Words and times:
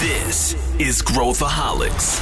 This 0.00 0.56
is 0.80 1.00
Growthaholics. 1.00 2.18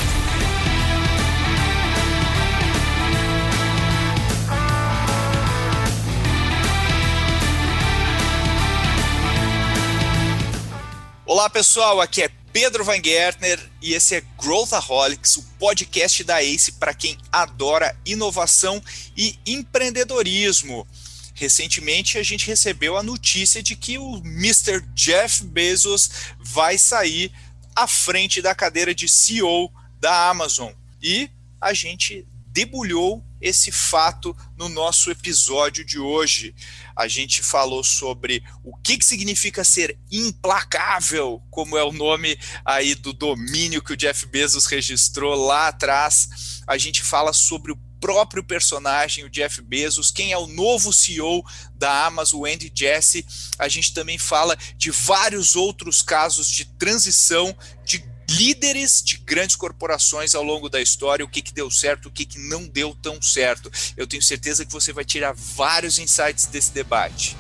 Olá 11.25 11.49
pessoal, 11.49 12.01
aqui 12.03 12.23
é 12.23 12.31
Pedro 12.53 12.85
Van 12.85 13.03
Gertner 13.03 13.59
e 13.81 13.95
esse 13.95 14.17
é 14.17 14.23
Growthaholics, 14.39 15.37
o 15.37 15.43
podcast 15.59 16.23
da 16.25 16.43
ACE 16.43 16.73
para 16.73 16.93
quem 16.93 17.17
adora 17.33 17.97
inovação 18.05 18.83
e 19.17 19.39
empreendedorismo. 19.47 20.87
Recentemente 21.35 22.19
a 22.19 22.23
gente 22.23 22.47
recebeu 22.47 22.99
a 22.99 23.03
notícia 23.03 23.63
de 23.63 23.75
que 23.75 23.97
o 23.97 24.17
Mr. 24.19 24.83
Jeff 24.95 25.43
Bezos 25.45 26.11
vai 26.39 26.77
sair 26.77 27.33
à 27.75 27.87
frente 27.87 28.43
da 28.43 28.55
cadeira 28.55 28.95
de 28.95 29.09
CEO 29.09 29.73
da 30.01 30.29
Amazon. 30.29 30.73
E 31.01 31.31
a 31.61 31.73
gente 31.73 32.27
debulhou 32.53 33.25
esse 33.41 33.73
fato 33.73 34.37
no 34.57 34.69
nosso 34.69 35.11
episódio 35.11 35.85
de 35.85 35.99
hoje. 35.99 36.55
A 36.95 37.09
gente 37.09 37.43
falou 37.43 37.83
sobre 37.83 38.45
o 38.63 38.77
que, 38.77 38.99
que 38.99 39.05
significa 39.05 39.65
ser 39.65 39.99
implacável, 40.11 41.43
como 41.51 41.77
é 41.77 41.83
o 41.83 41.93
nome 41.93 42.39
aí 42.65 42.95
do 42.95 43.13
domínio 43.13 43.83
que 43.83 43.95
o 43.95 43.97
Jeff 43.97 44.27
Bezos 44.27 44.67
registrou 44.67 45.35
lá 45.35 45.69
atrás. 45.69 46.63
A 46.67 46.79
gente 46.79 47.03
fala 47.03 47.33
sobre 47.33 47.73
o 47.73 47.77
próprio 48.03 48.43
personagem, 48.43 49.25
o 49.25 49.31
Jeff 49.31 49.63
Bezos, 49.63 50.11
quem 50.11 50.33
é 50.33 50.37
o 50.37 50.49
novo 50.49 50.93
CEO 50.93 51.45
da 51.77 52.05
Amazon, 52.05 52.45
Andy 52.45 52.71
Jassy. 52.75 53.25
A 53.57 53.69
gente 53.69 53.95
também 53.95 54.19
fala 54.19 54.59
de 54.77 54.91
vários 54.91 55.55
outros 55.55 56.03
casos 56.03 56.49
de 56.49 56.65
transição 56.65 57.57
de 57.85 58.05
líderes 58.29 59.03
de 59.05 59.19
grandes 59.19 59.55
corporações 59.55 60.35
ao 60.35 60.43
longo 60.43 60.69
da 60.69 60.81
história, 60.81 61.25
o 61.25 61.29
que, 61.29 61.43
que 61.43 61.53
deu 61.53 61.71
certo, 61.71 62.07
o 62.07 62.11
que, 62.11 62.25
que 62.25 62.41
não 62.41 62.67
deu 62.67 62.93
tão 63.01 63.23
certo. 63.23 63.71
Eu 63.97 64.07
tenho 64.07 64.23
certeza 64.23 64.67
que 64.67 64.73
você 64.73 64.93
vai 64.93 65.05
tirar 65.05 65.33
vários 65.33 65.99
insights 65.99 66.47
desse 66.47 66.73
debate. 66.73 67.37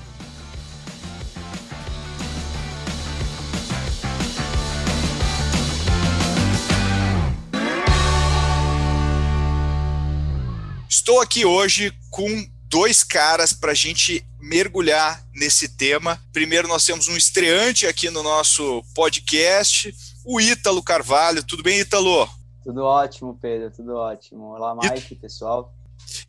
Estou 11.02 11.20
aqui 11.20 11.44
hoje 11.44 11.92
com 12.12 12.28
dois 12.68 13.02
caras 13.02 13.52
para 13.52 13.72
a 13.72 13.74
gente 13.74 14.24
mergulhar 14.40 15.20
nesse 15.34 15.76
tema. 15.76 16.22
Primeiro, 16.32 16.68
nós 16.68 16.84
temos 16.84 17.08
um 17.08 17.16
estreante 17.16 17.88
aqui 17.88 18.08
no 18.08 18.22
nosso 18.22 18.84
podcast, 18.94 19.92
o 20.24 20.40
Ítalo 20.40 20.80
Carvalho. 20.80 21.44
Tudo 21.44 21.60
bem, 21.60 21.80
Ítalo? 21.80 22.28
Tudo 22.62 22.84
ótimo, 22.84 23.36
Pedro, 23.42 23.68
tudo 23.72 23.96
ótimo. 23.96 24.44
Olá, 24.54 24.76
Mike, 24.76 24.94
It... 24.94 25.16
pessoal. 25.16 25.74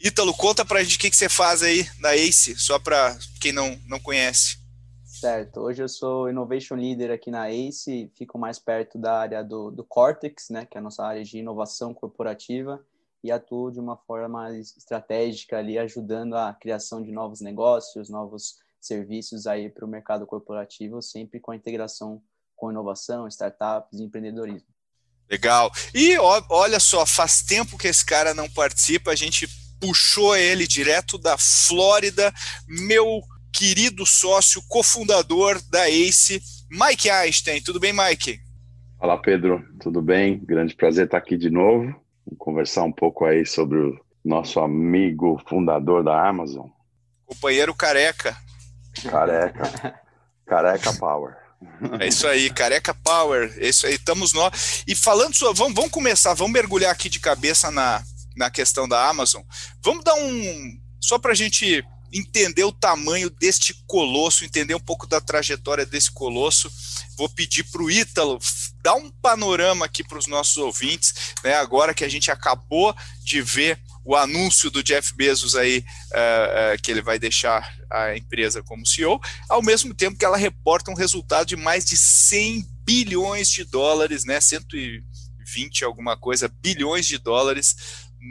Ítalo, 0.03 0.33
conta 0.33 0.66
pra 0.66 0.81
gente 0.81 0.97
o 0.97 0.99
que, 0.99 1.11
que 1.11 1.17
você 1.17 1.29
faz 1.29 1.61
aí 1.61 1.88
na 1.99 2.16
ACE, 2.16 2.55
só 2.55 2.79
para 2.79 3.16
quem 3.39 3.51
não, 3.51 3.79
não 3.85 3.99
conhece. 3.99 4.57
Certo, 5.05 5.59
hoje 5.59 5.83
eu 5.83 5.88
sou 5.88 6.27
Innovation 6.27 6.73
Leader 6.73 7.11
aqui 7.11 7.29
na 7.29 7.47
ACE, 7.47 8.11
fico 8.17 8.39
mais 8.39 8.57
perto 8.57 8.97
da 8.97 9.19
área 9.19 9.44
do, 9.44 9.69
do 9.69 9.83
Cortex, 9.83 10.49
né, 10.49 10.66
que 10.66 10.75
é 10.75 10.79
a 10.79 10.83
nossa 10.83 11.05
área 11.05 11.23
de 11.23 11.38
inovação 11.38 11.94
corporativa, 11.94 12.83
e 13.23 13.31
atuo 13.31 13.71
de 13.71 13.79
uma 13.79 13.95
forma 13.95 14.27
mais 14.27 14.75
estratégica 14.75 15.57
ali, 15.57 15.77
ajudando 15.77 16.35
a 16.35 16.53
criação 16.53 17.02
de 17.02 17.11
novos 17.11 17.39
negócios, 17.39 18.09
novos 18.09 18.57
serviços 18.81 19.47
aí 19.47 19.69
para 19.69 19.85
o 19.85 19.88
mercado 19.88 20.25
corporativo, 20.25 21.02
sempre 21.02 21.39
com 21.39 21.51
a 21.51 21.55
integração 21.55 22.21
com 22.55 22.71
inovação, 22.71 23.27
startups 23.27 23.99
e 23.99 24.03
empreendedorismo. 24.03 24.67
Legal. 25.29 25.71
E 25.94 26.17
ó, 26.17 26.41
olha 26.49 26.79
só, 26.79 27.05
faz 27.05 27.41
tempo 27.41 27.77
que 27.77 27.88
esse 27.88 28.05
cara 28.05 28.33
não 28.33 28.49
participa, 28.49 29.11
a 29.11 29.16
gente 29.16 29.47
puxou 29.79 30.35
ele 30.35 30.67
direto 30.67 31.17
da 31.17 31.38
Flórida, 31.38 32.33
meu 32.67 33.22
querido 33.51 34.06
sócio, 34.06 34.62
cofundador 34.67 35.62
da 35.69 35.89
ACE, 35.89 36.41
Mike 36.69 37.09
Einstein. 37.09 37.62
Tudo 37.62 37.79
bem, 37.79 37.94
Mike? 37.94 38.39
Olá, 39.00 39.17
Pedro. 39.17 39.63
Tudo 39.81 40.01
bem? 40.01 40.39
Grande 40.39 40.75
prazer 40.75 41.06
estar 41.06 41.17
aqui 41.17 41.38
de 41.38 41.50
novo. 41.50 42.03
Vamos 42.25 42.38
conversar 42.38 42.84
um 42.84 42.91
pouco 42.91 43.25
aí 43.25 43.45
sobre 43.45 43.78
o 43.78 44.00
nosso 44.23 44.59
amigo 44.59 45.41
fundador 45.47 46.03
da 46.03 46.28
Amazon. 46.28 46.67
Companheiro 47.25 47.73
careca. 47.73 48.38
Careca. 49.09 50.01
Careca 50.45 50.94
Power. 50.94 51.35
É 52.00 52.07
isso 52.07 52.28
aí, 52.28 52.50
Careca 52.50 52.94
Power. 52.94 53.53
É 53.57 53.67
isso 53.67 53.88
aí, 53.88 53.95
estamos 53.95 54.33
nós. 54.33 54.83
E 54.88 54.95
falando 54.95 55.35
sobre. 55.35 55.57
Vamos, 55.57 55.73
vamos 55.73 55.91
começar, 55.91 56.33
vamos 56.33 56.53
mergulhar 56.53 56.91
aqui 56.91 57.09
de 57.09 57.19
cabeça 57.19 57.72
na, 57.72 58.03
na 58.35 58.50
questão 58.50 58.88
da 58.88 59.07
Amazon. 59.07 59.41
Vamos 59.81 60.03
dar 60.03 60.16
um. 60.16 60.79
Só 61.01 61.17
para 61.17 61.31
a 61.31 61.35
gente 61.35 61.83
entender 62.13 62.63
o 62.63 62.72
tamanho 62.72 63.29
deste 63.29 63.73
colosso, 63.88 64.45
entender 64.45 64.75
um 64.75 64.79
pouco 64.79 65.07
da 65.07 65.19
trajetória 65.19 65.85
desse 65.85 66.12
colosso. 66.12 66.69
Vou 67.17 67.28
pedir 67.29 67.63
para 67.63 67.81
o 67.81 67.89
Ítalo 67.89 68.39
dar 68.83 68.95
um 68.95 69.09
panorama 69.09 69.85
aqui 69.85 70.03
para 70.03 70.17
os 70.17 70.27
nossos 70.27 70.57
ouvintes, 70.57 71.33
né? 71.41 71.55
Agora 71.55 71.94
que 71.94 72.03
a 72.03 72.09
gente 72.09 72.29
acabou 72.29 72.94
de 73.23 73.41
ver 73.41 73.79
o 74.03 74.16
anúncio 74.16 74.69
do 74.69 74.83
Jeff 74.83 75.16
Bezos 75.16 75.55
aí, 75.55 75.79
uh, 75.79 76.75
uh, 76.75 76.81
que 76.81 76.91
ele 76.91 77.01
vai 77.01 77.17
deixar 77.17 77.73
a 77.89 78.17
empresa 78.17 78.61
como 78.61 78.85
CEO, 78.85 79.21
ao 79.49 79.63
mesmo 79.63 79.94
tempo 79.94 80.17
que 80.17 80.25
ela 80.25 80.35
reporta 80.35 80.91
um 80.91 80.95
resultado 80.95 81.47
de 81.47 81.55
mais 81.55 81.85
de 81.85 81.95
100 81.95 82.67
bilhões 82.83 83.47
de 83.47 83.63
dólares, 83.63 84.25
né? 84.25 84.41
120 84.41 85.85
alguma 85.85 86.17
coisa, 86.17 86.51
bilhões 86.61 87.05
de 87.05 87.17
dólares 87.17 87.77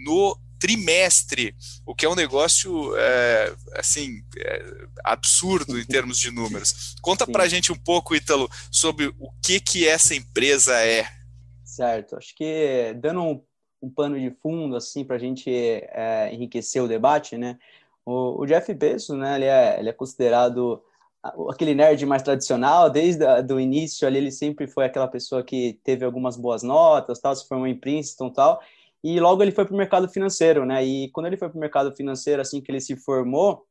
no 0.04 0.38
trimestre, 0.62 1.56
o 1.84 1.92
que 1.92 2.06
é 2.06 2.08
um 2.08 2.14
negócio 2.14 2.96
é, 2.96 3.52
assim 3.74 4.22
é, 4.38 4.64
absurdo 5.02 5.76
em 5.76 5.84
termos 5.84 6.16
de 6.16 6.30
números. 6.30 6.94
Conta 7.02 7.26
para 7.26 7.42
a 7.42 7.48
gente 7.48 7.72
um 7.72 7.76
pouco, 7.76 8.14
Ítalo, 8.14 8.48
sobre 8.70 9.06
o 9.18 9.32
que 9.44 9.58
que 9.58 9.88
essa 9.88 10.14
empresa 10.14 10.72
é. 10.78 11.04
Certo, 11.64 12.16
acho 12.16 12.32
que 12.36 12.94
dando 13.00 13.22
um, 13.22 13.42
um 13.82 13.90
pano 13.90 14.20
de 14.20 14.30
fundo 14.40 14.76
assim 14.76 15.04
para 15.04 15.16
a 15.16 15.18
gente 15.18 15.50
é, 15.50 16.32
enriquecer 16.32 16.80
o 16.80 16.86
debate, 16.86 17.36
né? 17.36 17.58
O, 18.06 18.42
o, 18.42 18.46
Jeff 18.46 18.72
Bezos, 18.72 19.18
né? 19.18 19.34
Ele 19.34 19.46
é, 19.46 19.80
ele 19.80 19.88
é 19.88 19.92
considerado 19.92 20.80
aquele 21.50 21.74
nerd 21.74 22.06
mais 22.06 22.22
tradicional, 22.22 22.88
desde 22.88 23.24
o 23.52 23.58
início 23.58 24.06
ali 24.06 24.18
ele 24.18 24.30
sempre 24.30 24.68
foi 24.68 24.84
aquela 24.84 25.08
pessoa 25.08 25.42
que 25.42 25.80
teve 25.82 26.04
algumas 26.04 26.36
boas 26.36 26.62
notas, 26.62 27.18
tal, 27.18 27.34
se 27.34 27.48
formou 27.48 27.66
em 27.66 27.76
Princeton, 27.76 28.30
tal, 28.30 28.60
e 29.02 29.18
logo 29.18 29.42
ele 29.42 29.52
foi 29.52 29.64
para 29.64 29.74
o 29.74 29.76
mercado 29.76 30.08
financeiro, 30.08 30.64
né? 30.64 30.84
E 30.84 31.10
quando 31.10 31.26
ele 31.26 31.36
foi 31.36 31.48
para 31.48 31.56
o 31.56 31.60
mercado 31.60 31.94
financeiro, 31.94 32.40
assim 32.40 32.60
que 32.60 32.70
ele 32.70 32.80
se 32.80 32.96
formou, 32.96 33.66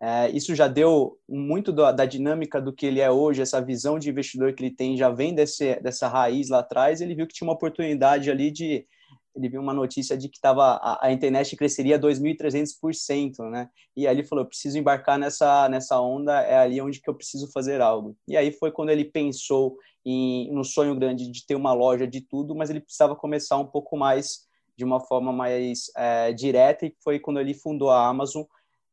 é, 0.00 0.30
isso 0.30 0.54
já 0.54 0.68
deu 0.68 1.18
muito 1.28 1.72
da, 1.72 1.90
da, 1.90 2.04
dinâmica 2.04 2.60
do 2.60 2.72
que 2.72 2.84
ele 2.84 3.00
é 3.00 3.10
hoje, 3.10 3.40
essa 3.40 3.60
visão 3.62 3.98
de 3.98 4.10
investidor 4.10 4.52
que 4.52 4.62
ele 4.62 4.74
tem 4.74 4.96
já 4.96 5.08
vem 5.08 5.34
desse, 5.34 5.80
dessa 5.80 6.06
raiz 6.06 6.50
lá 6.50 6.58
atrás. 6.60 7.00
Ele 7.00 7.14
viu 7.14 7.26
que 7.26 7.34
tinha 7.34 7.48
uma 7.48 7.54
oportunidade 7.54 8.30
ali 8.30 8.50
de. 8.50 8.86
Ele 9.34 9.48
viu 9.50 9.60
uma 9.60 9.74
notícia 9.74 10.16
de 10.16 10.30
que 10.30 10.40
tava, 10.40 10.76
a, 10.76 11.06
a 11.06 11.12
internet 11.12 11.54
cresceria 11.56 11.98
2.300%, 11.98 13.50
né? 13.50 13.68
E 13.96 14.06
aí 14.06 14.16
ele 14.16 14.26
falou: 14.26 14.46
preciso 14.46 14.78
embarcar 14.78 15.18
nessa, 15.18 15.68
nessa 15.68 16.00
onda, 16.00 16.40
é 16.42 16.56
ali 16.58 16.80
onde 16.80 17.00
que 17.00 17.08
eu 17.08 17.14
preciso 17.14 17.50
fazer 17.52 17.80
algo. 17.80 18.16
E 18.28 18.36
aí 18.36 18.52
foi 18.52 18.70
quando 18.70 18.90
ele 18.90 19.04
pensou 19.04 19.76
em, 20.04 20.52
no 20.54 20.64
sonho 20.64 20.94
grande 20.94 21.30
de 21.30 21.46
ter 21.46 21.54
uma 21.54 21.72
loja 21.72 22.06
de 22.06 22.20
tudo, 22.20 22.54
mas 22.54 22.70
ele 22.70 22.80
precisava 22.80 23.16
começar 23.16 23.58
um 23.58 23.66
pouco 23.66 23.96
mais 23.96 24.45
de 24.76 24.84
uma 24.84 25.00
forma 25.00 25.32
mais 25.32 25.90
é, 25.96 26.32
direta 26.32 26.86
e 26.86 26.94
foi 27.02 27.18
quando 27.18 27.40
ele 27.40 27.54
fundou 27.54 27.90
a 27.90 28.06
Amazon, 28.06 28.44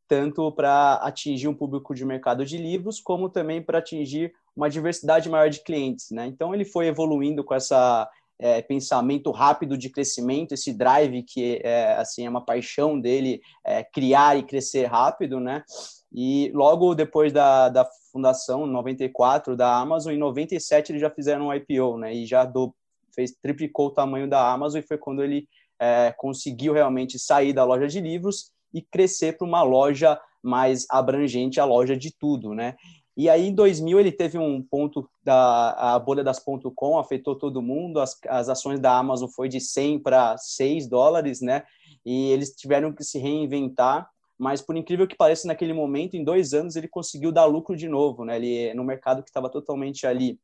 tanto 0.08 0.52
para 0.52 0.96
atingir 0.96 1.48
um 1.48 1.54
público 1.54 1.94
de 1.94 2.06
mercado 2.06 2.46
de 2.46 2.58
livros, 2.58 3.00
como 3.00 3.30
também 3.30 3.62
para 3.62 3.80
atingir 3.80 4.34
uma 4.56 4.70
diversidade 4.70 5.30
maior 5.30 5.50
de 5.50 5.64
clientes. 5.64 6.12
Né? 6.12 6.28
Então, 6.28 6.54
ele 6.54 6.66
foi 6.66 6.88
evoluindo 6.88 7.44
com 7.44 7.54
essa 7.54 8.10
é, 8.40 8.62
pensamento 8.62 9.32
rápido 9.32 9.78
de 9.78 9.90
crescimento, 9.90 10.54
esse 10.54 10.74
drive 10.74 11.24
que 11.24 11.62
é, 11.64 11.94
assim, 11.94 12.26
é 12.26 12.30
uma 12.30 12.44
paixão 12.44 13.00
dele, 13.00 13.42
é, 13.64 13.84
criar 13.84 14.38
e 14.38 14.44
crescer 14.44 14.86
rápido, 14.86 15.40
né? 15.40 15.64
E 16.12 16.52
logo 16.54 16.94
depois 16.94 17.32
da, 17.32 17.70
da 17.70 17.88
fundação, 18.12 18.68
94, 18.68 19.56
da 19.56 19.76
Amazon, 19.78 20.14
em 20.14 20.18
97 20.18 20.92
eles 20.92 21.02
já 21.02 21.10
fizeram 21.10 21.48
um 21.48 21.54
IPO, 21.54 21.98
né? 21.98 22.14
E 22.14 22.26
já 22.26 22.46
do, 22.46 22.74
fez, 23.16 23.32
triplicou 23.32 23.88
o 23.88 23.92
tamanho 23.92 24.30
da 24.30 24.52
Amazon 24.52 24.80
e 24.80 24.88
foi 24.88 24.98
quando 24.98 25.24
ele 25.24 25.48
é, 25.84 26.14
conseguiu 26.14 26.72
realmente 26.72 27.20
sair 27.20 27.52
da 27.52 27.66
loja 27.66 27.88
de 27.88 28.00
livros 28.00 28.52
e 28.74 28.82
crescer 28.82 29.38
para 29.38 29.46
uma 29.46 29.62
loja 29.62 30.18
mais 30.42 30.86
abrangente, 30.90 31.60
a 31.60 31.66
loja 31.66 31.98
de 31.98 32.10
tudo, 32.10 32.54
né? 32.54 32.76
E 33.16 33.30
aí, 33.30 33.48
em 33.50 33.54
2000, 33.54 34.00
ele 34.00 34.12
teve 34.12 34.38
um 34.38 34.62
ponto 34.62 35.08
da 35.22 35.96
a 35.96 36.00
bolha 36.00 36.24
das 36.24 36.40
.com, 36.74 36.98
afetou 36.98 37.36
todo 37.36 37.62
mundo, 37.62 38.00
as, 38.00 38.18
as 38.28 38.50
ações 38.50 38.80
da 38.80 38.98
Amazon 38.98 39.28
foi 39.28 39.50
de 39.50 39.60
100 39.60 40.00
para 40.00 40.38
6 40.38 40.88
dólares, 40.88 41.42
né? 41.42 41.64
E 42.06 42.32
eles 42.32 42.56
tiveram 42.56 42.94
que 42.94 43.04
se 43.04 43.20
reinventar, 43.20 44.10
mas 44.38 44.62
por 44.62 44.76
incrível 44.76 45.06
que 45.06 45.16
pareça, 45.16 45.48
naquele 45.48 45.74
momento, 45.74 46.16
em 46.16 46.24
dois 46.24 46.54
anos, 46.54 46.76
ele 46.76 46.88
conseguiu 46.88 47.32
dar 47.32 47.46
lucro 47.46 47.76
de 47.76 47.88
novo, 47.88 48.24
né? 48.26 48.38
Ele, 48.38 48.74
no 48.74 48.84
mercado 48.84 49.22
que 49.22 49.30
estava 49.30 49.50
totalmente 49.50 50.08
ali 50.08 50.40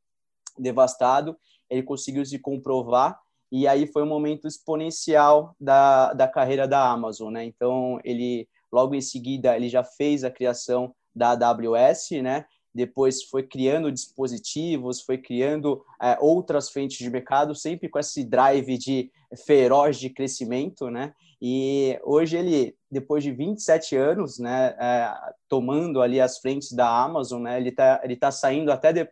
devastado, 0.58 1.36
ele 1.68 1.82
conseguiu 1.82 2.24
se 2.24 2.38
comprovar 2.38 3.18
e 3.50 3.66
aí 3.66 3.86
foi 3.86 4.02
um 4.02 4.08
momento 4.08 4.46
exponencial 4.46 5.54
da, 5.60 6.12
da 6.12 6.28
carreira 6.28 6.68
da 6.68 6.90
Amazon, 6.90 7.32
né? 7.32 7.44
Então 7.44 7.98
ele 8.04 8.48
logo 8.72 8.94
em 8.94 9.00
seguida 9.00 9.56
ele 9.56 9.68
já 9.68 9.82
fez 9.82 10.22
a 10.22 10.30
criação 10.30 10.94
da 11.14 11.30
AWS, 11.30 12.10
né? 12.22 12.44
Depois 12.72 13.24
foi 13.24 13.42
criando 13.42 13.90
dispositivos, 13.90 15.00
foi 15.00 15.18
criando 15.18 15.84
é, 16.00 16.16
outras 16.20 16.70
frentes 16.70 16.98
de 16.98 17.10
mercado, 17.10 17.54
sempre 17.54 17.88
com 17.88 17.98
esse 17.98 18.24
drive 18.24 18.78
de 18.78 19.10
feroz 19.44 19.98
de 19.98 20.08
crescimento, 20.08 20.88
né? 20.88 21.12
E 21.42 21.98
hoje 22.04 22.36
ele, 22.36 22.76
depois 22.90 23.24
de 23.24 23.32
27 23.32 23.96
anos, 23.96 24.38
né, 24.38 24.76
é, 24.78 25.12
tomando 25.48 26.02
ali 26.02 26.20
as 26.20 26.38
frentes 26.38 26.70
da 26.70 26.88
Amazon, 27.02 27.42
né? 27.42 27.58
Ele 27.58 27.70
está 27.70 28.00
ele 28.04 28.14
tá 28.14 28.30
saindo 28.30 28.70
até 28.70 28.92
de, 28.92 29.08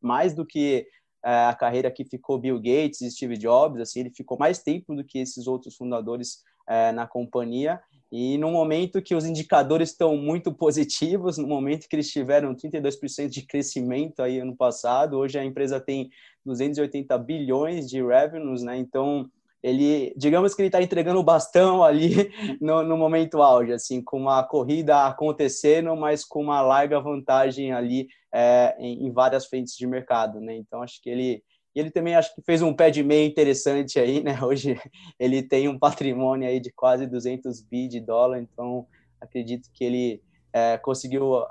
mais 0.00 0.34
do 0.34 0.46
que 0.46 0.86
a 1.22 1.54
carreira 1.54 1.90
que 1.90 2.04
ficou 2.04 2.38
Bill 2.38 2.56
Gates 2.56 3.00
e 3.00 3.10
Steve 3.10 3.36
Jobs, 3.36 3.80
assim, 3.80 4.00
ele 4.00 4.10
ficou 4.10 4.36
mais 4.38 4.58
tempo 4.58 4.94
do 4.94 5.04
que 5.04 5.18
esses 5.18 5.46
outros 5.46 5.76
fundadores 5.76 6.42
é, 6.68 6.92
na 6.92 7.06
companhia. 7.06 7.80
E 8.10 8.36
no 8.36 8.50
momento 8.50 9.00
que 9.00 9.14
os 9.14 9.24
indicadores 9.24 9.90
estão 9.90 10.16
muito 10.16 10.52
positivos, 10.54 11.38
no 11.38 11.48
momento 11.48 11.88
que 11.88 11.96
eles 11.96 12.10
tiveram 12.10 12.54
32% 12.54 13.28
de 13.28 13.42
crescimento 13.42 14.20
aí 14.20 14.38
ano 14.38 14.56
passado, 14.56 15.16
hoje 15.16 15.38
a 15.38 15.44
empresa 15.44 15.80
tem 15.80 16.10
280 16.44 17.16
bilhões 17.18 17.88
de 17.88 18.02
revenues, 18.02 18.62
né? 18.62 18.76
Então, 18.76 19.30
ele, 19.62 20.12
digamos 20.16 20.54
que 20.54 20.62
ele 20.62 20.68
está 20.68 20.82
entregando 20.82 21.20
o 21.20 21.24
bastão 21.24 21.82
ali 21.84 22.32
no, 22.60 22.82
no, 22.82 22.96
momento 22.96 23.40
auge, 23.40 23.72
assim, 23.72 24.02
com 24.02 24.18
uma 24.18 24.42
corrida 24.42 25.06
acontecendo, 25.06 25.94
mas 25.96 26.24
com 26.24 26.42
uma 26.42 26.60
larga 26.60 27.00
vantagem 27.00 27.72
ali 27.72 28.08
é, 28.32 28.74
em, 28.78 29.06
em, 29.06 29.12
várias 29.12 29.46
frentes 29.46 29.76
de 29.76 29.86
mercado, 29.86 30.40
né? 30.40 30.56
Então 30.56 30.82
acho 30.82 31.00
que 31.00 31.08
ele 31.08 31.42
ele 31.74 31.90
também 31.90 32.14
acho 32.14 32.34
que 32.34 32.42
fez 32.42 32.60
um 32.60 32.74
pé 32.74 32.90
de 32.90 33.02
meia 33.02 33.24
interessante 33.26 33.98
aí, 33.98 34.22
né? 34.22 34.38
Hoje 34.44 34.78
ele 35.18 35.42
tem 35.42 35.68
um 35.68 35.78
patrimônio 35.78 36.46
aí 36.46 36.60
de 36.60 36.70
quase 36.70 37.06
200 37.06 37.62
bi 37.62 37.88
de 37.88 38.00
dólar, 38.00 38.40
então 38.40 38.86
acredito 39.20 39.70
que 39.72 39.84
ele 39.84 40.22
é, 40.52 40.76
conseguiu 40.76 41.46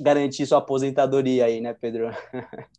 garantir 0.00 0.46
sua 0.46 0.58
aposentadoria 0.58 1.44
aí, 1.44 1.60
né, 1.60 1.72
Pedro? 1.72 2.10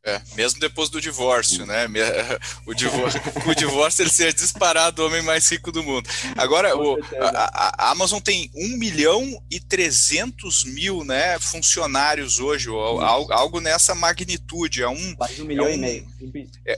É, 0.03 0.21
mesmo 0.35 0.59
depois 0.59 0.89
do 0.89 1.01
divórcio, 1.01 1.65
né? 1.65 1.87
O 2.65 2.73
divórcio, 2.73 3.21
o 3.47 3.55
divórcio 3.55 4.03
ele 4.03 4.09
ser 4.09 4.33
disparado 4.33 5.01
o 5.01 5.07
homem 5.07 5.21
mais 5.21 5.49
rico 5.49 5.71
do 5.71 5.83
mundo. 5.83 6.09
Agora, 6.35 6.75
o, 6.75 6.97
a, 7.19 7.87
a, 7.87 7.91
Amazon 7.91 8.19
tem 8.19 8.49
1 8.55 8.77
milhão 8.77 9.43
e 9.49 9.59
300 9.59 10.63
mil 10.65 11.03
né, 11.03 11.39
funcionários 11.39 12.39
hoje, 12.39 12.69
algo, 12.69 13.31
algo 13.31 13.59
nessa 13.59 13.95
magnitude. 13.95 14.81
É 14.81 14.89
um, 14.89 15.15
Quase 15.15 15.41
um 15.41 15.45
milhão 15.45 15.65
é 15.65 15.69
um, 15.69 15.73
e 15.73 15.77
meio. 15.77 16.07
É, 16.65 16.77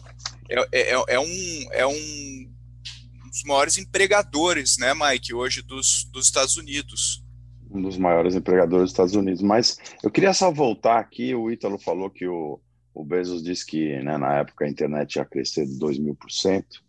é, 0.49 0.67
é, 0.71 1.03
é, 1.07 1.19
um, 1.19 1.67
é 1.71 1.87
um 1.87 2.49
dos 3.29 3.43
maiores 3.43 3.77
empregadores, 3.77 4.77
né, 4.77 4.93
Mike, 4.93 5.33
hoje 5.33 5.61
dos, 5.61 6.05
dos 6.11 6.25
Estados 6.25 6.57
Unidos 6.57 7.23
um 7.71 7.81
dos 7.81 7.97
maiores 7.97 8.35
empregadores 8.35 8.83
dos 8.83 8.91
Estados 8.91 9.15
Unidos. 9.15 9.41
Mas 9.41 9.77
eu 10.03 10.11
queria 10.11 10.33
só 10.33 10.51
voltar 10.51 10.99
aqui, 10.99 11.33
o 11.35 11.51
Ítalo 11.51 11.77
falou 11.77 12.09
que 12.09 12.27
o, 12.27 12.59
o 12.93 13.03
Bezos 13.03 13.43
disse 13.43 13.65
que 13.65 14.01
né, 14.01 14.17
na 14.17 14.35
época 14.39 14.65
a 14.65 14.69
internet 14.69 15.15
ia 15.15 15.25
crescer 15.25 15.65
de 15.65 15.77
2 15.77 15.99
mil 15.99 16.15
por 16.15 16.31
cento. 16.31 16.83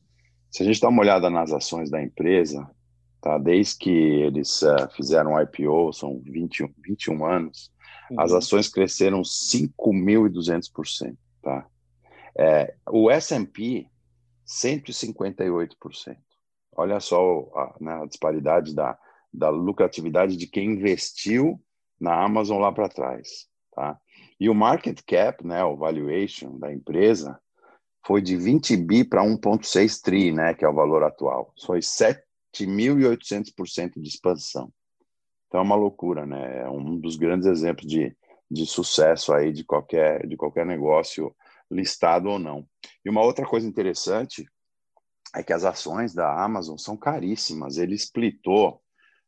Se 0.51 0.63
a 0.63 0.67
gente 0.67 0.81
dá 0.81 0.89
uma 0.89 1.03
olhada 1.03 1.29
nas 1.29 1.53
ações 1.53 1.91
da 1.91 2.03
empresa, 2.03 2.69
tá, 3.21 3.37
desde 3.39 3.77
que 3.77 3.91
eles 3.91 4.63
uh, 4.63 4.89
fizeram 4.97 5.35
o 5.35 5.41
IPO, 5.41 5.93
são 5.93 6.21
21, 6.25 6.71
21 6.83 7.27
anos, 7.27 7.71
uhum. 8.11 8.21
as 8.21 8.33
ações 8.33 8.69
cresceram 8.69 9.21
5.200%. 9.23 11.17
Tá? 11.43 11.67
É, 12.39 12.75
o 12.91 13.11
S&P, 13.11 13.87
158%. 14.47 16.17
Olha 16.77 17.01
só 17.01 17.51
a, 17.55 17.75
né, 17.81 18.03
a 18.03 18.07
disparidade 18.07 18.75
da, 18.75 18.97
da 19.39 19.49
lucratividade 19.49 20.37
de 20.37 20.47
quem 20.47 20.73
investiu 20.73 21.59
na 22.01 22.23
Amazon 22.23 22.61
lá 22.61 22.71
para 22.73 22.89
trás, 22.89 23.47
tá? 23.73 23.99
E 24.41 24.49
o 24.49 24.55
market 24.55 25.01
cap, 25.07 25.47
né, 25.47 25.63
o 25.65 25.77
valuation 25.77 26.59
da 26.59 26.73
empresa, 26.73 27.39
foi 28.07 28.23
de 28.23 28.37
20 28.37 28.77
bi 28.77 29.05
para 29.05 29.23
1.6 29.23 30.01
tri, 30.01 30.33
né, 30.33 30.55
que 30.55 30.65
é 30.65 30.69
o 30.69 30.75
valor 30.75 31.03
atual. 31.03 31.53
Foi 31.65 31.81
7.800% 31.81 34.01
de 34.01 34.09
expansão. 34.09 34.73
Então 35.47 35.61
é 35.61 35.63
uma 35.63 35.77
loucura, 35.77 36.25
né? 36.27 36.61
É 36.61 36.71
um 36.71 36.99
dos 36.99 37.17
grandes 37.17 37.47
exemplos 37.47 37.87
de, 37.87 38.17
de 38.51 38.67
sucesso 38.67 39.33
aí 39.33 39.53
de 39.53 39.65
qualquer 39.65 40.27
de 40.27 40.37
qualquer 40.37 40.67
negócio 40.67 41.35
listado 41.71 42.29
ou 42.29 42.39
não. 42.39 42.67
E 43.05 43.11
uma 43.11 43.23
outra 43.23 43.47
coisa 43.47 43.67
interessante 43.67 44.47
é 45.35 45.43
que 45.43 45.53
as 45.53 45.65
ações 45.65 46.15
da 46.15 46.43
Amazon 46.43 46.77
são 46.77 46.97
caríssimas. 46.97 47.79
Ele 47.79 47.95
splitou 47.95 48.81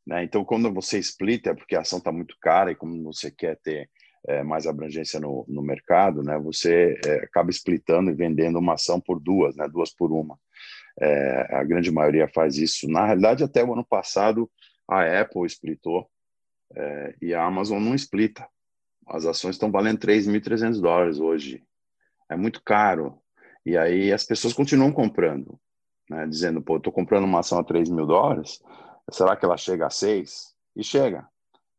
né? 0.06 0.24
Então, 0.24 0.44
quando 0.44 0.72
você 0.72 0.98
splita, 0.98 1.50
é 1.50 1.54
porque 1.54 1.76
a 1.76 1.80
ação 1.80 1.98
está 1.98 2.10
muito 2.10 2.36
cara 2.40 2.70
e 2.72 2.76
como 2.76 3.02
você 3.02 3.30
quer 3.30 3.58
ter 3.62 3.88
é, 4.26 4.42
mais 4.42 4.66
abrangência 4.66 5.18
no, 5.18 5.44
no 5.48 5.62
mercado, 5.62 6.22
né? 6.22 6.38
você 6.38 6.98
é, 7.04 7.24
acaba 7.24 7.50
splitando 7.50 8.10
e 8.10 8.14
vendendo 8.14 8.58
uma 8.58 8.74
ação 8.74 9.00
por 9.00 9.18
duas, 9.20 9.56
né? 9.56 9.68
duas 9.68 9.94
por 9.94 10.12
uma. 10.12 10.38
É, 11.00 11.56
a 11.56 11.64
grande 11.64 11.90
maioria 11.90 12.28
faz 12.28 12.56
isso. 12.58 12.88
Na 12.88 13.06
realidade, 13.06 13.42
até 13.42 13.64
o 13.64 13.72
ano 13.72 13.84
passado, 13.84 14.50
a 14.88 15.20
Apple 15.20 15.46
splitou 15.46 16.08
é, 16.74 17.14
e 17.22 17.34
a 17.34 17.44
Amazon 17.44 17.82
não 17.82 17.94
splita. 17.94 18.46
As 19.06 19.24
ações 19.26 19.56
estão 19.56 19.70
valendo 19.70 19.98
3.300 19.98 20.80
dólares 20.80 21.18
hoje. 21.18 21.62
É 22.28 22.36
muito 22.36 22.62
caro. 22.62 23.18
E 23.64 23.76
aí 23.76 24.12
as 24.12 24.24
pessoas 24.24 24.52
continuam 24.52 24.92
comprando, 24.92 25.58
né? 26.08 26.26
dizendo, 26.26 26.62
pô, 26.62 26.76
estou 26.76 26.92
comprando 26.92 27.24
uma 27.24 27.40
ação 27.40 27.58
a 27.58 27.64
3 27.64 27.90
mil 27.90 28.06
dólares, 28.06 28.62
Será 29.10 29.36
que 29.36 29.44
ela 29.44 29.56
chega 29.56 29.86
a 29.86 29.90
seis? 29.90 30.54
E 30.76 30.84
chega. 30.84 31.28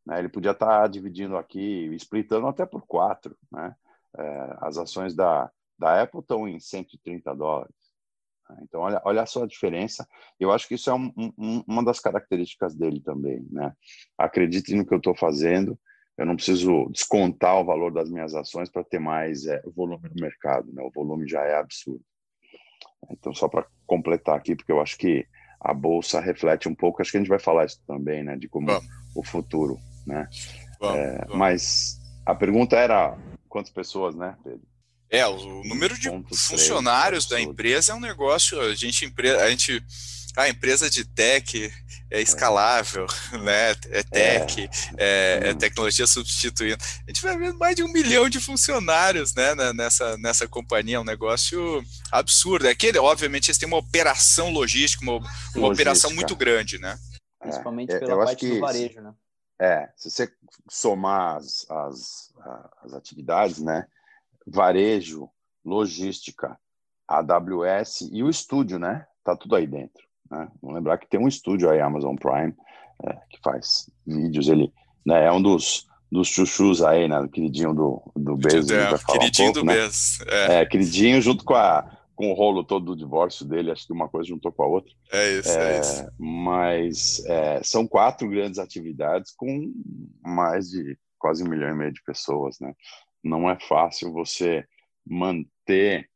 Né? 0.06 0.18
Ele 0.18 0.28
podia 0.28 0.50
estar 0.50 0.86
dividindo 0.88 1.36
aqui, 1.36 1.94
splitando 1.94 2.46
até 2.46 2.66
por 2.66 2.86
quatro. 2.86 3.36
Né? 3.50 3.74
É, 4.16 4.56
as 4.60 4.76
ações 4.76 5.14
da, 5.14 5.50
da 5.78 6.02
Apple 6.02 6.20
estão 6.20 6.46
em 6.48 6.60
130 6.60 7.34
dólares. 7.34 7.74
Né? 8.48 8.58
Então, 8.62 8.80
olha, 8.80 9.00
olha 9.04 9.26
só 9.26 9.44
a 9.44 9.46
diferença. 9.46 10.06
Eu 10.38 10.52
acho 10.52 10.68
que 10.68 10.74
isso 10.74 10.90
é 10.90 10.94
um, 10.94 11.12
um, 11.16 11.64
uma 11.66 11.84
das 11.84 12.00
características 12.00 12.74
dele 12.74 13.00
também. 13.00 13.46
Né? 13.50 13.72
Acredite 14.18 14.74
no 14.74 14.86
que 14.86 14.92
eu 14.92 14.98
estou 14.98 15.14
fazendo. 15.14 15.78
Eu 16.18 16.26
não 16.26 16.36
preciso 16.36 16.88
descontar 16.90 17.58
o 17.58 17.64
valor 17.64 17.90
das 17.90 18.10
minhas 18.10 18.34
ações 18.34 18.68
para 18.68 18.84
ter 18.84 18.98
mais 18.98 19.46
é, 19.46 19.62
volume 19.74 20.08
no 20.08 20.20
mercado. 20.20 20.70
Né? 20.72 20.82
O 20.82 20.90
volume 20.90 21.26
já 21.26 21.42
é 21.42 21.56
absurdo. 21.56 22.04
Então, 23.10 23.34
só 23.34 23.48
para 23.48 23.66
completar 23.86 24.36
aqui, 24.36 24.54
porque 24.54 24.70
eu 24.70 24.80
acho 24.80 24.96
que 24.96 25.26
a 25.64 25.72
bolsa 25.72 26.20
reflete 26.20 26.68
um 26.68 26.74
pouco. 26.74 27.00
Acho 27.00 27.12
que 27.12 27.16
a 27.16 27.20
gente 27.20 27.28
vai 27.28 27.38
falar 27.38 27.66
isso 27.66 27.80
também, 27.86 28.24
né? 28.24 28.36
De 28.36 28.48
como 28.48 28.66
vamos. 28.66 28.84
o 29.14 29.22
futuro, 29.22 29.78
né? 30.06 30.28
Vamos, 30.80 30.96
é, 30.96 31.18
vamos. 31.18 31.36
Mas 31.36 32.00
a 32.26 32.34
pergunta 32.34 32.76
era 32.76 33.16
quantas 33.48 33.72
pessoas, 33.72 34.14
né, 34.14 34.36
Pedro? 34.42 34.60
É, 35.08 35.26
o 35.26 35.62
número 35.64 35.98
de 35.98 36.08
funcionários 36.34 37.26
3, 37.26 37.44
da 37.44 37.50
empresa 37.50 37.92
é 37.92 37.94
um 37.94 38.00
negócio. 38.00 38.58
A 38.60 38.74
gente, 38.74 39.12
a 39.40 39.50
gente 39.50 39.84
a 40.36 40.48
empresa 40.48 40.88
de 40.88 41.04
tech 41.04 41.72
é 42.10 42.20
escalável, 42.20 43.06
né? 43.42 43.70
É 43.90 44.02
tech, 44.02 44.68
é, 44.96 45.40
é, 45.44 45.48
é 45.48 45.54
tecnologia 45.54 46.06
substituindo. 46.06 46.82
A 47.06 47.10
gente 47.10 47.22
vai 47.22 47.36
ver 47.36 47.52
mais 47.54 47.76
de 47.76 47.82
um 47.82 47.92
milhão 47.92 48.28
de 48.28 48.40
funcionários, 48.40 49.34
né? 49.34 49.54
Nessa, 49.72 50.16
nessa 50.18 50.48
companhia, 50.48 51.00
um 51.00 51.04
negócio 51.04 51.82
absurdo. 52.10 52.66
É 52.66 52.74
que, 52.74 52.96
obviamente, 52.98 53.48
eles 53.48 53.58
têm 53.58 53.68
uma 53.68 53.78
operação 53.78 54.50
logística, 54.50 55.02
uma, 55.02 55.20
uma 55.54 55.68
operação 55.68 56.10
muito 56.12 56.36
grande, 56.36 56.78
né? 56.78 56.98
É, 57.40 57.44
Principalmente 57.44 57.98
pela 57.98 58.24
parte 58.24 58.48
do 58.48 58.60
varejo, 58.60 59.00
né? 59.00 59.14
É, 59.60 59.88
se 59.96 60.10
você 60.10 60.32
somar 60.68 61.36
as, 61.36 61.66
as, 61.70 62.32
as 62.82 62.94
atividades, 62.94 63.58
né? 63.58 63.86
Varejo, 64.46 65.30
logística, 65.64 66.58
AWS 67.06 68.08
e 68.10 68.22
o 68.22 68.30
estúdio, 68.30 68.78
né? 68.78 69.06
Tá 69.22 69.36
tudo 69.36 69.54
aí 69.54 69.66
dentro. 69.66 70.02
Né? 70.32 70.48
Vamos 70.62 70.76
lembrar 70.76 70.96
que 70.96 71.06
tem 71.06 71.20
um 71.20 71.28
estúdio 71.28 71.68
aí, 71.68 71.78
Amazon 71.78 72.16
Prime, 72.16 72.54
é, 73.04 73.12
que 73.28 73.38
faz 73.44 73.90
vídeos. 74.06 74.48
Ele 74.48 74.72
né, 75.04 75.26
é 75.26 75.30
um 75.30 75.42
dos, 75.42 75.86
dos 76.10 76.26
chuchus 76.26 76.82
aí, 76.82 77.06
né? 77.06 77.28
Queridinho 77.30 77.74
do, 77.74 78.02
do 78.16 78.36
Bezos. 78.36 78.70
É, 78.70 78.96
queridinho 79.06 79.50
um 79.50 79.52
pouco, 79.52 79.66
do 79.66 79.72
né? 79.72 79.74
Bezos. 79.74 80.20
É. 80.26 80.54
é. 80.62 80.66
queridinho 80.66 81.20
junto 81.20 81.44
com, 81.44 81.54
a, 81.54 81.98
com 82.16 82.30
o 82.30 82.34
rolo 82.34 82.64
todo 82.64 82.86
do 82.86 82.96
divórcio 82.96 83.44
dele. 83.44 83.70
Acho 83.70 83.86
que 83.86 83.92
uma 83.92 84.08
coisa 84.08 84.26
juntou 84.26 84.50
com 84.50 84.62
a 84.62 84.66
outra. 84.66 84.90
É 85.12 85.38
isso, 85.38 85.50
é, 85.50 85.76
é 85.76 85.80
isso. 85.80 86.06
Mas 86.18 87.22
é, 87.26 87.62
são 87.62 87.86
quatro 87.86 88.26
grandes 88.26 88.58
atividades 88.58 89.32
com 89.36 89.70
mais 90.24 90.70
de 90.70 90.96
quase 91.18 91.44
um 91.44 91.48
milhão 91.48 91.68
e 91.68 91.74
meio 91.74 91.92
de 91.92 92.02
pessoas, 92.02 92.58
né? 92.58 92.72
Não 93.22 93.48
é 93.48 93.56
fácil 93.60 94.12
você 94.12 94.64
manter 95.06 96.08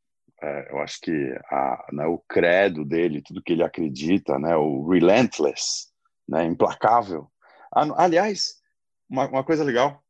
é, 0.43 0.73
eu 0.73 0.79
acho 0.79 1.01
que 1.01 1.39
a, 1.51 1.87
né, 1.93 2.07
o 2.07 2.19
credo 2.29 2.85
dele, 2.85 3.23
tudo 3.23 3.43
que 3.43 3.53
ele 3.53 3.63
acredita, 3.63 4.39
né, 4.39 4.57
o 4.57 4.87
relentless, 4.89 5.89
né, 6.29 6.45
implacável. 6.45 7.31
aliás, 7.73 8.57
uma, 9.09 9.29
uma, 9.29 9.45
coisa 9.45 9.65
legal. 9.65 10.03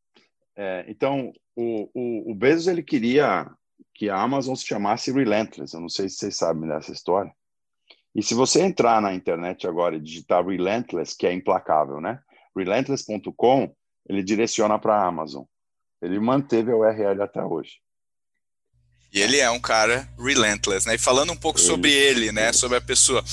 É, 0.56 0.85
então, 0.88 1.33
o, 1.54 1.90
o, 1.95 2.33
o 2.33 2.35
Bezos 2.35 2.66
ele 2.66 2.83
queria 2.83 3.49
que 3.95 4.11
a 4.11 4.21
Amazon 4.21 4.54
se 4.54 4.66
chamasse 4.66 5.12
Relentless. 5.12 5.75
Eu 5.75 5.80
não 5.80 5.88
sei 5.88 6.09
se 6.09 6.16
vocês 6.16 6.37
sabem 6.37 6.68
dessa 6.68 6.92
história. 6.92 7.33
E 8.14 8.23
se 8.23 8.35
você 8.35 8.62
entrar 8.62 9.00
na 9.00 9.14
internet 9.14 9.66
agora 9.66 9.97
e 9.97 10.00
digitar 10.00 10.45
Relentless, 10.45 11.16
que 11.16 11.26
é 11.26 11.33
implacável, 11.33 12.00
né? 12.00 12.21
Relentless.com, 12.56 13.75
ele 14.09 14.23
direciona 14.23 14.78
para 14.78 14.97
a 14.97 15.06
Amazon. 15.06 15.45
Ele 16.00 16.18
manteve 16.18 16.73
a 16.73 16.76
URL 16.76 17.23
até 17.23 17.42
hoje. 17.42 17.78
E 19.16 19.23
ele 19.23 19.38
é 19.38 19.50
um 19.50 19.58
cara 19.58 20.06
relentless, 20.18 20.87
né? 20.87 20.96
E 20.96 20.99
falando 20.99 21.32
um 21.32 21.37
pouco 21.37 21.58
sobre 21.58 21.90
ele, 21.90 22.30
né? 22.32 22.52
Sobre 22.52 22.76
a 22.76 22.82
pessoa. 22.82 23.25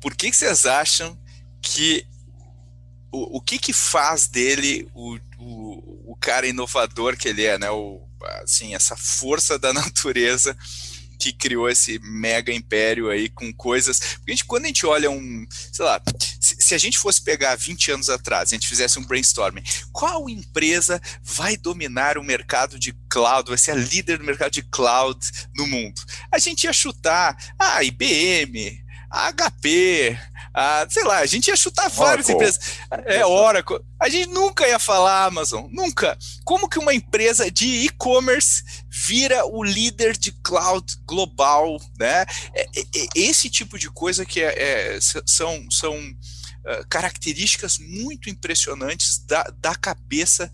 Por 0.00 0.16
que, 0.16 0.30
que 0.30 0.36
vocês 0.38 0.64
acham 0.64 1.18
que 1.60 2.06
o, 3.12 3.36
o 3.36 3.40
que 3.42 3.58
que 3.58 3.74
faz 3.74 4.26
dele 4.26 4.88
o, 4.94 5.18
o, 5.38 6.12
o 6.12 6.16
cara 6.18 6.46
inovador 6.46 7.14
que 7.14 7.28
ele 7.28 7.44
é, 7.44 7.58
né? 7.58 7.70
O, 7.70 8.00
assim, 8.42 8.74
essa 8.74 8.96
força 8.96 9.58
da 9.58 9.70
natureza 9.74 10.56
que 11.18 11.32
criou 11.32 11.68
esse 11.68 11.98
mega 12.00 12.52
império 12.52 13.10
aí 13.10 13.28
com 13.28 13.52
coisas. 13.52 14.18
A 14.26 14.30
gente, 14.30 14.44
quando 14.44 14.64
a 14.64 14.68
gente 14.68 14.86
olha 14.86 15.10
um, 15.10 15.46
sei 15.50 15.84
lá, 15.84 16.00
se, 16.40 16.56
se, 16.60 16.74
a 16.74 16.78
gente 16.78 16.98
fosse 16.98 17.20
pegar 17.20 17.56
20 17.56 17.92
anos 17.92 18.08
atrás, 18.08 18.52
a 18.52 18.54
gente 18.54 18.68
fizesse 18.68 18.98
um 18.98 19.04
brainstorming, 19.04 19.62
qual 19.92 20.28
empresa 20.28 21.00
vai 21.22 21.56
dominar 21.56 22.16
o 22.16 22.24
mercado 22.24 22.78
de 22.78 22.92
cloud, 23.08 23.48
vai 23.48 23.58
ser 23.58 23.72
a 23.72 23.76
líder 23.76 24.18
do 24.18 24.24
mercado 24.24 24.52
de 24.52 24.62
cloud 24.62 25.18
no 25.54 25.66
mundo? 25.66 26.00
A 26.30 26.38
gente 26.38 26.64
ia 26.64 26.72
chutar 26.72 27.36
a 27.58 27.82
IBM, 27.82 28.84
HP, 29.10 30.18
a, 30.58 30.84
sei 30.90 31.04
lá, 31.04 31.18
a 31.18 31.26
gente 31.26 31.46
ia 31.46 31.56
chutar 31.56 31.88
várias 31.88 32.28
empresas. 32.28 32.58
É, 33.06 33.24
Oracle. 33.24 33.78
A 34.00 34.08
gente 34.08 34.28
nunca 34.30 34.66
ia 34.66 34.80
falar 34.80 35.24
Amazon, 35.24 35.68
nunca. 35.70 36.18
Como 36.44 36.68
que 36.68 36.80
uma 36.80 36.92
empresa 36.92 37.48
de 37.48 37.84
e-commerce 37.84 38.64
vira 38.90 39.46
o 39.46 39.62
líder 39.62 40.16
de 40.16 40.32
cloud 40.42 40.84
global, 41.06 41.80
né? 41.96 42.26
É, 42.52 42.62
é, 42.62 42.80
é 42.92 43.08
esse 43.14 43.48
tipo 43.48 43.78
de 43.78 43.88
coisa 43.88 44.26
que 44.26 44.40
é, 44.40 44.96
é 44.96 44.98
são, 45.24 45.64
são 45.70 45.96
uh, 45.96 46.88
características 46.88 47.78
muito 47.78 48.28
impressionantes 48.28 49.24
da, 49.26 49.44
da 49.60 49.76
cabeça 49.76 50.50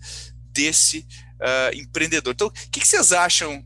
desse 0.51 0.99
uh, 1.41 1.75
empreendedor. 1.75 2.31
Então, 2.31 2.47
o 2.47 2.51
que, 2.51 2.79
que 2.79 2.87
vocês 2.87 3.11
acham 3.11 3.65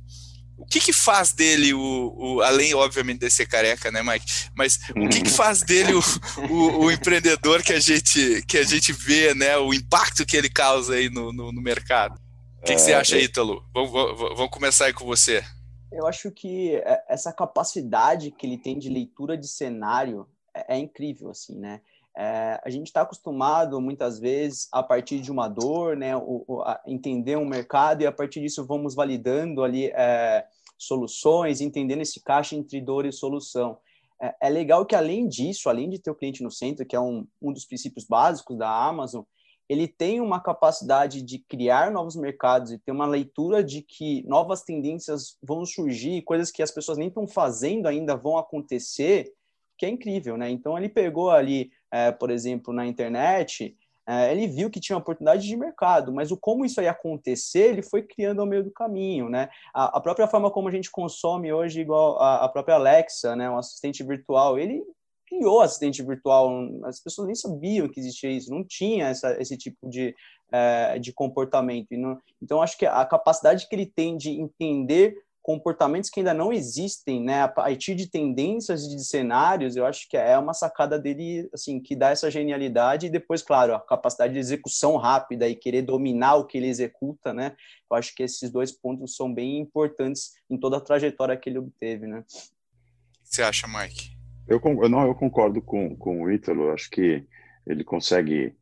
o 0.59 0.65
que 0.65 0.79
que 0.79 0.93
faz 0.93 1.31
dele 1.31 1.73
o, 1.73 2.13
o, 2.17 2.41
além 2.41 2.73
obviamente 2.73 3.19
de 3.19 3.31
ser 3.31 3.47
careca, 3.47 3.89
né, 3.91 4.03
Mike? 4.03 4.25
Mas 4.55 4.79
o 4.95 5.07
que 5.07 5.21
que 5.21 5.29
faz 5.31 5.61
dele 5.61 5.93
o, 5.93 6.01
o, 6.49 6.85
o, 6.85 6.91
empreendedor 6.91 7.63
que 7.63 7.73
a 7.73 7.79
gente 7.79 8.43
que 8.47 8.57
a 8.57 8.63
gente 8.63 8.91
vê, 8.91 9.33
né? 9.33 9.57
O 9.57 9.73
impacto 9.73 10.25
que 10.25 10.35
ele 10.35 10.49
causa 10.49 10.95
aí 10.95 11.09
no, 11.09 11.31
no, 11.31 11.51
no 11.51 11.61
mercado. 11.61 12.19
O 12.61 12.65
que, 12.65 12.73
é, 12.73 12.75
que 12.75 12.81
você 12.81 12.93
acha, 12.93 13.17
Ítalo? 13.17 13.63
Vamos, 13.73 13.91
vamos 13.91 14.49
começar 14.49 14.85
aí 14.85 14.93
com 14.93 15.05
você. 15.05 15.43
Eu 15.91 16.05
acho 16.05 16.29
que 16.29 16.75
é, 16.75 17.03
essa 17.07 17.31
capacidade 17.31 18.31
que 18.31 18.45
ele 18.45 18.57
tem 18.57 18.77
de 18.77 18.89
leitura 18.89 19.37
de 19.37 19.47
cenário 19.47 20.27
é, 20.53 20.75
é 20.75 20.77
incrível, 20.77 21.29
assim, 21.29 21.57
né? 21.57 21.81
É, 22.17 22.59
a 22.63 22.69
gente 22.69 22.87
está 22.87 23.01
acostumado 23.01 23.79
muitas 23.79 24.19
vezes 24.19 24.67
a 24.71 24.83
partir 24.83 25.19
de 25.19 25.31
uma 25.31 25.47
dor, 25.47 25.95
né, 25.95 26.15
o, 26.17 26.43
o, 26.47 26.63
entender 26.85 27.37
um 27.37 27.45
mercado 27.45 28.01
e 28.01 28.05
a 28.05 28.11
partir 28.11 28.41
disso 28.41 28.65
vamos 28.65 28.93
validando 28.93 29.63
ali 29.63 29.87
é, 29.87 30.45
soluções, 30.77 31.61
entendendo 31.61 32.01
esse 32.01 32.21
caixa 32.21 32.55
entre 32.55 32.81
dor 32.81 33.05
e 33.05 33.11
solução. 33.11 33.77
É, 34.21 34.35
é, 34.41 34.49
legal 34.49 34.85
que 34.85 34.95
além 34.95 35.27
disso, 35.27 35.69
além 35.69 35.89
de 35.89 35.99
ter 35.99 36.11
o 36.11 36.15
cliente 36.15 36.43
no 36.43 36.51
centro, 36.51 36.85
que 36.85 36.95
é 36.95 36.99
um, 36.99 37.25
um 37.41 37.53
dos 37.53 37.65
princípios 37.65 38.05
básicos 38.05 38.57
da 38.57 38.69
Amazon, 38.69 39.23
ele 39.69 39.87
tem 39.87 40.19
uma 40.19 40.41
capacidade 40.41 41.21
de 41.21 41.37
criar 41.37 41.91
novos 41.91 42.15
mercados 42.15 42.71
e 42.71 42.79
ter 42.79 42.91
uma 42.91 43.05
leitura 43.05 43.63
de 43.63 43.83
que 43.83 44.23
novas 44.27 44.63
tendências 44.63 45.37
vão 45.43 45.63
surgir, 45.63 46.23
coisas 46.23 46.51
que 46.51 46.63
as 46.63 46.71
pessoas 46.71 46.97
nem 46.97 47.07
estão 47.07 47.27
fazendo 47.27 47.85
ainda 47.85 48.15
vão 48.15 48.37
acontecer, 48.37 49.31
que 49.77 49.85
é 49.85 49.89
incrível, 49.89 50.35
né? 50.35 50.49
Então 50.49 50.75
ele 50.75 50.89
pegou 50.89 51.29
ali 51.29 51.71
é, 51.91 52.11
por 52.11 52.29
exemplo, 52.29 52.73
na 52.73 52.85
internet, 52.85 53.75
é, 54.07 54.31
ele 54.31 54.47
viu 54.47 54.71
que 54.71 54.79
tinha 54.79 54.97
oportunidade 54.97 55.47
de 55.47 55.55
mercado, 55.55 56.11
mas 56.11 56.31
o 56.31 56.37
como 56.37 56.65
isso 56.65 56.81
ia 56.81 56.89
acontecer, 56.89 57.69
ele 57.69 57.83
foi 57.83 58.01
criando 58.01 58.41
ao 58.41 58.47
meio 58.47 58.63
do 58.63 58.71
caminho, 58.71 59.29
né? 59.29 59.49
A, 59.71 59.97
a 59.97 60.01
própria 60.01 60.27
forma 60.27 60.49
como 60.49 60.67
a 60.67 60.71
gente 60.71 60.89
consome 60.89 61.53
hoje, 61.53 61.81
igual 61.81 62.19
a, 62.19 62.45
a 62.45 62.49
própria 62.49 62.75
Alexa, 62.75 63.35
né, 63.35 63.47
um 63.47 63.57
assistente 63.59 64.03
virtual, 64.03 64.57
ele 64.57 64.83
criou 65.27 65.61
assistente 65.61 66.01
virtual, 66.01 66.49
as 66.85 66.99
pessoas 66.99 67.27
nem 67.27 67.35
sabiam 67.35 67.87
que 67.87 67.99
existia 67.99 68.31
isso, 68.31 68.49
não 68.49 68.63
tinha 68.63 69.09
essa, 69.09 69.39
esse 69.39 69.55
tipo 69.55 69.87
de, 69.87 70.15
é, 70.51 70.97
de 70.97 71.13
comportamento. 71.13 71.91
Não, 71.91 72.19
então, 72.41 72.63
acho 72.63 72.75
que 72.79 72.87
a 72.87 73.05
capacidade 73.05 73.67
que 73.67 73.75
ele 73.75 73.85
tem 73.85 74.17
de 74.17 74.31
entender 74.31 75.15
comportamentos 75.49 76.11
que 76.11 76.19
ainda 76.19 76.31
não 76.31 76.53
existem, 76.53 77.23
né, 77.23 77.41
a 77.41 77.47
partir 77.47 77.95
de 77.95 78.05
tendências 78.05 78.83
e 78.83 78.95
de 78.95 79.03
cenários, 79.03 79.75
eu 79.75 79.83
acho 79.83 80.07
que 80.07 80.15
é 80.15 80.37
uma 80.37 80.53
sacada 80.53 80.99
dele, 80.99 81.49
assim, 81.51 81.79
que 81.79 81.95
dá 81.95 82.11
essa 82.11 82.29
genialidade 82.29 83.07
e 83.07 83.09
depois, 83.09 83.41
claro, 83.41 83.73
a 83.73 83.79
capacidade 83.79 84.33
de 84.33 84.39
execução 84.39 84.95
rápida 84.95 85.49
e 85.49 85.55
querer 85.55 85.81
dominar 85.81 86.35
o 86.35 86.45
que 86.45 86.59
ele 86.59 86.67
executa, 86.67 87.33
né, 87.33 87.55
eu 87.89 87.97
acho 87.97 88.13
que 88.13 88.21
esses 88.21 88.51
dois 88.51 88.71
pontos 88.71 89.15
são 89.15 89.33
bem 89.33 89.57
importantes 89.57 90.33
em 90.47 90.55
toda 90.55 90.77
a 90.77 90.81
trajetória 90.81 91.35
que 91.35 91.49
ele 91.49 91.57
obteve, 91.57 92.05
né. 92.05 92.19
O 92.19 93.23
que 93.23 93.35
você 93.35 93.41
acha, 93.41 93.67
Mike? 93.67 94.15
Eu, 94.47 94.61
não, 94.87 95.07
eu 95.07 95.15
concordo 95.15 95.63
com, 95.63 95.95
com 95.95 96.21
o 96.21 96.31
Ítalo, 96.31 96.69
acho 96.69 96.91
que 96.91 97.25
ele 97.65 97.83
consegue 97.83 98.55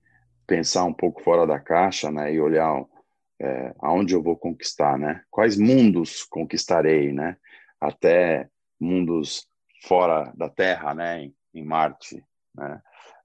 pensar 0.48 0.86
um 0.86 0.94
pouco 0.94 1.22
fora 1.22 1.46
da 1.46 1.60
caixa, 1.60 2.10
né, 2.10 2.34
e 2.34 2.40
olhar 2.40 2.82
é, 3.40 3.74
aonde 3.80 4.14
eu 4.14 4.22
vou 4.22 4.36
conquistar, 4.36 4.98
né? 4.98 5.24
Quais 5.30 5.58
mundos 5.58 6.24
conquistarei, 6.24 7.12
né? 7.12 7.38
Até 7.80 8.50
mundos 8.80 9.48
fora 9.84 10.32
da 10.36 10.50
Terra, 10.50 10.94
né? 10.94 11.24
Em, 11.24 11.36
em 11.54 11.64
Marte, 11.64 12.24
né? 12.56 12.82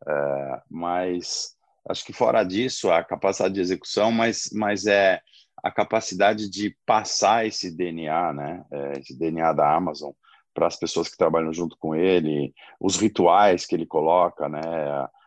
É, 0.06 0.62
mas 0.70 1.56
acho 1.88 2.04
que 2.04 2.12
fora 2.12 2.44
disso 2.44 2.90
a 2.90 3.02
capacidade 3.02 3.54
de 3.54 3.60
execução, 3.60 4.12
mas 4.12 4.50
mas 4.52 4.86
é 4.86 5.20
a 5.62 5.70
capacidade 5.70 6.50
de 6.50 6.76
passar 6.84 7.46
esse 7.46 7.74
DNA, 7.74 8.32
né? 8.32 8.64
É, 8.70 8.98
esse 8.98 9.18
DNA 9.18 9.52
da 9.52 9.74
Amazon 9.74 10.12
para 10.54 10.66
as 10.66 10.76
pessoas 10.76 11.08
que 11.08 11.16
trabalham 11.16 11.52
junto 11.52 11.76
com 11.78 11.94
ele, 11.94 12.52
os 12.78 12.96
rituais 12.96 13.64
que 13.64 13.74
ele 13.74 13.86
coloca, 13.86 14.48
né? 14.48 14.60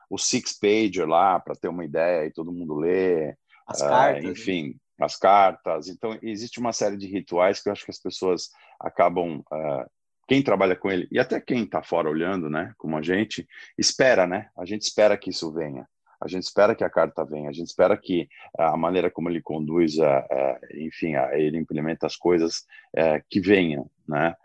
O 0.10 0.18
six 0.20 0.58
pager 0.58 1.08
lá 1.08 1.40
para 1.40 1.56
ter 1.56 1.68
uma 1.68 1.84
ideia 1.84 2.28
e 2.28 2.32
todo 2.32 2.52
mundo 2.52 2.76
lê, 2.76 3.36
as 3.66 3.82
ah, 3.82 3.90
cartas. 3.90 4.26
Uh, 4.26 4.32
enfim, 4.32 4.76
as 5.00 5.16
cartas. 5.16 5.88
Então, 5.88 6.18
existe 6.22 6.60
uma 6.60 6.74
série 6.74 6.98
de 6.98 7.08
rituais 7.08 7.62
que 7.62 7.70
eu 7.70 7.74
acho 7.74 7.86
que 7.86 7.92
as 7.92 8.00
pessoas 8.00 8.50
acabam. 8.80 9.40
Uh, 9.52 9.90
quem 10.28 10.42
trabalha 10.42 10.76
com 10.76 10.90
ele, 10.90 11.08
e 11.12 11.20
até 11.20 11.40
quem 11.40 11.64
está 11.64 11.84
fora 11.84 12.10
olhando, 12.10 12.50
né, 12.50 12.74
como 12.80 12.98
a 12.98 13.02
gente, 13.04 13.48
espera, 13.78 14.26
né? 14.26 14.50
A 14.58 14.66
gente 14.66 14.82
espera 14.82 15.16
que 15.16 15.30
isso 15.30 15.52
venha. 15.54 15.88
A 16.20 16.28
gente 16.28 16.44
espera 16.44 16.74
que 16.74 16.84
a 16.84 16.90
carta 16.90 17.24
venha, 17.24 17.48
a 17.48 17.54
gente 17.54 17.68
espera 17.68 17.96
que 17.96 18.28
a 18.58 18.76
maneira 18.76 19.12
como 19.12 19.30
ele 19.30 19.40
conduz, 19.40 20.00
a, 20.00 20.20
a 20.20 20.60
enfim, 20.74 21.14
a, 21.14 21.38
ele 21.38 21.60
implementa 21.60 22.08
as 22.08 22.16
coisas, 22.16 22.66
é, 22.96 23.22
que 23.30 23.40
venham, 23.40 23.88
né? 24.08 24.36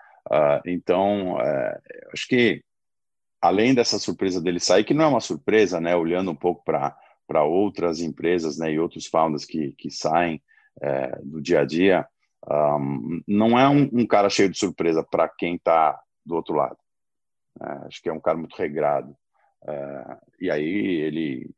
Então, 0.66 1.40
é, 1.40 1.80
acho 2.12 2.28
que 2.28 2.62
além 3.40 3.74
dessa 3.74 3.98
surpresa 3.98 4.40
dele 4.40 4.60
sair, 4.60 4.84
que 4.84 4.92
não 4.92 5.04
é 5.04 5.08
uma 5.08 5.20
surpresa, 5.20 5.80
né? 5.80 5.96
Olhando 5.96 6.30
um 6.30 6.36
pouco 6.36 6.62
para 6.62 6.96
para 7.30 7.44
outras 7.44 8.00
empresas 8.00 8.58
né, 8.58 8.72
e 8.72 8.80
outros 8.80 9.06
founders 9.06 9.44
que, 9.44 9.70
que 9.78 9.88
saem 9.88 10.42
é, 10.82 11.16
do 11.22 11.40
dia 11.40 11.60
a 11.60 11.64
dia, 11.64 12.04
um, 12.44 13.22
não 13.24 13.56
é 13.56 13.68
um, 13.68 13.88
um, 13.92 14.04
cara 14.04 14.28
cheio 14.28 14.48
de 14.50 14.58
surpresa 14.58 15.04
para 15.08 15.28
quem 15.28 15.54
está 15.54 15.96
do 16.26 16.34
outro 16.34 16.56
lado. 16.56 16.76
É, 17.62 17.86
acho 17.86 18.02
que 18.02 18.08
é 18.08 18.12
um 18.12 18.18
cara 18.18 18.36
muito 18.36 18.56
regrado. 18.56 19.16
É, 19.64 20.16
e 20.40 20.50
aí 20.50 20.64
ele, 20.66 21.48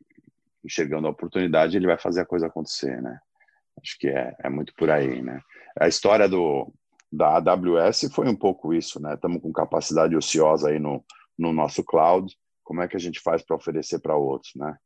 enxergando 0.62 1.06
a 1.06 1.10
oportunidade, 1.10 1.74
ele 1.74 1.86
vai 1.86 1.96
fazer 1.96 2.20
a 2.20 2.26
coisa 2.26 2.48
acontecer, 2.48 3.00
né? 3.00 3.18
Acho 3.82 3.98
que 3.98 4.08
é, 4.08 4.36
é 4.44 4.50
muito 4.50 4.74
por 4.74 4.90
aí, 4.90 5.22
né? 5.22 5.40
A 5.80 5.88
história 5.88 6.28
do, 6.28 6.70
da 7.10 7.38
AWS 7.38 8.10
foi 8.12 8.28
um 8.28 8.36
pouco 8.36 8.74
isso, 8.74 9.00
né? 9.00 9.14
Estamos 9.14 9.40
com 9.40 9.50
capacidade 9.50 10.14
ociosa 10.14 10.68
aí 10.68 10.78
no, 10.78 11.02
no 11.38 11.50
nosso 11.50 11.82
cloud, 11.82 12.30
como 12.62 12.82
é 12.82 12.88
que 12.88 12.96
a 12.96 13.00
gente 13.00 13.20
faz 13.20 13.42
para 13.42 13.56
oferecer 13.56 14.00
para 14.00 14.14
outros, 14.14 14.52
né? 14.54 14.76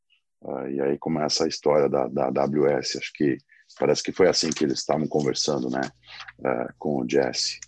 Uh, 0.43 0.69
e 0.69 0.81
aí 0.81 0.99
começa 0.99 1.45
a 1.45 1.49
história 1.49 1.89
da, 1.89 2.07
da 2.09 2.27
AWS. 2.27 2.97
Acho 2.97 3.13
que 3.15 3.39
parece 3.79 4.03
que 4.03 4.13
foi 4.13 4.29
assim 4.29 4.51
que 4.51 4.65
eles 4.65 4.79
estavam 4.79 5.07
conversando, 5.07 5.69
né, 5.69 5.81
uh, 6.39 6.73
com 6.79 7.01
o 7.01 7.09
Jesse. 7.09 7.59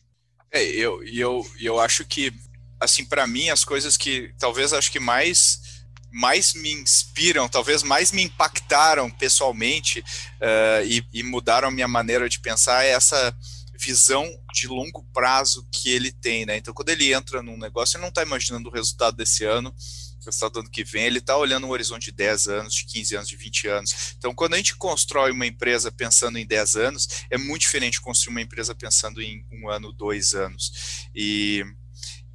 É, 0.51 0.65
eu, 0.65 1.03
eu, 1.05 1.45
eu 1.61 1.79
acho 1.81 2.05
que, 2.07 2.33
assim, 2.81 3.05
para 3.05 3.27
mim, 3.27 3.51
as 3.51 3.65
coisas 3.65 3.97
que 3.97 4.33
talvez 4.39 4.73
acho 4.73 4.91
que 4.91 5.01
mais 5.01 5.79
mais 6.11 6.55
me 6.55 6.73
inspiram, 6.73 7.49
talvez 7.51 7.83
mais 7.83 8.13
me 8.13 8.23
impactaram 8.23 9.11
pessoalmente 9.11 10.01
uh, 10.01 10.85
e, 10.87 11.05
e, 11.13 11.23
mudaram 11.23 11.69
a 11.69 11.71
minha 11.71 11.87
maneira 11.87 12.31
de 12.31 12.41
pensar 12.41 12.83
é 12.83 12.93
essa 12.93 13.37
visão 13.79 14.27
de 14.53 14.67
longo 14.67 15.05
prazo 15.13 15.67
que 15.71 15.91
ele 15.91 16.11
tem, 16.11 16.45
né? 16.45 16.57
Então, 16.57 16.75
quando 16.75 16.89
ele 16.89 17.13
entra 17.13 17.43
num 17.43 17.57
negócio, 17.57 17.97
ele 17.97 18.03
não 18.03 18.09
está 18.09 18.23
imaginando 18.23 18.69
o 18.69 18.73
resultado 18.73 19.17
desse 19.17 19.45
ano, 19.45 19.73
o 20.21 20.25
resultado 20.27 20.53
do 20.55 20.61
ano 20.61 20.71
que 20.71 20.85
vem, 20.85 21.05
ele 21.05 21.19
está 21.19 21.37
olhando 21.37 21.67
um 21.67 21.71
horizonte 21.71 22.07
de 22.07 22.13
10 22.13 22.49
anos, 22.49 22.75
de 22.75 22.85
15 22.87 23.17
anos, 23.17 23.29
de 23.29 23.37
20 23.37 23.69
anos. 23.69 24.15
Então, 24.17 24.35
quando 24.35 24.55
a 24.55 24.57
gente 24.57 24.77
constrói 24.77 25.31
uma 25.31 25.47
empresa 25.47 25.91
pensando 25.91 26.39
em 26.39 26.47
10 26.47 26.77
anos, 26.77 27.09
é 27.31 27.39
muito 27.39 27.63
diferente 27.63 28.01
construir 28.01 28.33
uma 28.33 28.43
empresa 28.43 28.75
pensando 28.75 29.23
em 29.23 29.45
um 29.53 29.69
ano, 29.69 29.93
dois 29.93 30.35
anos. 30.35 31.09
E 31.15 31.65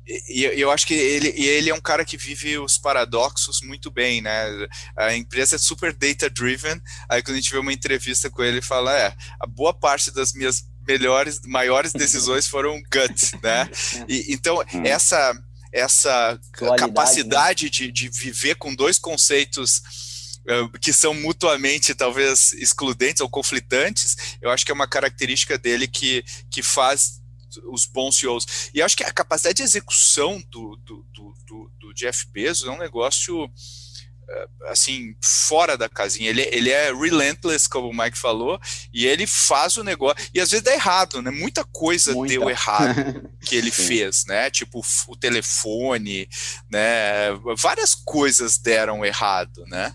e 0.05 0.43
eu 0.43 0.69
acho 0.69 0.85
que 0.85 0.93
ele, 0.93 1.29
ele 1.29 1.69
é 1.69 1.73
um 1.73 1.79
cara 1.79 2.03
que 2.03 2.17
vive 2.17 2.57
os 2.57 2.77
paradoxos 2.77 3.61
muito 3.61 3.89
bem, 3.89 4.21
né? 4.21 4.45
A 4.97 5.15
empresa 5.15 5.55
é 5.55 5.59
super 5.59 5.93
data 5.93 6.29
driven. 6.29 6.81
Aí 7.07 7.23
quando 7.23 7.37
a 7.37 7.39
gente 7.39 7.51
vê 7.51 7.57
uma 7.57 7.71
entrevista 7.71 8.29
com 8.29 8.43
ele, 8.43 8.57
ele 8.57 8.61
fala: 8.61 8.93
é, 8.97 9.15
a 9.39 9.47
boa 9.47 9.73
parte 9.73 10.11
das 10.11 10.33
minhas 10.33 10.63
melhores, 10.85 11.39
maiores 11.45 11.93
decisões 11.93 12.47
foram 12.49 12.81
gut, 12.91 13.41
né? 13.41 13.69
E, 14.09 14.33
então 14.33 14.59
hum. 14.73 14.83
essa 14.83 15.33
essa 15.73 16.39
Dualidade, 16.57 16.79
capacidade 16.79 17.65
né? 17.65 17.69
de, 17.69 17.91
de 17.91 18.09
viver 18.09 18.55
com 18.55 18.73
dois 18.73 18.99
conceitos 18.99 19.81
que 20.81 20.91
são 20.91 21.13
mutuamente 21.13 21.95
talvez 21.95 22.51
excludentes 22.53 23.21
ou 23.21 23.29
conflitantes, 23.29 24.37
eu 24.41 24.51
acho 24.51 24.65
que 24.65 24.71
é 24.71 24.75
uma 24.75 24.87
característica 24.87 25.57
dele 25.57 25.87
que, 25.87 26.23
que 26.51 26.61
faz 26.61 27.21
os 27.71 27.85
bons 27.85 28.17
CEOs. 28.17 28.69
E 28.73 28.81
acho 28.81 28.97
que 28.97 29.03
a 29.03 29.11
capacidade 29.11 29.57
de 29.57 29.63
execução 29.63 30.43
do, 30.49 30.75
do, 30.77 31.05
do, 31.13 31.71
do, 31.79 31.93
Jeff 31.93 32.27
Bezos 32.31 32.67
é 32.67 32.71
um 32.71 32.79
negócio 32.79 33.49
assim, 34.67 35.15
fora 35.21 35.77
da 35.77 35.89
casinha. 35.89 36.29
Ele, 36.29 36.41
ele 36.51 36.69
é 36.69 36.93
relentless, 36.93 37.67
como 37.67 37.89
o 37.89 37.95
Mike 37.95 38.17
falou, 38.17 38.59
e 38.93 39.05
ele 39.05 39.27
faz 39.27 39.77
o 39.77 39.83
negócio. 39.83 40.29
E 40.33 40.39
às 40.39 40.51
vezes 40.51 40.63
dá 40.63 40.73
errado, 40.73 41.21
né? 41.21 41.31
Muita 41.31 41.63
coisa 41.63 42.13
Muita. 42.13 42.33
deu 42.33 42.49
errado 42.49 43.29
que 43.41 43.55
ele 43.55 43.71
fez, 43.71 44.25
né? 44.25 44.49
Tipo 44.49 44.81
o 45.07 45.15
telefone, 45.15 46.27
né? 46.71 47.31
Várias 47.57 47.93
coisas 47.93 48.57
deram 48.57 49.05
errado, 49.05 49.65
né? 49.67 49.93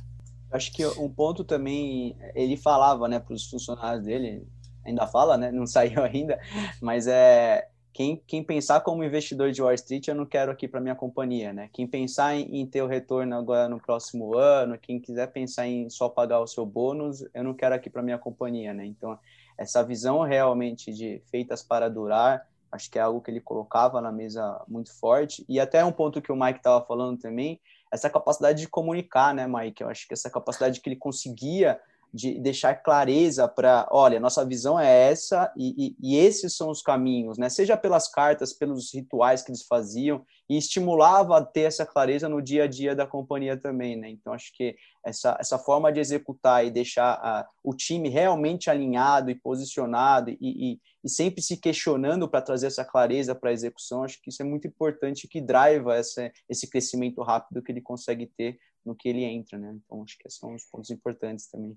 Acho 0.50 0.72
que 0.72 0.86
um 0.86 1.08
ponto 1.10 1.44
também, 1.44 2.16
ele 2.34 2.56
falava, 2.56 3.06
né, 3.06 3.18
para 3.18 3.34
os 3.34 3.48
funcionários 3.50 4.04
dele, 4.04 4.46
ainda 4.84 5.06
fala, 5.06 5.36
né? 5.36 5.52
Não 5.52 5.66
saiu 5.66 6.02
ainda, 6.02 6.38
mas 6.80 7.06
é 7.06 7.68
quem, 7.98 8.22
quem 8.28 8.44
pensar 8.44 8.80
como 8.82 9.02
investidor 9.02 9.50
de 9.50 9.60
Wall 9.60 9.74
Street, 9.74 10.06
eu 10.06 10.14
não 10.14 10.24
quero 10.24 10.52
aqui 10.52 10.68
para 10.68 10.80
minha 10.80 10.94
companhia, 10.94 11.52
né? 11.52 11.68
Quem 11.72 11.84
pensar 11.84 12.32
em, 12.36 12.60
em, 12.60 12.64
ter 12.64 12.80
o 12.80 12.86
retorno 12.86 13.34
agora 13.34 13.68
no 13.68 13.80
próximo 13.80 14.38
ano, 14.38 14.78
quem 14.78 15.00
quiser 15.00 15.26
pensar 15.32 15.66
em 15.66 15.90
só 15.90 16.08
pagar 16.08 16.38
o 16.38 16.46
seu 16.46 16.64
bônus, 16.64 17.24
eu 17.34 17.42
não 17.42 17.52
quero 17.52 17.74
aqui 17.74 17.90
para 17.90 18.00
minha 18.00 18.16
companhia, 18.16 18.72
né? 18.72 18.86
Então, 18.86 19.18
essa 19.58 19.82
visão 19.82 20.22
realmente 20.22 20.92
de 20.92 21.20
feitas 21.28 21.60
para 21.60 21.90
durar, 21.90 22.46
acho 22.70 22.88
que 22.88 23.00
é 23.00 23.02
algo 23.02 23.20
que 23.20 23.32
ele 23.32 23.40
colocava 23.40 24.00
na 24.00 24.12
mesa 24.12 24.64
muito 24.68 24.96
forte. 24.96 25.44
E 25.48 25.58
até 25.58 25.84
um 25.84 25.90
ponto 25.90 26.22
que 26.22 26.30
o 26.30 26.36
Mike 26.36 26.60
estava 26.60 26.86
falando 26.86 27.18
também, 27.18 27.60
essa 27.90 28.08
capacidade 28.08 28.60
de 28.60 28.68
comunicar, 28.68 29.34
né, 29.34 29.44
Mike? 29.48 29.82
Eu 29.82 29.88
acho 29.88 30.06
que 30.06 30.14
essa 30.14 30.30
capacidade 30.30 30.80
que 30.80 30.88
ele 30.88 30.94
conseguia 30.94 31.80
de 32.12 32.38
deixar 32.38 32.74
clareza 32.74 33.46
para, 33.46 33.86
olha, 33.90 34.18
nossa 34.18 34.44
visão 34.44 34.78
é 34.78 35.10
essa 35.10 35.52
e, 35.56 35.96
e, 36.00 36.14
e, 36.14 36.16
esses 36.16 36.56
são 36.56 36.70
os 36.70 36.80
caminhos, 36.80 37.36
né? 37.38 37.48
Seja 37.48 37.76
pelas 37.76 38.08
cartas, 38.08 38.52
pelos 38.52 38.92
rituais 38.92 39.42
que 39.42 39.50
eles 39.50 39.62
faziam 39.62 40.24
e 40.48 40.56
estimulava 40.56 41.36
a 41.36 41.44
ter 41.44 41.62
essa 41.62 41.84
clareza 41.84 42.28
no 42.28 42.40
dia 42.40 42.64
a 42.64 42.66
dia 42.66 42.94
da 42.94 43.06
companhia 43.06 43.56
também, 43.56 43.96
né? 43.96 44.08
Então 44.08 44.32
acho 44.32 44.50
que 44.54 44.76
essa, 45.04 45.36
essa 45.38 45.58
forma 45.58 45.92
de 45.92 46.00
executar 46.00 46.64
e 46.64 46.70
deixar 46.70 47.12
a, 47.14 47.46
o 47.62 47.74
time 47.74 48.08
realmente 48.08 48.70
alinhado 48.70 49.30
e 49.30 49.34
posicionado 49.34 50.30
e, 50.30 50.38
e, 50.40 50.80
e 51.04 51.08
sempre 51.08 51.42
se 51.42 51.56
questionando 51.56 52.28
para 52.28 52.42
trazer 52.42 52.66
essa 52.66 52.84
clareza 52.84 53.34
para 53.34 53.50
a 53.50 53.52
execução, 53.52 54.02
acho 54.02 54.20
que 54.22 54.30
isso 54.30 54.42
é 54.42 54.44
muito 54.44 54.66
importante 54.66 55.28
que 55.28 55.40
driva 55.40 55.94
essa, 55.94 56.30
esse 56.48 56.68
crescimento 56.68 57.22
rápido 57.22 57.62
que 57.62 57.70
ele 57.70 57.80
consegue 57.80 58.26
ter 58.26 58.58
no 58.88 58.96
que 58.96 59.08
ele 59.08 59.24
entra, 59.24 59.58
né? 59.58 59.76
Então 59.84 60.02
acho 60.02 60.16
que 60.18 60.26
esses 60.26 60.38
são 60.38 60.54
os 60.54 60.64
pontos 60.64 60.90
importantes 60.90 61.48
também. 61.48 61.76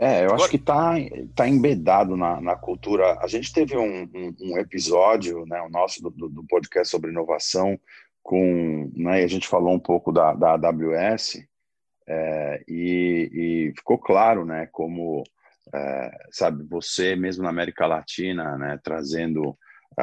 É, 0.00 0.24
eu 0.24 0.34
acho 0.34 0.48
que 0.48 0.56
está 0.56 0.94
tá 1.34 1.48
embedado 1.48 2.16
na, 2.16 2.40
na 2.40 2.54
cultura. 2.54 3.18
A 3.20 3.26
gente 3.26 3.52
teve 3.52 3.76
um, 3.76 4.04
um, 4.04 4.36
um 4.40 4.58
episódio, 4.58 5.44
né, 5.44 5.60
o 5.60 5.68
nosso 5.68 6.00
do, 6.00 6.28
do, 6.28 6.44
podcast 6.46 6.88
sobre 6.88 7.10
inovação, 7.10 7.78
com, 8.22 8.92
né, 8.94 9.24
a 9.24 9.26
gente 9.26 9.48
falou 9.48 9.74
um 9.74 9.78
pouco 9.80 10.12
da, 10.12 10.34
da 10.34 10.52
AWS 10.52 11.44
é, 12.06 12.62
e, 12.68 13.30
e, 13.32 13.72
ficou 13.76 13.98
claro, 13.98 14.44
né, 14.44 14.68
como, 14.70 15.24
é, 15.74 16.10
sabe, 16.30 16.64
você 16.64 17.16
mesmo 17.16 17.42
na 17.42 17.50
América 17.50 17.84
Latina, 17.84 18.56
né, 18.56 18.78
trazendo 18.84 19.58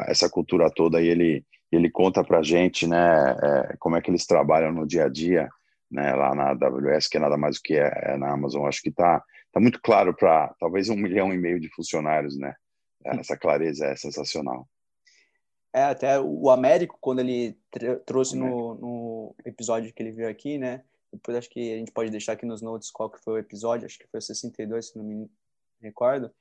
essa 0.07 0.29
cultura 0.29 0.69
toda, 0.69 1.01
e 1.01 1.07
ele, 1.07 1.45
ele 1.71 1.89
conta 1.89 2.21
para 2.21 2.43
gente, 2.43 2.85
né, 2.85 3.31
é, 3.41 3.75
como 3.79 3.95
é 3.95 4.01
que 4.01 4.11
eles 4.11 4.25
trabalham 4.25 4.73
no 4.73 4.85
dia 4.85 5.05
a 5.05 5.09
dia, 5.09 5.49
né, 5.95 6.13
lá 6.13 6.35
na 6.35 6.49
AWS, 6.49 7.07
que 7.07 7.15
é 7.15 7.19
nada 7.21 7.37
mais 7.37 7.55
do 7.55 7.61
que 7.61 7.75
é, 7.75 7.89
é 8.03 8.17
na 8.17 8.33
Amazon, 8.33 8.67
acho 8.67 8.81
que 8.81 8.89
está 8.89 9.23
tá 9.51 9.59
muito 9.61 9.81
claro 9.81 10.13
para 10.13 10.53
talvez 10.59 10.89
um 10.89 10.95
milhão 10.95 11.33
e 11.33 11.37
meio 11.37 11.59
de 11.59 11.69
funcionários, 11.69 12.37
né? 12.37 12.53
Essa 13.05 13.37
clareza 13.37 13.85
é 13.85 13.95
sensacional. 13.95 14.67
É, 15.73 15.83
até 15.83 16.19
o 16.19 16.49
Américo, 16.49 16.97
quando 16.99 17.19
ele 17.19 17.57
trouxe 18.05 18.35
no, 18.35 18.75
no, 18.75 19.35
episódio 19.45 19.93
que 19.93 20.01
ele 20.01 20.11
viu 20.11 20.27
aqui, 20.27 20.57
né? 20.57 20.83
Depois 21.13 21.37
acho 21.37 21.49
que 21.49 21.73
a 21.73 21.77
gente 21.77 21.91
pode 21.91 22.09
deixar 22.09 22.33
aqui 22.33 22.45
nos 22.45 22.61
notes 22.61 22.91
qual 22.91 23.09
que 23.09 23.23
foi 23.23 23.33
o 23.33 23.37
episódio, 23.37 23.85
acho 23.85 23.97
que 23.97 24.07
foi 24.07 24.17
o 24.17 24.21
62, 24.21 24.89
se 24.89 24.97
não 24.97 25.05
me 25.05 25.29
recordo. 25.81 26.31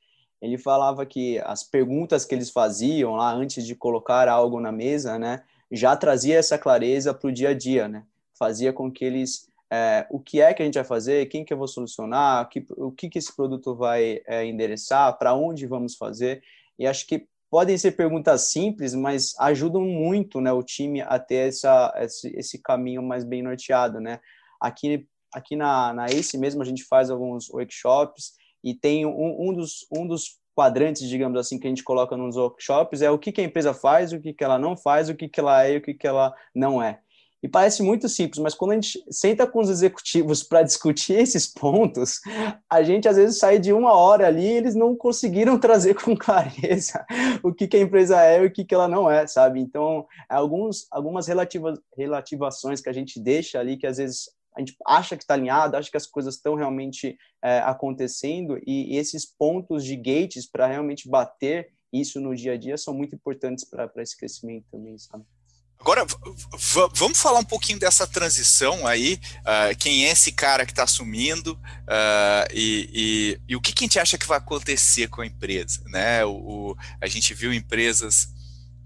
Ele 0.41 0.59
falava 0.59 1.07
que 1.07 1.39
as 1.41 1.63
perguntas 1.63 2.25
que 2.25 2.35
eles 2.35 2.51
faziam 2.51 3.15
lá 3.15 3.33
antes 3.33 3.65
de 3.65 3.75
colocar 3.77 4.29
algo 4.29 4.61
na 4.61 4.73
mesa, 4.73 5.19
né? 5.19 5.45
Já 5.71 5.97
trazia 5.97 6.39
essa 6.39 6.59
clareza 6.59 7.15
para 7.15 7.29
o 7.29 7.33
dia 7.33 7.51
a 7.51 7.55
dia, 7.55 7.87
né? 7.87 8.05
Fazia 8.45 8.75
com 8.75 8.93
que 8.93 9.05
eles 9.05 9.49
é, 9.73 10.07
o 10.11 10.21
que 10.21 10.41
é 10.41 10.53
que 10.53 10.63
a 10.63 10.65
gente 10.65 10.75
vai 10.75 10.85
fazer, 10.85 11.27
quem 11.27 11.45
que 11.45 11.53
eu 11.53 11.57
vou 11.57 11.67
solucionar, 11.67 12.49
que, 12.51 12.65
o 12.77 12.93
que 12.93 13.09
que 13.09 13.19
esse 13.19 13.35
produto 13.35 13.75
vai 13.75 14.21
é, 14.27 14.45
endereçar, 14.45 15.17
para 15.19 15.35
onde 15.35 15.67
vamos 15.67 15.97
fazer. 15.97 16.43
E 16.79 16.87
acho 16.87 17.07
que 17.07 17.27
podem 17.51 17.79
ser 17.79 17.93
perguntas 17.93 18.51
simples, 18.51 18.95
mas 18.95 19.35
ajudam 19.41 19.83
muito 19.83 20.41
né, 20.41 20.53
o 20.53 20.63
time 20.63 21.01
a 21.01 21.19
ter 21.19 21.49
essa, 21.49 21.93
esse, 21.97 22.29
esse 22.37 22.59
caminho 22.63 23.03
mais 23.03 23.25
bem 23.25 23.43
norteado. 23.43 23.99
Né? 23.99 24.21
Aqui, 24.61 25.09
aqui 25.33 25.57
na, 25.57 25.95
na 25.95 26.05
ACE 26.05 26.37
mesmo 26.37 26.63
a 26.63 26.67
gente 26.67 26.85
faz 26.85 27.11
alguns 27.11 27.49
workshops 27.49 28.35
e 28.63 28.75
tem 28.75 29.07
um, 29.07 29.49
um, 29.49 29.53
dos, 29.55 29.87
um 29.91 30.07
dos 30.07 30.39
quadrantes, 30.55 31.09
digamos 31.09 31.39
assim, 31.39 31.59
que 31.59 31.67
a 31.67 31.71
gente 31.71 31.83
coloca 31.83 32.17
nos 32.17 32.37
workshops 32.37 33.03
é 33.03 33.11
o 33.11 33.19
que, 33.19 33.33
que 33.33 33.41
a 33.41 33.45
empresa 33.45 33.75
faz, 33.75 34.13
o 34.13 34.21
que, 34.21 34.33
que 34.33 34.45
ela 34.45 34.59
não 34.59 34.77
faz, 34.77 35.09
o 35.09 35.15
que, 35.15 35.29
que 35.29 35.41
ela 35.41 35.65
é 35.65 35.75
e 35.75 35.77
o 35.79 35.83
que, 35.83 35.95
que 35.95 36.07
ela 36.07 36.33
não 36.55 36.81
é. 36.83 37.01
E 37.45 37.49
parece 37.49 37.83
muito 37.83 38.09
simples, 38.09 38.39
mas 38.39 38.55
quando 38.55 38.71
a 38.71 38.75
gente 38.75 39.05
senta 39.11 39.47
com 39.47 39.61
os 39.61 39.69
executivos 39.69 40.43
para 40.43 40.63
discutir 40.63 41.19
esses 41.19 41.47
pontos, 41.47 42.23
a 42.71 42.83
gente 42.83 43.07
às 43.07 43.17
vezes 43.17 43.39
sai 43.39 43.59
de 43.59 43.71
uma 43.71 43.93
hora 43.93 44.27
ali 44.27 44.47
e 44.47 44.57
eles 44.57 44.75
não 44.75 44.97
conseguiram 44.97 45.59
trazer 45.61 45.93
com 45.95 46.17
clareza 46.17 47.05
o 47.43 47.53
que, 47.53 47.69
que 47.69 47.77
a 47.77 47.83
empresa 47.83 48.19
é 48.25 48.43
e 48.43 48.47
o 48.47 48.51
que, 48.51 48.65
que 48.65 48.75
ela 48.75 48.89
não 48.89 49.11
é, 49.11 49.27
sabe? 49.27 49.61
Então, 49.61 50.07
alguns, 50.27 50.87
algumas 50.91 51.27
relativa, 51.27 51.75
relativações 51.95 52.81
que 52.81 52.89
a 52.89 52.95
gente 52.95 53.21
deixa 53.21 53.61
ali, 53.61 53.77
que 53.77 53.87
às 53.87 53.99
vezes 53.99 54.31
a 54.57 54.61
gente 54.61 54.75
acha 54.87 55.15
que 55.15 55.23
está 55.23 55.35
alinhado, 55.35 55.77
acha 55.77 55.91
que 55.91 55.99
as 55.99 56.07
coisas 56.07 56.37
estão 56.37 56.55
realmente 56.55 57.15
é, 57.45 57.59
acontecendo, 57.59 58.57
e, 58.67 58.95
e 58.95 58.97
esses 58.97 59.27
pontos 59.27 59.85
de 59.85 59.97
gates 59.97 60.51
para 60.51 60.67
realmente 60.67 61.11
bater 61.11 61.75
isso 61.93 62.19
no 62.23 62.35
dia 62.35 62.55
a 62.55 62.57
dia 62.57 62.79
são 62.79 62.95
muito 62.95 63.15
importantes 63.15 63.67
para 63.67 63.91
esse 63.99 64.17
crescimento 64.17 64.65
também, 64.71 64.97
sabe? 64.97 65.27
Agora, 65.85 66.07
vamos 66.95 67.21
falar 67.21 67.41
um 67.41 67.45
pouquinho 67.45 67.79
dessa 67.79 68.07
transição 68.07 68.87
aí, 68.87 69.21
uh, 69.41 69.77
quem 69.79 70.07
é 70.07 70.13
esse 70.13 70.33
cara 70.33 70.65
que 70.65 70.73
está 70.73 70.85
assumindo 70.85 71.53
uh, 71.53 72.49
e, 72.55 72.89
e, 72.91 73.41
e, 73.47 73.55
o 73.55 73.61
que, 73.61 73.71
que, 73.71 73.85
a 73.85 73.87
gente 73.87 73.99
acha 73.99 74.17
que 74.17 74.27
vai 74.27 74.39
acontecer 74.39 75.09
com 75.09 75.21
a 75.21 75.27
empresa, 75.27 75.83
né? 75.89 76.25
O, 76.25 76.31
o 76.71 76.77
a 77.03 77.07
gente 77.07 77.35
viu 77.35 77.53
empresas, 77.53 78.31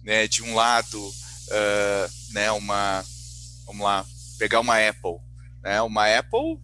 né, 0.03 0.27
de 0.27 0.43
um 0.43 0.57
lado, 0.57 1.01
uh, 1.01 2.33
né, 2.33 2.51
uma, 2.51 3.05
vamos 3.65 3.85
lá, 3.85 4.05
pegar 4.37 4.59
uma 4.59 4.85
Apple, 4.85 5.21
né? 5.63 5.81
Uma 5.83 6.19
Apple, 6.19 6.59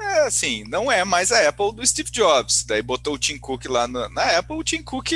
é, 0.00 0.20
assim, 0.20 0.62
não 0.68 0.90
é 0.90 1.02
mais 1.02 1.32
a 1.32 1.48
Apple 1.48 1.74
do 1.74 1.84
Steve 1.84 2.12
Jobs, 2.12 2.62
daí 2.64 2.80
botou 2.80 3.14
o 3.14 3.18
Tim 3.18 3.38
Cook 3.38 3.64
lá 3.64 3.88
na, 3.88 4.08
na 4.10 4.38
Apple, 4.38 4.54
o 4.54 4.62
Tim 4.62 4.84
Cook 4.84 5.10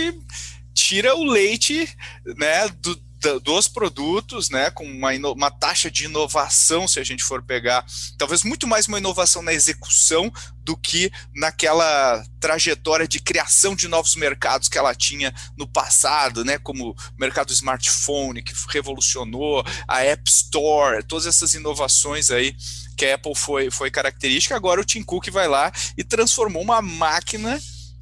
tira 0.75 1.15
o 1.15 1.23
leite, 1.23 1.89
né, 2.37 2.69
do, 2.81 3.08
dos 3.43 3.67
produtos, 3.67 4.49
né, 4.49 4.71
com 4.71 4.85
uma, 4.85 5.11
uma 5.33 5.51
taxa 5.51 5.91
de 5.91 6.05
inovação, 6.05 6.87
se 6.87 7.01
a 7.01 7.05
gente 7.05 7.25
for 7.25 7.43
pegar, 7.43 7.85
talvez 8.17 8.45
muito 8.45 8.67
mais 8.67 8.87
uma 8.87 8.99
inovação 8.99 9.43
na 9.43 9.53
execução 9.53 10.33
do 10.63 10.77
que 10.77 11.11
naquela 11.35 12.25
trajetória 12.39 13.09
de 13.09 13.21
criação 13.21 13.75
de 13.75 13.89
novos 13.89 14.15
mercados 14.15 14.69
que 14.69 14.79
ela 14.79 14.95
tinha 14.95 15.35
no 15.57 15.67
passado, 15.67 16.45
né, 16.45 16.59
como 16.59 16.91
o 16.91 16.97
mercado 17.19 17.49
do 17.49 17.55
smartphone, 17.55 18.43
que 18.43 18.53
revolucionou, 18.69 19.65
a 19.89 20.03
App 20.03 20.23
Store, 20.31 21.03
todas 21.03 21.27
essas 21.27 21.55
inovações 21.55 22.31
aí 22.31 22.55
que 22.97 23.07
a 23.07 23.15
Apple 23.15 23.35
foi, 23.35 23.71
foi 23.71 23.91
característica, 23.91 24.55
agora 24.55 24.81
o 24.81 24.85
Tim 24.85 25.03
Cook 25.03 25.29
vai 25.31 25.49
lá 25.49 25.73
e 25.97 26.05
transformou 26.05 26.63
uma 26.63 26.83
máquina 26.83 27.59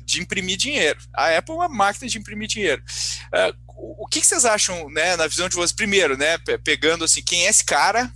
de 0.07 0.23
imprimir 0.23 0.57
dinheiro. 0.57 0.99
A 1.13 1.37
Apple 1.37 1.55
é 1.55 1.59
uma 1.59 1.69
máquina 1.69 2.09
de 2.09 2.17
imprimir 2.17 2.49
dinheiro. 2.49 2.83
Uh, 3.27 3.67
o 3.99 4.07
que, 4.07 4.25
vocês 4.25 4.45
acham, 4.45 4.89
né, 4.89 5.17
na 5.17 5.27
visão 5.27 5.49
de 5.49 5.55
vocês? 5.55 5.73
Primeiro, 5.73 6.17
né, 6.17 6.39
pegando 6.65 7.05
assim, 7.05 7.23
quem 7.23 7.47
é 7.47 7.51
esse 7.51 7.65
cara, 7.65 8.11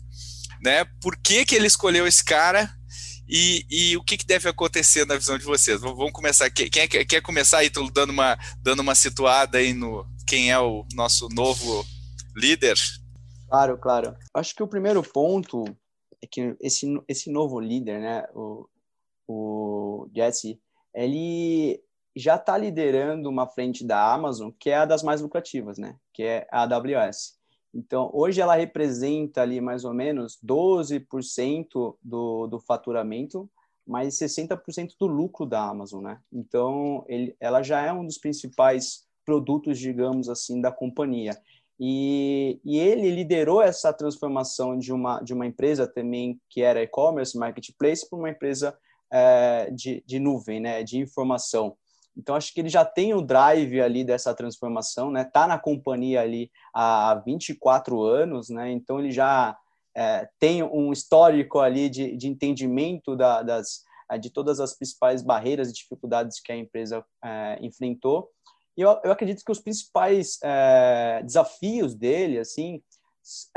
né? 0.62 0.85
Por 1.03 1.16
que, 1.16 1.44
que 1.44 1.55
ele 1.55 1.66
escolheu 1.66 2.07
esse 2.07 2.24
cara? 2.24 2.72
E, 3.29 3.64
e 3.70 3.96
o 3.96 4.03
que, 4.03 4.16
que, 4.16 4.26
deve 4.26 4.48
acontecer 4.48 5.07
na 5.07 5.16
visão 5.16 5.38
de 5.38 5.44
vocês? 5.44 5.81
Vamos 5.81 6.12
começar. 6.12 6.50
Quem 6.50 6.83
é, 6.83 6.88
quer 6.88 7.20
começar 7.20 7.59
aí, 7.59 7.70
dando 7.92 8.11
uma, 8.11 8.37
dando 8.61 8.81
uma 8.81 8.94
situada 8.94 9.59
aí 9.59 9.72
no 9.72 10.05
quem 10.26 10.50
é 10.50 10.59
o 10.59 10.85
nosso 10.94 11.29
novo 11.29 11.85
líder? 12.37 12.76
Claro, 13.48 13.79
claro. 13.79 14.16
Acho 14.35 14.55
que 14.55 14.62
o 14.62 14.68
primeiro 14.68 15.03
ponto 15.03 15.64
é 16.22 16.26
que 16.26 16.57
esse, 16.61 16.87
esse 17.09 17.31
novo 17.31 17.61
líder, 17.61 18.00
né, 18.00 18.24
o, 18.35 18.68
o 19.29 20.11
Jesse, 20.14 20.61
ele 20.94 21.83
já 22.16 22.37
está 22.37 22.57
liderando 22.59 23.29
uma 23.29 23.46
frente 23.46 23.85
da 23.85 24.12
Amazon 24.12 24.50
que 24.59 24.70
é 24.70 24.76
a 24.76 24.85
das 24.85 25.03
mais 25.03 25.20
lucrativas, 25.20 25.79
né, 25.79 25.96
que 26.12 26.22
é 26.22 26.46
a 26.50 26.62
AWS. 26.62 27.38
Então, 27.72 28.11
hoje 28.12 28.40
ela 28.40 28.57
representa 28.57 29.42
ali 29.42 29.61
mais 29.61 29.85
ou 29.85 29.94
menos 29.94 30.38
12% 30.44 31.96
do, 32.03 32.46
do 32.48 32.59
faturamento, 32.59 33.48
mais 33.87 34.14
60% 34.14 34.94
do 34.98 35.07
lucro 35.07 35.46
da 35.46 35.68
Amazon, 35.68 36.03
né? 36.03 36.20
Então, 36.33 37.05
ele, 37.09 37.37
ela 37.38 37.62
já 37.62 37.81
é 37.81 37.92
um 37.92 38.05
dos 38.05 38.18
principais 38.18 39.07
produtos, 39.24 39.79
digamos 39.79 40.29
assim, 40.29 40.61
da 40.61 40.72
companhia. 40.72 41.40
E, 41.79 42.61
e 42.64 42.79
ele 42.79 43.11
liderou 43.11 43.62
essa 43.62 43.92
transformação 43.92 44.76
de 44.76 44.92
uma, 44.92 45.20
de 45.20 45.33
uma 45.33 45.46
empresa 45.46 45.87
também 45.87 46.40
que 46.48 46.61
era 46.61 46.83
e-commerce, 46.83 47.38
marketplace, 47.38 48.09
para 48.09 48.18
uma 48.18 48.31
empresa 48.31 48.76
é, 49.10 49.70
de, 49.70 50.02
de 50.06 50.18
nuvem, 50.18 50.60
né, 50.60 50.82
de 50.82 50.98
informação. 50.98 51.76
Então, 52.16 52.34
acho 52.34 52.52
que 52.52 52.60
ele 52.60 52.68
já 52.68 52.84
tem 52.84 53.14
o 53.14 53.22
drive 53.22 53.80
ali 53.80 54.04
dessa 54.04 54.34
transformação, 54.34 55.10
né? 55.10 55.24
Tá 55.24 55.46
na 55.46 55.58
companhia 55.58 56.20
ali 56.20 56.50
há 56.74 57.14
24 57.24 58.02
anos, 58.02 58.50
né? 58.50 58.70
Então, 58.72 58.98
ele 58.98 59.10
já 59.10 59.56
é, 59.96 60.28
tem 60.38 60.62
um 60.62 60.92
histórico 60.92 61.60
ali 61.60 61.88
de, 61.88 62.16
de 62.16 62.28
entendimento 62.28 63.16
da, 63.16 63.42
das, 63.42 63.84
é, 64.10 64.18
de 64.18 64.30
todas 64.30 64.60
as 64.60 64.76
principais 64.76 65.22
barreiras 65.22 65.70
e 65.70 65.72
dificuldades 65.72 66.40
que 66.40 66.52
a 66.52 66.56
empresa 66.56 67.04
é, 67.24 67.58
enfrentou. 67.62 68.28
E 68.76 68.82
eu, 68.82 69.00
eu, 69.04 69.12
acredito 69.12 69.44
que 69.44 69.52
os 69.52 69.60
principais 69.60 70.38
é, 70.42 71.22
desafios 71.24 71.94
dele, 71.94 72.38
assim, 72.38 72.82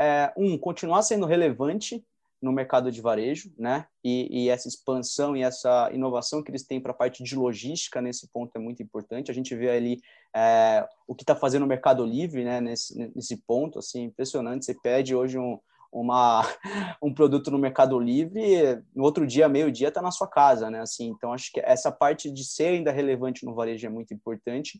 é, 0.00 0.32
um, 0.36 0.56
continuar 0.58 1.02
sendo 1.02 1.26
relevante 1.26 2.04
no 2.44 2.52
mercado 2.52 2.92
de 2.92 3.00
varejo, 3.00 3.50
né? 3.58 3.86
E, 4.04 4.44
e 4.44 4.48
essa 4.50 4.68
expansão 4.68 5.34
e 5.34 5.42
essa 5.42 5.90
inovação 5.92 6.42
que 6.42 6.50
eles 6.50 6.62
têm 6.62 6.78
para 6.78 6.92
a 6.92 6.94
parte 6.94 7.24
de 7.24 7.34
logística 7.34 8.02
nesse 8.02 8.28
ponto 8.28 8.54
é 8.54 8.58
muito 8.58 8.82
importante. 8.82 9.30
A 9.30 9.34
gente 9.34 9.56
vê 9.56 9.70
ali 9.70 9.98
é, 10.36 10.86
o 11.08 11.14
que 11.14 11.22
está 11.22 11.34
fazendo 11.34 11.62
o 11.62 11.66
Mercado 11.66 12.04
Livre, 12.04 12.44
né? 12.44 12.60
Nesse, 12.60 13.10
nesse 13.14 13.38
ponto, 13.38 13.78
assim, 13.78 14.04
impressionante. 14.04 14.66
Você 14.66 14.74
pede 14.74 15.14
hoje 15.14 15.38
um, 15.38 15.58
uma, 15.90 16.42
um 17.02 17.14
produto 17.14 17.50
no 17.50 17.58
Mercado 17.58 17.98
Livre, 17.98 18.82
no 18.94 19.04
outro 19.04 19.26
dia, 19.26 19.48
meio 19.48 19.72
dia, 19.72 19.88
está 19.88 20.02
na 20.02 20.10
sua 20.10 20.28
casa, 20.28 20.70
né? 20.70 20.80
Assim, 20.80 21.08
então 21.08 21.32
acho 21.32 21.50
que 21.50 21.60
essa 21.60 21.90
parte 21.90 22.30
de 22.30 22.44
ser 22.44 22.66
ainda 22.66 22.92
relevante 22.92 23.46
no 23.46 23.54
varejo 23.54 23.86
é 23.86 23.90
muito 23.90 24.12
importante. 24.12 24.78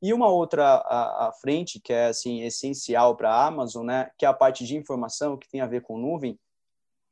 E 0.00 0.14
uma 0.14 0.28
outra 0.28 0.76
à, 0.76 1.28
à 1.28 1.32
frente 1.32 1.80
que 1.80 1.92
é 1.92 2.06
assim 2.06 2.42
essencial 2.42 3.16
para 3.16 3.30
a 3.30 3.46
Amazon, 3.48 3.84
né? 3.84 4.10
Que 4.16 4.24
é 4.24 4.28
a 4.28 4.32
parte 4.32 4.64
de 4.64 4.76
informação 4.76 5.36
que 5.36 5.48
tem 5.50 5.60
a 5.60 5.66
ver 5.66 5.82
com 5.82 5.98
nuvem 5.98 6.38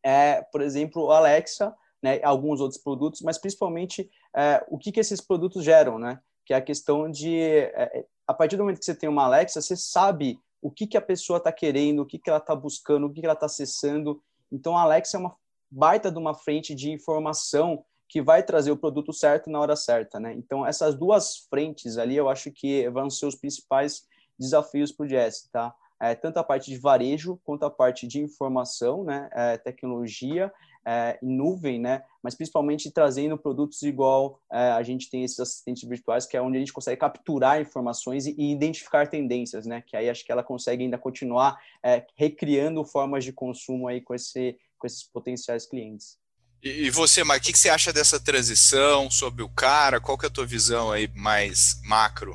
é, 0.03 0.43
por 0.43 0.61
exemplo, 0.61 1.11
Alexa, 1.11 1.75
né, 2.03 2.21
alguns 2.23 2.61
outros 2.61 2.81
produtos, 2.81 3.21
mas 3.23 3.39
principalmente 3.39 4.11
é, 4.37 4.65
o 4.69 4.79
que, 4.79 4.93
que 4.93 5.01
esses 5.01 5.21
produtos 5.21 5.65
geram, 5.65 5.99
né? 5.99 6.21
Que 6.45 6.55
é 6.55 6.57
a 6.57 6.63
questão 6.63 7.11
de, 7.11 7.37
é, 7.39 8.05
a 8.27 8.33
partir 8.33 8.57
do 8.57 8.63
momento 8.63 8.79
que 8.79 8.85
você 8.85 8.95
tem 8.95 9.09
uma 9.09 9.25
Alexa, 9.25 9.61
você 9.61 9.77
sabe 9.77 10.39
o 10.63 10.71
que, 10.71 10.87
que 10.87 10.97
a 10.97 11.03
pessoa 11.03 11.39
está 11.39 11.53
querendo, 11.53 12.01
o 12.01 12.07
que, 12.07 12.19
que 12.19 12.31
ela 12.31 12.39
está 12.39 12.55
buscando, 12.55 13.07
o 13.07 13.13
que, 13.13 13.21
que 13.21 13.27
ela 13.27 13.35
está 13.35 13.47
acessando. 13.47 14.23
Então, 14.51 14.77
a 14.77 14.83
Alexa 14.83 15.17
é 15.17 15.21
uma 15.21 15.37
baita 15.71 16.11
de 16.11 16.19
uma 16.19 16.35
frente 16.35 16.75
de 16.75 16.91
informação 16.91 17.85
que 18.09 18.23
vai 18.23 18.43
trazer 18.43 18.71
o 18.71 18.77
produto 18.77 19.13
certo 19.13 19.51
na 19.51 19.61
hora 19.61 19.77
certa, 19.77 20.19
né? 20.19 20.33
Então, 20.33 20.67
essas 20.67 20.95
duas 20.95 21.47
frentes 21.51 21.99
ali, 21.99 22.17
eu 22.17 22.29
acho 22.29 22.51
que 22.51 22.89
vão 22.89 23.11
ser 23.11 23.27
os 23.27 23.35
principais 23.35 24.07
desafios 24.39 24.91
para 24.91 25.05
o 25.05 25.09
Jess, 25.09 25.49
tá? 25.53 25.75
É, 26.01 26.15
tanto 26.15 26.39
a 26.39 26.45
parte 26.45 26.71
de 26.71 26.79
varejo 26.79 27.41
quanto 27.45 27.65
a 27.65 27.71
parte 27.71 28.07
de 28.07 28.21
informação, 28.21 29.05
né, 29.05 29.29
é, 29.33 29.57
tecnologia, 29.57 30.53
é, 30.87 31.19
nuvem, 31.21 31.79
né, 31.79 32.03
mas 32.23 32.35
principalmente 32.35 32.91
trazendo 32.91 33.37
produtos 33.37 33.83
igual 33.83 34.41
é, 34.51 34.71
a 34.71 34.83
gente 34.83 35.11
tem 35.11 35.25
esses 35.25 35.39
assistentes 35.39 35.87
virtuais, 35.89 36.27
que 36.27 36.37
é 36.37 36.43
onde 36.43 36.57
a 36.57 36.61
gente 36.61 36.73
consegue 36.73 37.01
capturar 37.01 37.61
informações 37.61 38.27
e, 38.27 38.35
e 38.39 38.53
identificar 38.53 39.09
tendências, 39.09 39.67
né, 39.67 39.83
que 39.87 39.97
aí 39.97 40.09
acho 40.09 40.25
que 40.25 40.33
ela 40.33 40.43
consegue 40.43 40.85
ainda 40.85 40.99
continuar 40.99 41.59
é, 41.83 42.07
recriando 42.15 42.85
formas 42.85 43.25
de 43.25 43.33
consumo 43.33 43.89
aí 43.89 44.01
com, 44.01 44.15
esse, 44.15 44.57
com 44.79 44.87
esses 44.87 45.03
potenciais 45.03 45.67
clientes. 45.67 46.17
E 46.61 46.91
você, 46.91 47.23
Mar, 47.23 47.39
o 47.39 47.41
que, 47.41 47.53
que 47.53 47.59
você 47.59 47.69
acha 47.69 47.93
dessa 47.93 48.19
transição 48.19 49.09
sobre 49.09 49.45
o 49.45 49.49
cara? 49.49 50.01
Qual 50.01 50.19
que 50.19 50.27
é 50.27 50.29
a 50.29 50.33
tua 50.33 50.45
visão 50.45 50.91
aí 50.91 51.09
mais 51.15 51.81
macro? 51.85 52.35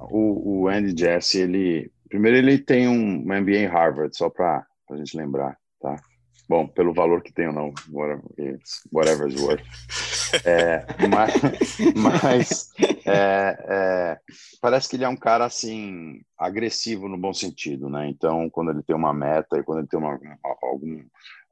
O, 0.00 0.62
o 0.62 0.68
Andy 0.68 0.98
Jesse, 0.98 1.38
ele 1.38 1.92
Primeiro, 2.10 2.36
ele 2.36 2.58
tem 2.58 2.88
um 2.88 3.20
MBA 3.20 3.58
em 3.58 3.66
Harvard, 3.66 4.14
só 4.16 4.28
para 4.28 4.66
a 4.90 4.96
gente 4.96 5.16
lembrar, 5.16 5.56
tá? 5.80 5.96
Bom, 6.48 6.66
pelo 6.66 6.92
valor 6.92 7.22
que 7.22 7.32
tem 7.32 7.46
ou 7.46 7.52
não, 7.52 7.72
whatever 8.92 9.28
it's 9.28 9.40
worth. 9.40 9.62
É, 10.44 10.84
mas, 11.08 11.32
mas 11.94 12.72
é, 13.06 13.56
é, 13.68 14.18
parece 14.60 14.88
que 14.88 14.96
ele 14.96 15.04
é 15.04 15.08
um 15.08 15.16
cara 15.16 15.44
assim 15.44 16.20
agressivo 16.36 17.08
no 17.08 17.16
bom 17.16 17.32
sentido, 17.32 17.88
né? 17.88 18.08
Então, 18.08 18.50
quando 18.50 18.72
ele 18.72 18.82
tem 18.82 18.96
uma 18.96 19.14
meta 19.14 19.58
e 19.58 19.62
quando 19.62 19.78
ele 19.78 19.88
tem 19.88 20.00
uma, 20.00 20.18
algum, 20.60 21.04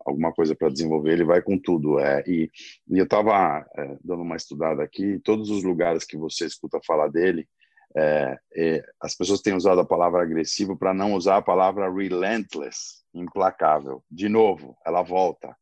alguma 0.05 0.33
coisa 0.33 0.57
para 0.57 0.69
desenvolver, 0.69 1.13
ele 1.13 1.25
vai 1.25 1.41
com 1.41 1.57
tudo. 1.57 2.01
É, 2.01 2.25
e, 2.27 2.51
e 2.91 2.99
eu 2.99 3.05
estava 3.05 3.65
é, 3.77 3.97
dando 4.03 4.23
uma 4.23 4.35
estudada 4.35 4.83
aqui, 4.83 5.21
todos 5.21 5.51
os 5.51 5.63
lugares 5.63 6.05
que 6.05 6.17
você 6.17 6.45
escuta 6.45 6.81
falar 6.85 7.07
dele, 7.07 7.47
é, 7.97 8.39
é, 8.55 8.83
as 9.01 9.15
pessoas 9.15 9.41
têm 9.41 9.55
usado 9.55 9.81
a 9.81 9.87
palavra 9.87 10.23
agressivo 10.23 10.77
para 10.77 10.93
não 10.93 11.15
usar 11.15 11.39
a 11.39 11.43
palavra 11.43 11.93
relentless, 11.93 13.03
implacável. 13.15 14.03
De 14.11 14.29
novo, 14.29 14.77
ela 14.85 15.03
volta. 15.03 15.57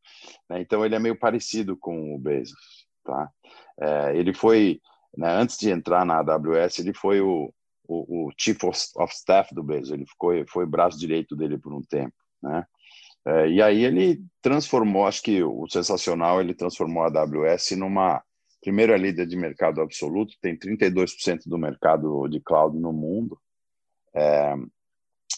Né? 0.48 0.60
Então 0.60 0.84
ele 0.84 0.94
é 0.94 0.98
meio 0.98 1.18
parecido 1.18 1.76
com 1.76 2.14
o 2.14 2.18
Bezos, 2.18 2.86
tá? 3.04 3.30
É, 3.80 4.16
ele 4.16 4.34
foi, 4.34 4.80
né, 5.16 5.30
antes 5.30 5.56
de 5.58 5.70
entrar 5.70 6.04
na 6.04 6.18
AWS, 6.18 6.78
ele 6.80 6.94
foi 6.94 7.20
o, 7.20 7.52
o, 7.86 8.26
o 8.26 8.32
chief 8.36 8.62
of, 8.64 8.76
staff 9.12 9.54
do 9.54 9.62
Bezos. 9.62 9.92
Ele 9.92 10.06
ficou, 10.06 10.32
foi 10.48 10.66
braço 10.66 10.98
direito 10.98 11.36
dele 11.36 11.58
por 11.58 11.72
um 11.72 11.82
tempo, 11.82 12.14
né? 12.42 12.64
É, 13.28 13.48
e 13.48 13.60
aí 13.60 13.84
ele 13.84 14.22
transformou, 14.40 15.04
acho 15.04 15.20
que 15.20 15.42
o 15.42 15.66
sensacional, 15.68 16.40
ele 16.40 16.54
transformou 16.54 17.02
a 17.02 17.06
AWS 17.06 17.72
numa 17.72 18.22
Primeiro 18.66 18.92
é 18.92 18.98
líder 18.98 19.28
de 19.28 19.36
mercado 19.36 19.80
absoluto, 19.80 20.34
tem 20.40 20.58
32% 20.58 21.42
do 21.46 21.56
mercado 21.56 22.26
de 22.26 22.40
cloud 22.40 22.76
no 22.76 22.92
mundo. 22.92 23.40
É, 24.12 24.56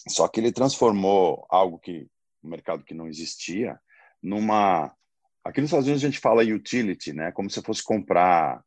só 0.07 0.27
que 0.27 0.39
ele 0.39 0.51
transformou 0.51 1.45
algo 1.47 1.77
que 1.77 2.07
um 2.43 2.49
mercado 2.49 2.83
que 2.83 2.95
não 2.95 3.07
existia 3.07 3.79
numa 4.19 4.91
aqui 5.43 5.61
nos 5.61 5.67
Estados 5.67 5.85
Unidos 5.85 6.03
a 6.03 6.07
gente 6.07 6.19
fala 6.19 6.41
utility, 6.41 7.13
né? 7.13 7.31
Como 7.31 7.51
se 7.51 7.61
fosse 7.61 7.83
comprar, 7.83 8.63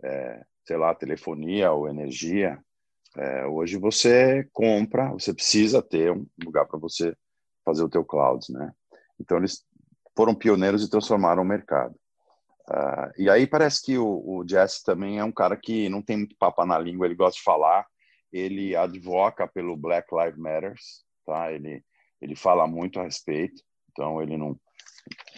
é, 0.00 0.44
sei 0.64 0.76
lá, 0.76 0.94
telefonia 0.94 1.72
ou 1.72 1.88
energia. 1.88 2.56
É, 3.16 3.46
hoje 3.46 3.76
você 3.78 4.48
compra, 4.52 5.10
você 5.10 5.34
precisa 5.34 5.82
ter 5.82 6.12
um 6.12 6.24
lugar 6.44 6.66
para 6.66 6.78
você 6.78 7.16
fazer 7.64 7.82
o 7.82 7.90
teu 7.90 8.04
cloud, 8.04 8.46
né? 8.52 8.72
Então 9.20 9.38
eles 9.38 9.66
foram 10.16 10.36
pioneiros 10.36 10.84
e 10.84 10.88
transformaram 10.88 11.42
o 11.42 11.44
mercado. 11.44 11.98
Uh, 12.68 13.12
e 13.18 13.28
aí 13.28 13.46
parece 13.46 13.82
que 13.84 13.98
o, 13.98 14.06
o 14.06 14.44
Jesse 14.48 14.82
também 14.82 15.18
é 15.18 15.24
um 15.24 15.32
cara 15.32 15.56
que 15.56 15.88
não 15.88 16.00
tem 16.00 16.18
muito 16.18 16.36
papo 16.36 16.64
na 16.64 16.78
língua, 16.78 17.06
ele 17.06 17.14
gosta 17.14 17.36
de 17.36 17.44
falar, 17.44 17.86
ele 18.32 18.74
advoca 18.74 19.46
pelo 19.46 19.76
Black 19.76 20.08
Lives 20.14 20.38
Matter, 20.38 20.74
tá? 21.26 21.52
Ele 21.52 21.84
ele 22.20 22.34
fala 22.34 22.66
muito 22.66 22.98
a 22.98 23.02
respeito, 23.02 23.62
então 23.90 24.22
ele 24.22 24.36
não 24.38 24.58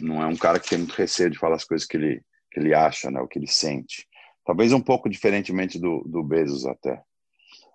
não 0.01 0.23
é 0.23 0.27
um 0.27 0.37
cara 0.37 0.61
que 0.61 0.69
tem 0.69 0.79
muito 0.79 0.95
receio 0.95 1.31
de 1.31 1.39
falar 1.39 1.57
as 1.57 1.65
coisas 1.65 1.87
que 1.87 1.97
ele 1.97 2.23
que 2.51 2.61
ele 2.61 2.73
acha, 2.73 3.11
né? 3.11 3.21
O 3.21 3.27
que 3.27 3.39
ele 3.39 3.49
sente. 3.49 4.07
Talvez 4.45 4.73
um 4.73 4.81
pouco 4.81 5.09
diferentemente 5.09 5.79
do, 5.81 6.05
do 6.05 6.23
Bezos 6.23 6.65
até. 6.65 7.03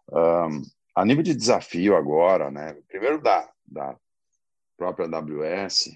Um, 0.09 0.61
a 0.95 1.05
nível 1.05 1.23
de 1.23 1.35
desafio 1.35 1.95
agora, 1.95 2.49
né? 2.49 2.73
Primeiro 2.87 3.21
da 3.21 3.49
da 3.65 3.97
própria 4.77 5.05
AWS, 5.05 5.91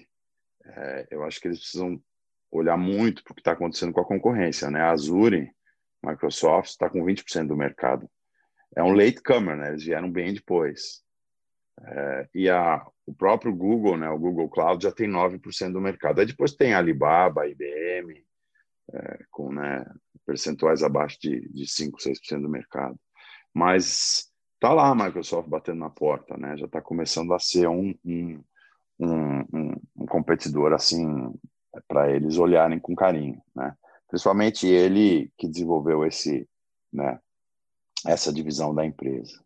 é, 0.64 1.08
eu 1.10 1.24
acho 1.24 1.40
que 1.40 1.48
eles 1.48 1.58
precisam 1.58 2.00
olhar 2.50 2.76
muito 2.76 3.22
para 3.22 3.32
o 3.32 3.34
que 3.34 3.40
está 3.40 3.52
acontecendo 3.52 3.92
com 3.92 4.00
a 4.00 4.06
concorrência. 4.06 4.70
Né? 4.70 4.80
A 4.80 4.90
Azure, 4.90 5.50
Microsoft, 6.04 6.70
está 6.70 6.88
com 6.88 7.04
20% 7.04 7.48
do 7.48 7.56
mercado. 7.56 8.08
É 8.74 8.82
um 8.82 8.92
latecomer, 8.92 9.56
né? 9.56 9.68
eles 9.70 9.84
vieram 9.84 10.10
bem 10.10 10.34
depois. 10.34 11.04
É, 11.80 12.28
e 12.34 12.48
a, 12.48 12.86
o 13.04 13.14
próprio 13.14 13.54
Google, 13.54 13.96
né, 13.96 14.08
o 14.08 14.18
Google 14.18 14.48
Cloud, 14.48 14.82
já 14.82 14.90
tem 14.90 15.08
9% 15.08 15.72
do 15.72 15.80
mercado. 15.80 16.20
Aí 16.20 16.26
depois 16.26 16.54
tem 16.54 16.72
a 16.72 16.78
Alibaba, 16.78 17.46
IBM, 17.46 18.24
é, 18.92 19.18
com 19.30 19.52
né, 19.52 19.84
percentuais 20.24 20.82
abaixo 20.82 21.18
de, 21.20 21.48
de 21.50 21.66
5, 21.70 21.98
6% 21.98 22.40
do 22.40 22.48
mercado. 22.48 22.98
Mas 23.52 24.30
tá 24.58 24.72
lá 24.72 24.88
a 24.88 24.94
Microsoft 24.94 25.48
batendo 25.48 25.80
na 25.80 25.90
porta, 25.90 26.36
né? 26.36 26.56
Já 26.56 26.66
está 26.66 26.80
começando 26.80 27.32
a 27.32 27.38
ser 27.38 27.68
um, 27.68 27.94
um, 28.04 28.42
um, 28.98 29.72
um 29.96 30.06
competidor 30.06 30.72
assim 30.72 31.06
para 31.86 32.10
eles 32.10 32.38
olharem 32.38 32.78
com 32.78 32.94
carinho, 32.94 33.40
né? 33.54 33.76
Principalmente 34.08 34.66
ele 34.66 35.32
que 35.36 35.48
desenvolveu 35.48 36.04
esse, 36.04 36.48
né? 36.92 37.18
Essa 38.06 38.32
divisão 38.32 38.74
da 38.74 38.84
empresa. 38.84 39.42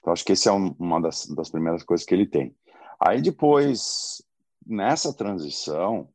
Então 0.00 0.12
acho 0.12 0.24
que 0.24 0.32
esse 0.32 0.48
é 0.48 0.52
um, 0.52 0.74
uma 0.78 1.00
das, 1.00 1.26
das 1.26 1.50
primeiras 1.50 1.82
coisas 1.82 2.06
que 2.06 2.14
ele 2.14 2.26
tem. 2.26 2.56
Aí 2.98 3.20
depois 3.20 4.22
nessa 4.66 5.12
transição 5.12 6.08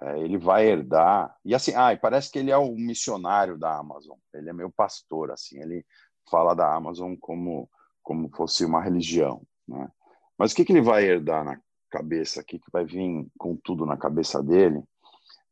é, 0.00 0.20
ele 0.20 0.38
vai 0.38 0.66
herdar 0.66 1.36
e 1.44 1.54
assim, 1.54 1.72
e 1.72 1.96
parece 1.96 2.30
que 2.30 2.38
ele 2.38 2.50
é 2.50 2.56
o 2.56 2.74
missionário 2.74 3.58
da 3.58 3.76
Amazon. 3.76 4.16
Ele 4.32 4.48
é 4.48 4.52
meu 4.52 4.70
pastor, 4.70 5.30
assim. 5.30 5.60
Ele 5.60 5.84
fala 6.30 6.54
da 6.54 6.74
Amazon 6.74 7.14
como 7.20 7.68
como 8.02 8.28
fosse 8.34 8.64
uma 8.64 8.82
religião, 8.82 9.42
né? 9.66 9.88
Mas 10.36 10.52
o 10.52 10.56
que, 10.56 10.64
que 10.64 10.72
ele 10.72 10.80
vai 10.80 11.04
herdar 11.04 11.44
na 11.44 11.60
cabeça, 11.92 12.40
o 12.40 12.44
que, 12.44 12.60
vai 12.72 12.84
vir 12.84 13.26
com 13.38 13.54
tudo 13.54 13.84
na 13.84 13.96
cabeça 13.96 14.42
dele, 14.42 14.82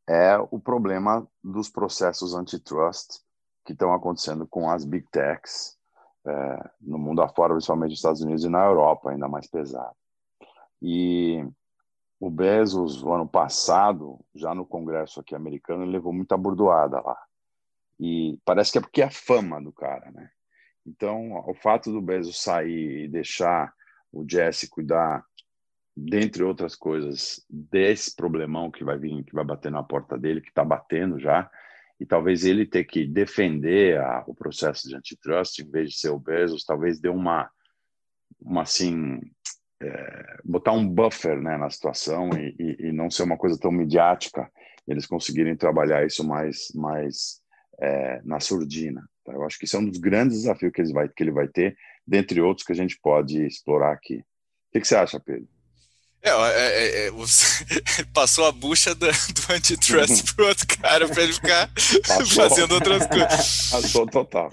é 0.09 0.37
o 0.51 0.59
problema 0.59 1.29
dos 1.45 1.69
processos 1.69 2.35
antitrust 2.35 3.21
que 3.65 3.73
estão 3.73 3.93
acontecendo 3.93 4.47
com 4.47 4.71
as 4.71 4.85
big 4.85 5.07
techs 5.13 5.79
é, 6.27 6.71
no 6.81 6.99
mundo 6.99 7.23
afora, 7.23 7.53
principalmente 7.53 7.91
nos 7.91 7.99
Estados 7.99 8.23
Unidos 8.23 8.45
e 8.45 8.49
na 8.49 8.65
Europa, 8.65 9.11
ainda 9.11 9.29
mais 9.29 9.47
pesado. 9.47 9.95
E 10.83 11.47
o 12.19 12.31
Bezos, 12.31 13.03
no 13.03 13.13
ano 13.13 13.29
passado, 13.29 14.19
já 14.35 14.55
no 14.55 14.67
Congresso 14.67 15.21
aqui 15.21 15.35
americano, 15.35 15.83
ele 15.83 15.93
levou 15.93 16.13
muita 16.13 16.37
burdoada 16.37 17.01
lá. 17.01 17.19
E 17.99 18.39
parece 18.45 18.73
que 18.73 18.79
é 18.79 18.81
porque 18.81 19.03
é 19.03 19.07
a 19.07 19.11
fama 19.11 19.61
do 19.61 19.73
cara, 19.73 20.11
né? 20.11 20.31
Então, 20.87 21.45
o 21.47 21.55
fato 21.55 21.93
do 21.93 22.01
Bezos 22.01 22.43
sair 22.43 23.05
e 23.05 23.09
deixar 23.09 23.73
o 24.13 24.25
Jesse 24.29 24.69
cuidar, 24.69 25.25
dentre 25.97 26.43
outras 26.43 26.75
coisas, 26.75 27.45
desse 27.49 28.15
problemão 28.15 28.71
que 28.71 28.85
vai 28.85 28.99
vir, 28.99 29.25
que 29.25 29.35
vai 29.35 29.45
bater 29.45 29.71
na 29.71 29.83
porta 29.83 30.17
dele, 30.17 30.41
que 30.41 30.49
está 30.49 30.65
batendo 30.65 31.19
já, 31.19 31.51
e 31.99 32.07
talvez 32.07 32.45
ele 32.45 32.65
ter 32.65 32.85
que 32.85 33.07
defender 33.07 33.99
a, 33.99 34.25
o 34.27 34.35
processo 34.35 34.89
de 34.89 34.97
antitrust 34.97 35.59
em 35.59 35.71
vez 35.71 35.91
de 35.91 35.99
ser 35.99 36.09
o 36.09 36.19
Bezos, 36.19 36.65
talvez 36.65 36.99
dê 36.99 37.11
uma, 37.11 37.51
uma 38.41 38.63
assim, 38.63 39.21
é, 39.83 40.39
botar 40.43 40.73
um 40.73 40.89
buffer 40.89 41.41
né, 41.41 41.59
na 41.59 41.69
situação 41.69 42.31
e, 42.31 42.55
e, 42.59 42.89
e, 42.89 42.93
não 42.93 43.11
ser 43.11 43.25
uma 43.25 43.37
coisa 43.37 43.59
tão 43.59 43.71
midiática, 43.71 44.51
eles 44.89 45.07
conseguirem 45.07 45.55
trabalhar 45.55 46.07
isso 46.07 46.27
mais, 46.27 46.73
mais 46.75 47.43
é, 47.79 48.23
na 48.25 48.41
surdina. 48.41 49.07
Tá? 49.25 49.33
Eu 49.35 49.45
acho 49.45 49.59
que 49.59 49.67
isso 49.67 49.77
é 49.77 49.81
um 49.81 49.87
dos 49.87 49.99
grandes 49.99 50.39
desafios 50.39 50.73
que 50.73 50.81
ele 50.81 50.93
vai, 50.93 51.09
que 51.09 51.23
ele 51.23 51.33
vai 51.33 51.49
ter, 51.49 51.77
dentre 52.07 52.41
outros 52.41 52.67
que 52.67 52.73
a 52.73 52.77
gente 52.77 52.99
pode 53.01 53.45
explorar 53.45 53.93
aqui. 53.93 54.17
O 54.17 54.73
que, 54.73 54.81
que 54.81 54.89
você 54.89 54.97
acha, 54.97 55.21
Pedro? 55.21 55.49
É, 56.23 56.31
é, 56.31 57.07
é, 57.07 57.11
você 57.11 57.65
passou 58.13 58.47
a 58.47 58.53
bucha 58.53 58.95
do, 58.95 59.07
do 59.07 59.53
antitrust 59.53 60.35
pro 60.35 60.49
outro 60.49 60.67
cara 60.67 61.09
para 61.09 61.23
ele 61.23 61.33
ficar 61.33 61.71
passou. 62.07 62.27
fazendo 62.27 62.73
outras 62.73 63.07
coisas. 63.07 63.71
Passou 63.71 64.07
total. 64.07 64.51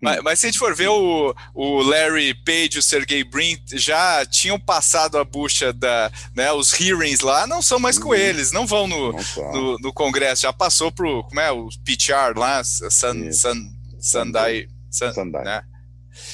Mas, 0.00 0.22
mas, 0.22 0.38
se 0.38 0.46
a 0.46 0.48
gente 0.50 0.58
for 0.58 0.76
ver 0.76 0.88
o, 0.88 1.34
o 1.54 1.82
Larry 1.82 2.32
Page 2.44 2.76
e 2.76 2.78
o 2.78 2.82
Sergey 2.82 3.24
Brin 3.24 3.58
já 3.72 4.24
tinham 4.26 4.60
passado 4.60 5.18
a 5.18 5.24
bucha 5.24 5.72
da, 5.72 6.12
né, 6.36 6.52
os 6.52 6.78
hearings 6.78 7.20
lá, 7.20 7.46
não 7.46 7.60
são 7.62 7.80
mais 7.80 7.98
com 7.98 8.10
uhum. 8.10 8.14
eles, 8.14 8.52
não 8.52 8.66
vão 8.66 8.86
no, 8.86 9.12
não 9.12 9.52
no, 9.52 9.78
no, 9.78 9.92
Congresso, 9.92 10.42
já 10.42 10.52
passou 10.52 10.92
pro, 10.92 11.24
como 11.24 11.40
é, 11.40 11.50
o 11.50 11.68
PR 11.84 12.38
lá, 12.38 12.62
San, 12.62 13.32
Sandai. 13.98 14.68
Né? 15.44 15.62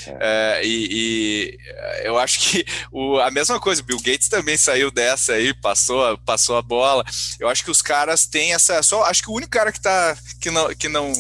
É. 0.07 0.61
É, 0.61 0.67
e, 0.67 0.89
e, 0.91 1.59
eu 2.07 2.19
acho 2.19 2.41
que 2.41 2.65
o, 2.93 3.19
a 3.19 3.31
mesma 3.31 3.61
coisa, 3.61 3.83
o 3.83 3.85
Bill 3.85 3.99
Gates 3.99 4.29
também 4.29 4.57
saiu 4.57 4.91
dessa 4.91 5.35
aí, 5.35 5.55
passou, 5.55 6.19
passou 6.19 6.57
a 6.57 6.63
bola. 6.63 7.05
Eu 7.39 7.49
acho 7.49 7.65
que 7.65 7.71
os 7.71 7.83
caras 7.83 8.27
têm 8.27 8.55
essa. 8.55 8.83
Só, 8.83 9.05
acho 9.05 9.23
que 9.23 9.31
o 9.31 9.35
único 9.35 9.51
cara 9.51 9.73
que, 9.73 9.81
tá, 9.81 10.17
que, 10.41 10.51
não, 10.51 10.75
que, 10.75 10.89
não, 10.89 11.13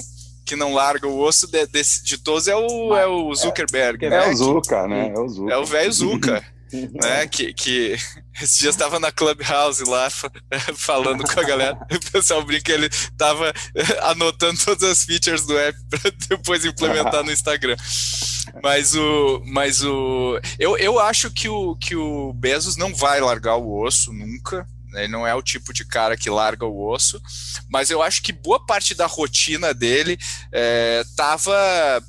que 0.44 0.56
não 0.56 0.74
larga 0.74 1.06
o 1.08 1.18
osso 1.18 1.46
de, 1.46 1.66
de, 1.66 1.82
de 2.02 2.18
todos 2.18 2.48
é 2.48 2.56
o, 2.56 2.96
é 2.96 3.06
o 3.06 3.34
Zuckerberg. 3.34 4.04
É, 4.06 4.10
né? 4.10 4.26
é 4.26 4.28
o 4.30 4.36
Zuka, 4.36 4.86
né? 4.86 5.12
É 5.14 5.18
o 5.18 5.28
Zuka. 5.28 5.52
É 5.52 5.56
o 5.56 5.64
velho 5.64 5.92
Zuka. 5.92 6.53
Né? 6.92 7.26
Que, 7.26 7.52
que 7.52 7.96
esses 8.40 8.58
dias 8.58 8.74
estava 8.74 8.98
na 8.98 9.12
Clubhouse 9.12 9.84
lá 9.84 10.08
falando 10.76 11.24
com 11.24 11.40
a 11.40 11.44
galera. 11.44 11.78
O 11.94 12.12
pessoal 12.12 12.44
brinca 12.44 12.72
ele 12.72 12.86
estava 12.86 13.52
anotando 14.02 14.58
todas 14.64 14.82
as 14.84 15.04
features 15.04 15.44
do 15.46 15.58
app 15.58 15.78
para 15.90 16.10
depois 16.28 16.64
implementar 16.64 17.24
no 17.24 17.32
Instagram. 17.32 17.76
Mas 18.62 18.94
o, 18.94 19.42
mas 19.46 19.82
o, 19.82 20.38
eu, 20.58 20.76
eu 20.76 21.00
acho 21.00 21.30
que 21.30 21.48
o, 21.48 21.74
que 21.76 21.96
o 21.96 22.32
Bezos 22.32 22.76
não 22.76 22.94
vai 22.94 23.20
largar 23.20 23.56
o 23.56 23.82
osso 23.82 24.12
nunca. 24.12 24.66
Ele 24.94 25.08
não 25.08 25.26
é 25.26 25.34
o 25.34 25.42
tipo 25.42 25.72
de 25.72 25.84
cara 25.84 26.16
que 26.16 26.30
larga 26.30 26.64
o 26.64 26.88
osso, 26.88 27.20
mas 27.68 27.90
eu 27.90 28.00
acho 28.00 28.22
que 28.22 28.32
boa 28.32 28.64
parte 28.64 28.94
da 28.94 29.06
rotina 29.06 29.74
dele 29.74 30.16
estava 31.02 31.52
é, 31.52 32.00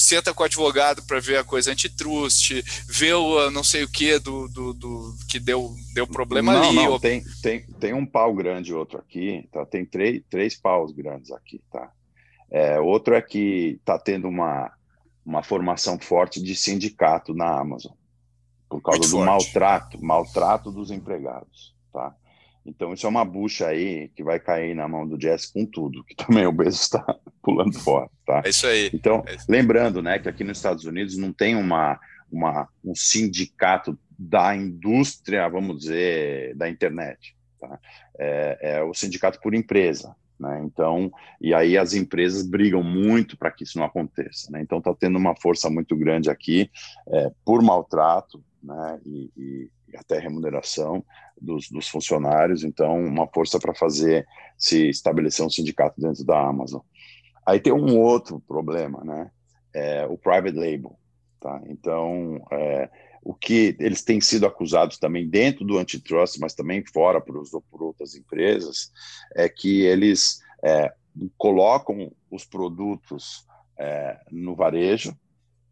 senta 0.00 0.32
com 0.32 0.42
o 0.42 0.46
advogado 0.46 1.02
para 1.06 1.20
ver 1.20 1.38
a 1.38 1.44
coisa 1.44 1.72
antitrust, 1.72 2.62
vê 2.86 3.12
o 3.12 3.50
não 3.50 3.64
sei 3.64 3.84
o 3.84 3.90
que 3.90 4.18
do, 4.18 4.48
do, 4.48 4.72
do, 4.74 5.14
que 5.28 5.38
deu, 5.38 5.74
deu 5.94 6.06
problema 6.06 6.52
não, 6.52 6.62
ali. 6.62 6.76
Não, 6.76 6.92
ou... 6.92 7.00
tem, 7.00 7.22
tem, 7.42 7.62
tem 7.80 7.94
um 7.94 8.06
pau 8.06 8.34
grande 8.34 8.74
outro 8.74 8.98
aqui, 8.98 9.48
tá? 9.52 9.64
Tem 9.66 9.84
três, 9.84 10.22
três 10.28 10.56
paus 10.56 10.92
grandes 10.92 11.30
aqui, 11.30 11.60
tá? 11.70 11.90
É, 12.50 12.80
outro 12.80 13.14
é 13.14 13.20
que 13.20 13.78
está 13.80 13.98
tendo 13.98 14.26
uma, 14.28 14.72
uma 15.24 15.42
formação 15.42 15.98
forte 15.98 16.42
de 16.42 16.54
sindicato 16.54 17.34
na 17.34 17.60
Amazon, 17.60 17.92
por 18.68 18.80
causa 18.80 19.00
Muito 19.00 19.10
do 19.10 19.16
forte. 19.16 19.26
maltrato, 19.26 20.04
maltrato 20.04 20.70
dos 20.70 20.90
empregados, 20.90 21.74
tá? 21.92 22.14
Então, 22.68 22.92
isso 22.92 23.06
é 23.06 23.08
uma 23.08 23.24
bucha 23.24 23.66
aí 23.66 24.10
que 24.14 24.22
vai 24.22 24.38
cair 24.38 24.74
na 24.74 24.86
mão 24.86 25.08
do 25.08 25.20
Jess 25.20 25.46
com 25.46 25.64
tudo, 25.64 26.04
que 26.04 26.14
também 26.26 26.46
o 26.46 26.52
Bezos 26.52 26.82
está 26.82 27.02
pulando 27.42 27.78
fora, 27.78 28.10
tá? 28.26 28.42
É 28.44 28.50
isso 28.50 28.66
aí. 28.66 28.90
Então, 28.92 29.24
é 29.26 29.34
isso. 29.34 29.46
lembrando, 29.48 30.02
né, 30.02 30.18
que 30.18 30.28
aqui 30.28 30.44
nos 30.44 30.58
Estados 30.58 30.84
Unidos 30.84 31.16
não 31.16 31.32
tem 31.32 31.56
uma, 31.56 31.98
uma, 32.30 32.68
um 32.84 32.94
sindicato 32.94 33.98
da 34.18 34.54
indústria, 34.54 35.48
vamos 35.48 35.80
dizer, 35.80 36.54
da 36.56 36.68
internet, 36.68 37.36
tá? 37.58 37.78
É, 38.18 38.58
é 38.60 38.82
o 38.82 38.92
sindicato 38.92 39.40
por 39.40 39.54
empresa, 39.54 40.14
né? 40.38 40.60
Então, 40.64 41.10
e 41.40 41.54
aí 41.54 41.78
as 41.78 41.94
empresas 41.94 42.46
brigam 42.46 42.82
muito 42.82 43.36
para 43.36 43.50
que 43.50 43.64
isso 43.64 43.78
não 43.78 43.86
aconteça. 43.86 44.50
Né? 44.50 44.60
Então, 44.60 44.78
está 44.78 44.94
tendo 44.94 45.16
uma 45.16 45.34
força 45.36 45.70
muito 45.70 45.96
grande 45.96 46.30
aqui 46.30 46.70
é, 47.08 47.32
por 47.44 47.62
maltrato 47.62 48.44
né? 48.62 49.00
e, 49.06 49.30
e 49.36 49.70
até 49.96 50.18
remuneração 50.18 51.04
dos, 51.40 51.68
dos 51.68 51.88
funcionários, 51.88 52.64
então 52.64 52.98
uma 53.04 53.26
força 53.28 53.58
para 53.58 53.74
fazer 53.74 54.26
se 54.56 54.88
estabelecer 54.88 55.44
um 55.44 55.50
sindicato 55.50 56.00
dentro 56.00 56.24
da 56.24 56.40
Amazon. 56.40 56.80
Aí 57.46 57.60
tem 57.60 57.72
um 57.72 57.98
outro 57.98 58.40
problema, 58.40 59.02
né? 59.04 59.30
É 59.72 60.06
o 60.06 60.18
private 60.18 60.56
label, 60.56 60.98
tá? 61.40 61.62
Então, 61.66 62.44
é, 62.50 62.90
o 63.22 63.34
que 63.34 63.76
eles 63.78 64.02
têm 64.02 64.20
sido 64.20 64.46
acusados 64.46 64.98
também 64.98 65.28
dentro 65.28 65.64
do 65.64 65.78
antitrust, 65.78 66.38
mas 66.40 66.54
também 66.54 66.84
fora 66.84 67.20
por, 67.20 67.42
por 67.70 67.82
outras 67.82 68.14
empresas, 68.14 68.90
é 69.34 69.48
que 69.48 69.82
eles 69.82 70.40
é, 70.62 70.92
colocam 71.36 72.12
os 72.30 72.44
produtos 72.44 73.46
é, 73.78 74.18
no 74.30 74.54
varejo 74.54 75.16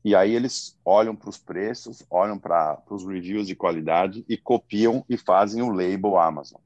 e 0.07 0.15
aí 0.15 0.37
eles 0.37 0.79
olham 0.85 1.17
para 1.17 1.29
os 1.29 1.37
preços, 1.37 2.07
olham 2.09 2.39
para 2.39 2.81
os 2.89 3.05
reviews 3.05 3.49
de 3.49 3.57
qualidade 3.57 4.25
e 4.29 4.37
copiam 4.37 5.05
e 5.09 5.17
fazem 5.17 5.61
o 5.63 5.73
label 5.73 6.17
Amazon. 6.17 6.61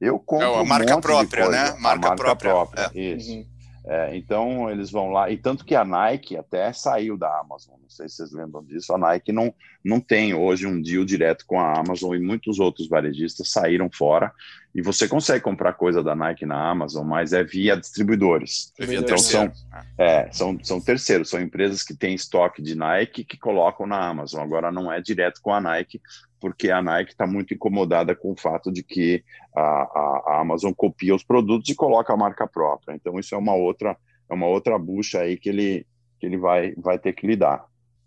Eu 0.00 0.18
compro 0.18 0.46
é, 0.46 0.60
a 0.60 0.64
marca 0.64 0.96
um 0.96 1.00
própria, 1.02 1.50
né? 1.50 1.64
Marca, 1.72 2.08
marca 2.08 2.16
própria. 2.16 2.50
própria 2.50 2.90
é. 2.94 2.98
Isso. 2.98 3.30
Uhum. 3.30 3.46
É, 3.90 4.14
então 4.14 4.70
eles 4.70 4.90
vão 4.90 5.08
lá, 5.08 5.30
e 5.30 5.38
tanto 5.38 5.64
que 5.64 5.74
a 5.74 5.82
Nike 5.82 6.36
até 6.36 6.70
saiu 6.74 7.16
da 7.16 7.40
Amazon, 7.40 7.76
não 7.80 7.88
sei 7.88 8.06
se 8.06 8.16
vocês 8.16 8.32
lembram 8.32 8.62
disso, 8.62 8.92
a 8.92 8.98
Nike 8.98 9.32
não, 9.32 9.54
não 9.82 9.98
tem 9.98 10.34
hoje 10.34 10.66
um 10.66 10.78
deal 10.78 11.06
direto 11.06 11.46
com 11.46 11.58
a 11.58 11.78
Amazon 11.78 12.14
e 12.14 12.18
muitos 12.18 12.60
outros 12.60 12.86
varejistas 12.86 13.50
saíram 13.50 13.88
fora, 13.90 14.30
e 14.74 14.82
você 14.82 15.08
consegue 15.08 15.42
comprar 15.42 15.72
coisa 15.72 16.02
da 16.02 16.14
Nike 16.14 16.44
na 16.44 16.70
Amazon, 16.70 17.06
mas 17.06 17.32
é 17.32 17.42
via 17.42 17.78
distribuidores. 17.78 18.74
É 18.78 18.84
via 18.84 18.98
então 18.98 19.16
são, 19.16 19.50
é, 19.96 20.30
são, 20.32 20.62
são 20.62 20.82
terceiros, 20.82 21.30
são 21.30 21.40
empresas 21.40 21.82
que 21.82 21.96
têm 21.96 22.14
estoque 22.14 22.60
de 22.60 22.74
Nike 22.74 23.24
que 23.24 23.38
colocam 23.38 23.86
na 23.86 24.06
Amazon, 24.06 24.42
agora 24.42 24.70
não 24.70 24.92
é 24.92 25.00
direto 25.00 25.40
com 25.40 25.54
a 25.54 25.62
Nike, 25.62 25.98
porque 26.40 26.70
a 26.70 26.82
Nike 26.82 27.12
está 27.12 27.26
muito 27.26 27.54
incomodada 27.54 28.14
com 28.14 28.32
o 28.32 28.36
fato 28.36 28.70
de 28.70 28.82
que 28.82 29.24
a, 29.54 29.60
a, 29.60 30.22
a, 30.26 30.40
Amazon 30.40 30.72
copia 30.72 31.14
os 31.14 31.24
produtos 31.24 31.68
e 31.68 31.74
coloca 31.74 32.12
a 32.12 32.16
marca 32.16 32.46
própria. 32.46 32.94
Então 32.94 33.18
isso 33.18 33.34
é 33.34 33.38
uma 33.38 33.54
outra 33.54 33.96
é 34.28 34.34
uma 34.34 34.46
outra 34.46 34.78
bucha 34.78 35.20
aí 35.20 35.36
que 35.36 35.48
ele 35.48 35.86
que 36.20 36.26
ele 36.26 36.36
vai 36.36 36.74
vai 36.76 36.98
ter 36.98 37.12
que 37.12 37.26
lidar. 37.26 37.64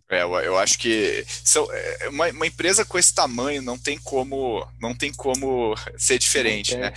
É, 0.09 0.23
eu 0.23 0.57
acho 0.57 0.77
que 0.77 1.23
são, 1.25 1.65
é, 1.71 2.09
uma, 2.09 2.27
uma, 2.31 2.45
empresa 2.45 2.83
com 2.83 2.99
esse 2.99 3.15
tamanho 3.15 3.61
não 3.61 3.77
tem 3.77 3.97
como 3.97 4.67
não 4.79 4.93
tem 4.93 5.13
como 5.13 5.73
ser 5.97 6.17
diferente, 6.17 6.75
né? 6.75 6.91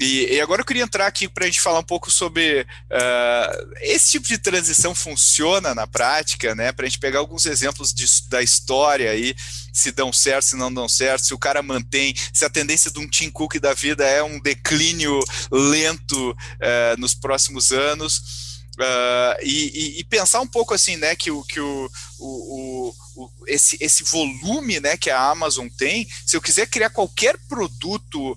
E, 0.00 0.32
e, 0.32 0.40
agora 0.40 0.62
eu 0.62 0.64
queria 0.64 0.82
entrar 0.82 1.06
aqui 1.06 1.28
para 1.28 1.44
a 1.44 1.46
gente 1.46 1.60
falar 1.60 1.80
um 1.80 1.84
pouco 1.84 2.10
sobre 2.10 2.62
uh, 2.62 3.74
esse 3.82 4.12
tipo 4.12 4.26
de 4.26 4.38
transição 4.38 4.94
funciona 4.94 5.74
na 5.74 5.86
prática, 5.86 6.54
né? 6.54 6.72
Para 6.72 6.86
a 6.86 6.88
gente 6.88 6.98
pegar 6.98 7.18
alguns 7.18 7.44
exemplos 7.44 7.92
de, 7.92 8.06
da 8.30 8.42
história 8.42 9.10
aí, 9.10 9.34
se 9.74 9.92
dão 9.92 10.10
certo, 10.10 10.46
se 10.46 10.56
não 10.56 10.72
dão 10.72 10.88
certo, 10.88 11.26
se 11.26 11.34
o 11.34 11.38
cara 11.38 11.62
mantém, 11.62 12.14
se 12.32 12.46
a 12.46 12.50
tendência 12.50 12.90
de 12.90 12.98
um 12.98 13.06
Tim 13.06 13.30
Cook 13.30 13.56
da 13.58 13.74
vida 13.74 14.06
é 14.06 14.22
um 14.22 14.40
declínio 14.40 15.20
lento 15.52 16.30
uh, 16.30 16.98
nos 16.98 17.14
próximos 17.14 17.70
anos. 17.70 18.49
Uh, 18.80 19.36
e, 19.42 20.00
e, 20.00 20.04
pensar 20.04 20.40
um 20.40 20.46
pouco 20.46 20.72
assim, 20.72 20.96
né, 20.96 21.14
que 21.14 21.30
o, 21.30 21.44
que 21.44 21.60
o, 21.60 21.90
o, 22.18 22.94
o, 23.14 23.30
esse, 23.46 23.76
esse 23.78 24.02
volume 24.04 24.80
né, 24.80 24.96
que 24.96 25.10
a 25.10 25.20
Amazon 25.28 25.68
tem, 25.68 26.08
se 26.24 26.34
eu 26.34 26.40
quiser 26.40 26.66
criar 26.66 26.88
qualquer 26.88 27.36
produto 27.46 28.32
uh, 28.32 28.36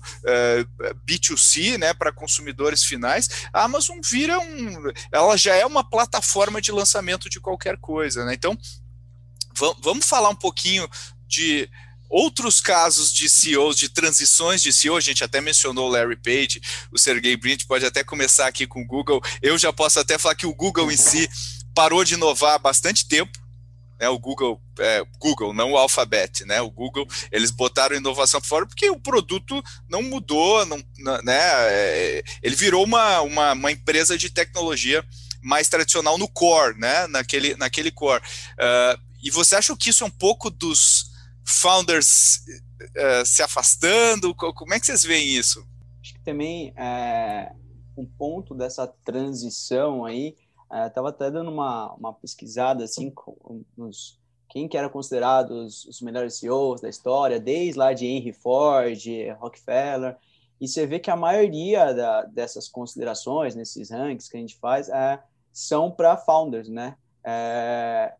ah, 0.82 0.94
B2C 1.08 1.78
né, 1.78 1.94
para 1.94 2.12
consumidores 2.12 2.84
finais, 2.84 3.26
a 3.54 3.64
Amazon 3.64 3.98
vira 4.04 4.38
um. 4.38 4.92
Ela 5.10 5.34
já 5.38 5.54
é 5.54 5.64
uma 5.64 5.82
plataforma 5.82 6.60
de 6.60 6.70
lançamento 6.70 7.30
de 7.30 7.40
qualquer 7.40 7.78
coisa. 7.78 8.26
Né? 8.26 8.34
Então, 8.34 8.58
vamos 9.80 10.06
falar 10.06 10.28
um 10.28 10.36
pouquinho 10.36 10.86
de 11.26 11.70
outros 12.14 12.60
casos 12.60 13.12
de 13.12 13.28
CEOs, 13.28 13.76
de 13.76 13.88
transições 13.88 14.62
de 14.62 14.72
CEO, 14.72 14.96
a 14.96 15.00
gente 15.00 15.24
até 15.24 15.40
mencionou 15.40 15.88
o 15.88 15.90
Larry 15.90 16.14
Page, 16.14 16.62
o 16.92 16.96
Sergey 16.96 17.36
Brin, 17.36 17.58
pode 17.66 17.84
até 17.84 18.04
começar 18.04 18.46
aqui 18.46 18.68
com 18.68 18.82
o 18.82 18.86
Google. 18.86 19.20
Eu 19.42 19.58
já 19.58 19.72
posso 19.72 19.98
até 19.98 20.16
falar 20.16 20.36
que 20.36 20.46
o 20.46 20.54
Google 20.54 20.92
em 20.92 20.96
si 20.96 21.28
parou 21.74 22.04
de 22.04 22.14
inovar 22.14 22.54
há 22.54 22.58
bastante 22.58 23.08
tempo. 23.08 23.36
Né, 23.98 24.08
o 24.08 24.18
Google, 24.18 24.60
é, 24.78 25.02
Google, 25.18 25.52
não 25.52 25.72
o 25.72 25.76
Alphabet, 25.76 26.44
né? 26.44 26.60
O 26.60 26.70
Google, 26.70 27.06
eles 27.32 27.50
botaram 27.50 27.96
inovação 27.96 28.40
fora 28.40 28.66
porque 28.66 28.90
o 28.90 28.98
produto 28.98 29.62
não 29.88 30.02
mudou, 30.02 30.66
não, 30.66 30.78
né? 31.22 31.40
É, 31.70 32.24
ele 32.42 32.54
virou 32.54 32.84
uma, 32.84 33.20
uma, 33.22 33.52
uma, 33.52 33.72
empresa 33.72 34.18
de 34.18 34.30
tecnologia 34.30 35.04
mais 35.40 35.68
tradicional 35.68 36.18
no 36.18 36.28
core, 36.28 36.78
né? 36.78 37.06
Naquele, 37.06 37.56
naquele 37.56 37.90
core. 37.90 38.22
Uh, 38.52 39.00
e 39.22 39.30
você 39.30 39.56
acha 39.56 39.76
que 39.76 39.90
isso 39.90 40.02
é 40.02 40.06
um 40.06 40.10
pouco 40.10 40.50
dos 40.50 41.13
founders 41.44 42.40
uh, 42.80 43.26
se 43.26 43.42
afastando? 43.42 44.34
Como 44.34 44.74
é 44.74 44.80
que 44.80 44.86
vocês 44.86 45.04
veem 45.04 45.36
isso? 45.36 45.66
Acho 46.02 46.14
que 46.14 46.20
também 46.20 46.72
é, 46.76 47.52
um 47.96 48.06
ponto 48.06 48.54
dessa 48.54 48.86
transição 48.86 50.04
aí, 50.04 50.36
estava 50.86 51.08
é, 51.08 51.10
até 51.10 51.30
dando 51.30 51.50
uma, 51.50 51.92
uma 51.94 52.12
pesquisada 52.12 52.84
assim 52.84 53.12
nos 53.76 54.18
quem 54.48 54.68
que 54.68 54.76
era 54.76 54.88
considerado 54.88 55.50
os, 55.50 55.84
os, 55.86 56.00
melhores 56.00 56.38
CEOs 56.38 56.80
da 56.80 56.88
história, 56.88 57.40
desde 57.40 57.76
lá 57.76 57.92
de 57.92 58.06
Henry 58.06 58.32
Ford, 58.32 59.02
Rockefeller, 59.40 60.16
e 60.60 60.68
você 60.68 60.86
vê 60.86 61.00
que 61.00 61.10
a 61.10 61.16
maioria 61.16 61.92
da, 61.92 62.22
dessas 62.22 62.68
considerações, 62.68 63.56
nesses 63.56 63.90
rankings 63.90 64.30
que 64.30 64.36
a 64.36 64.40
gente 64.40 64.56
faz, 64.56 64.88
é, 64.88 65.20
são 65.52 65.90
para 65.90 66.16
founders, 66.16 66.68
né? 66.68 66.96
É, 67.24 68.14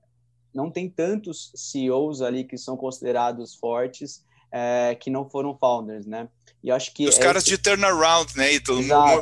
não 0.54 0.70
tem 0.70 0.88
tantos 0.88 1.50
CEOs 1.54 2.22
ali 2.22 2.44
que 2.44 2.56
são 2.56 2.76
considerados 2.76 3.54
fortes 3.54 4.24
é, 4.54 4.94
que 4.94 5.10
não 5.10 5.28
foram 5.28 5.58
founders, 5.58 6.06
né? 6.06 6.28
E 6.62 6.70
acho 6.70 6.94
que 6.94 7.08
os 7.08 7.18
caras 7.18 7.42
esse... 7.42 7.50
de 7.50 7.58
turnaround, 7.58 8.32
né? 8.36 8.54
Ito? 8.54 8.72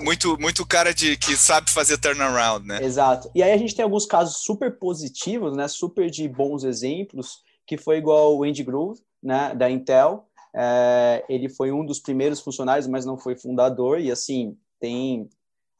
Muito, 0.03 0.39
muito 0.39 0.67
cara 0.67 0.93
de 0.93 1.17
que 1.17 1.35
sabe 1.37 1.71
fazer 1.71 1.97
turnaround, 1.97 2.67
né? 2.67 2.85
Exato. 2.85 3.31
E 3.35 3.43
aí 3.43 3.51
a 3.51 3.57
gente 3.57 3.75
tem 3.75 3.83
alguns 3.83 4.05
casos 4.05 4.45
super 4.45 4.79
positivos, 4.79 5.57
né? 5.57 5.67
Super 5.69 6.11
de 6.11 6.29
bons 6.29 6.65
exemplos, 6.65 7.41
que 7.67 7.79
foi 7.79 7.97
igual 7.97 8.37
o 8.37 8.45
Andy 8.45 8.63
Grove, 8.63 9.01
né? 9.23 9.55
Da 9.55 9.71
Intel. 9.71 10.29
É, 10.55 11.25
ele 11.31 11.49
foi 11.49 11.73
um 11.73 11.85
dos 11.85 11.99
primeiros 11.99 12.39
funcionários, 12.39 12.87
mas 12.87 13.07
não 13.07 13.17
foi 13.19 13.35
fundador. 13.35 13.99
E 13.99 14.11
assim 14.11 14.55
tem 14.79 15.31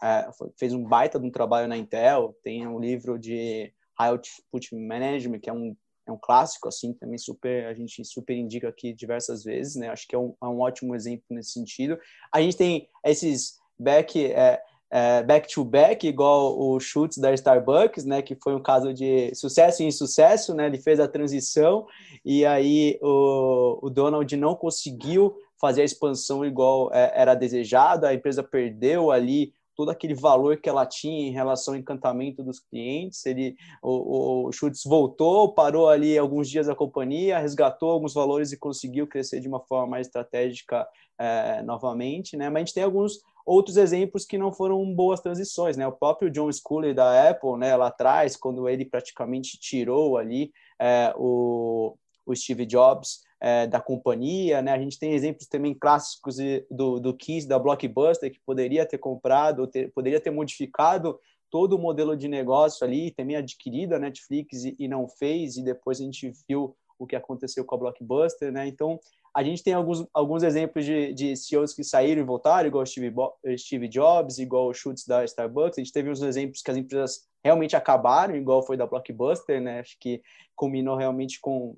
é, 0.03 0.31
fez 0.59 0.73
um 0.73 0.83
baita 0.83 1.21
de 1.21 1.27
um 1.27 1.31
trabalho 1.31 1.69
na 1.69 1.77
Intel. 1.77 2.35
Tem 2.43 2.67
um 2.67 2.81
livro 2.81 3.19
de 3.19 3.71
Output 4.07 4.75
Management, 4.75 5.41
que 5.41 5.51
é 5.51 5.53
um, 5.53 5.77
é 6.07 6.13
um 6.13 6.19
clássico, 6.19 6.69
assim, 6.69 6.93
também 6.93 7.19
super, 7.19 7.67
a 7.67 7.75
gente 7.75 8.05
super 8.05 8.37
indica 8.37 8.69
aqui 8.69 8.93
diversas 8.93 9.45
vezes, 9.45 9.77
né? 9.77 9.89
Acho 9.89 10.07
que 10.07 10.15
é 10.15 10.19
um, 10.19 10.35
é 10.43 10.47
um 10.47 10.61
ótimo 10.61 10.95
exemplo 10.95 11.25
nesse 11.31 11.53
sentido. 11.53 11.99
A 12.33 12.41
gente 12.41 12.57
tem 12.57 12.89
esses 13.05 13.59
back, 13.79 14.25
é, 14.25 14.61
é, 14.91 15.23
back 15.23 15.53
to 15.53 15.65
back, 15.65 16.07
igual 16.07 16.59
o 16.59 16.79
Schultz 16.81 17.19
da 17.19 17.33
Starbucks, 17.33 18.05
né? 18.05 18.21
Que 18.21 18.35
foi 18.35 18.55
um 18.55 18.63
caso 18.63 18.93
de 18.93 19.35
sucesso 19.35 19.83
e 19.83 19.87
insucesso, 19.87 20.55
né? 20.55 20.67
Ele 20.67 20.79
fez 20.79 20.99
a 20.99 21.09
transição 21.09 21.87
e 22.25 22.45
aí 22.45 22.99
o, 23.01 23.79
o 23.83 23.91
Donald 23.91 24.37
não 24.37 24.55
conseguiu 24.55 25.35
fazer 25.61 25.83
a 25.83 25.85
expansão 25.85 26.45
igual 26.45 26.93
é, 26.93 27.13
era 27.15 27.37
desejado, 27.37 28.05
a 28.05 28.13
empresa 28.13 28.43
perdeu 28.43 29.13
ali 29.13 29.55
todo 29.75 29.91
aquele 29.91 30.15
valor 30.15 30.59
que 30.59 30.69
ela 30.69 30.87
tinha 30.87 31.29
em 31.29 31.33
relação 31.33 31.75
ao 31.75 31.81
encantamento 31.81 32.43
dos 32.43 32.61
clientes. 32.61 33.25
Ele, 33.27 33.57
o, 33.83 34.47
o 34.49 34.53
Schultz 34.53 34.83
voltou, 34.85 35.53
parou 35.55 35.89
ali 35.89 36.17
alguns 36.17 36.49
dias 36.49 36.69
a 36.69 36.75
companhia, 36.75 37.39
resgatou 37.39 37.91
alguns 37.91 38.15
valores 38.15 38.53
e 38.53 38.59
conseguiu 38.59 39.07
crescer 39.07 39.41
de 39.41 39.49
uma 39.49 39.61
forma 39.61 39.87
mais 39.87 40.07
estratégica 40.07 40.87
é, 41.19 41.63
novamente, 41.63 42.37
né? 42.37 42.49
Mas 42.49 42.57
a 42.57 42.65
gente 42.65 42.75
tem 42.75 42.83
alguns 42.83 43.21
outros 43.45 43.77
exemplos 43.77 44.25
que 44.25 44.39
não 44.39 44.53
foram 44.53 44.95
boas 44.95 45.21
transições, 45.21 45.77
né? 45.77 45.87
O 45.87 45.93
próprio 45.93 46.31
John 46.31 46.51
Sculley 46.51 46.95
da 46.95 47.29
Apple, 47.31 47.57
né, 47.59 47.75
lá 47.77 47.89
atrás, 47.89 48.37
quando 48.37 48.69
ele 48.69 48.85
praticamente 48.85 49.59
tirou 49.59 50.17
ali 50.17 50.53
é, 50.81 51.13
o, 51.17 51.97
o 52.27 52.35
Steve 52.35 52.67
Jobs 52.67 53.21
é, 53.41 53.67
da 53.67 53.81
companhia, 53.81 54.63
né? 54.63 54.73
A 54.73 54.79
gente 54.79 54.99
tem 54.99 55.15
exemplos 55.15 55.47
também 55.47 55.75
clássicos 55.75 56.37
do, 56.71 57.01
do 57.01 57.15
Kiss, 57.15 57.47
da 57.47 57.59
Blockbuster, 57.59 58.31
que 58.31 58.41
poderia 58.47 58.87
ter 58.87 58.99
comprado, 58.99 59.67
ter, 59.67 59.91
poderia 59.93 60.21
ter 60.21 60.31
modificado 60.31 61.19
todo 61.51 61.75
o 61.75 61.79
modelo 61.79 62.17
de 62.17 62.29
negócio 62.29 62.87
ali, 62.87 63.11
também 63.11 63.37
adquirido 63.37 63.95
a 63.95 63.99
Netflix 63.99 64.65
e, 64.65 64.75
e, 64.79 64.89
não 64.89 65.07
fez, 65.07 65.57
e 65.57 65.63
depois 65.63 66.01
a 66.01 66.05
gente 66.05 66.33
viu 66.49 66.75
o 66.99 67.07
que 67.07 67.17
aconteceu 67.17 67.65
com 67.65 67.75
a 67.75 67.79
Blockbuster, 67.79 68.53
né? 68.53 68.67
Então, 68.67 68.99
a 69.35 69.43
gente 69.43 69.63
tem 69.63 69.75
alguns, 69.75 70.07
alguns 70.15 70.43
exemplos 70.43 70.85
de, 70.85 71.13
de 71.13 71.37
CEOs 71.37 71.75
que 71.75 71.83
saíram 71.83 72.23
e 72.23 72.25
voltaram, 72.25 72.69
igual 72.69 72.87
Steve, 72.87 73.11
Bo 73.11 73.35
Steve 73.57 73.89
Jobs, 73.89 74.39
igual 74.39 74.69
o 74.69 74.75
Schultz 74.75 75.07
da 75.07 75.25
Starbucks. 75.25 75.79
A 75.79 75.83
gente 75.83 75.93
teve 75.93 76.11
uns 76.11 76.23
exemplos 76.23 76.63
que 76.63 76.71
as 76.71 76.77
empresas 76.77 77.27
realmente 77.43 77.75
acabaram, 77.75 78.37
igual 78.37 78.63
foi 78.63 78.77
da 78.77 78.87
Blockbuster, 78.87 79.61
né? 79.61 79.81
Acho 79.81 79.97
que 79.99 80.23
combinou 80.55 80.97
realmente 80.97 81.41
com 81.41 81.77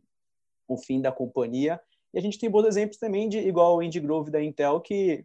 o 0.69 0.77
fim 0.77 1.01
da 1.01 1.13
companhia. 1.13 1.81
E 2.13 2.19
a 2.19 2.23
gente 2.23 2.39
tem 2.39 2.51
bons 2.51 2.65
exemplos 2.67 2.99
também 2.99 3.29
de 3.29 3.39
igual 3.39 3.77
o 3.77 3.81
Andy 3.81 4.01
Grove 4.01 4.31
da 4.31 4.43
Intel 4.43 4.81
que 4.81 5.25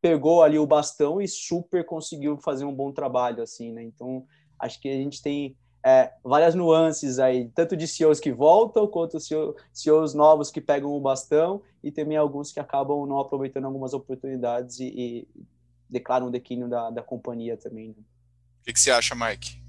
pegou 0.00 0.42
ali 0.42 0.58
o 0.58 0.66
bastão 0.66 1.20
e 1.20 1.28
super 1.28 1.84
conseguiu 1.84 2.36
fazer 2.38 2.64
um 2.64 2.74
bom 2.74 2.92
trabalho 2.92 3.42
assim, 3.42 3.72
né? 3.72 3.82
Então 3.82 4.24
acho 4.58 4.80
que 4.80 4.88
a 4.88 4.96
gente 4.96 5.22
tem 5.22 5.56
é, 5.84 6.12
várias 6.22 6.54
nuances 6.54 7.18
aí, 7.18 7.48
tanto 7.54 7.76
de 7.76 7.88
CEOs 7.88 8.20
que 8.20 8.32
voltam, 8.32 8.86
quanto 8.86 9.18
CEOs 9.20 10.14
novos 10.14 10.50
que 10.50 10.60
pegam 10.60 10.90
o 10.90 11.00
bastão, 11.00 11.62
e 11.82 11.90
também 11.90 12.16
alguns 12.16 12.52
que 12.52 12.60
acabam 12.60 13.04
não 13.06 13.18
aproveitando 13.18 13.64
algumas 13.64 13.92
oportunidades 13.92 14.78
e, 14.78 14.86
e 14.86 15.28
declaram 15.90 16.28
o 16.28 16.30
declínio 16.30 16.68
da, 16.68 16.90
da 16.90 17.02
companhia 17.02 17.56
também. 17.56 17.88
Né? 17.88 17.94
O 18.60 18.64
que, 18.64 18.72
que, 18.72 18.80
você 18.80 18.92
acha, 18.92 19.14
Mike? 19.14 19.60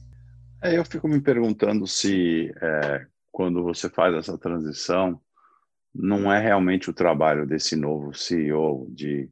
É, 0.62 0.78
eu 0.78 0.86
fico 0.86 1.08
me 1.08 1.20
perguntando 1.20 1.88
se 1.88 2.54
é, 2.62 3.08
quando 3.34 3.64
você 3.64 3.90
faz 3.90 4.14
essa 4.14 4.38
transição, 4.38 5.20
não 5.94 6.32
é 6.32 6.40
realmente 6.40 6.90
o 6.90 6.94
trabalho 6.94 7.48
desse 7.48 7.76
novo 7.76 8.14
CEO 8.14 8.88
de 8.92 9.28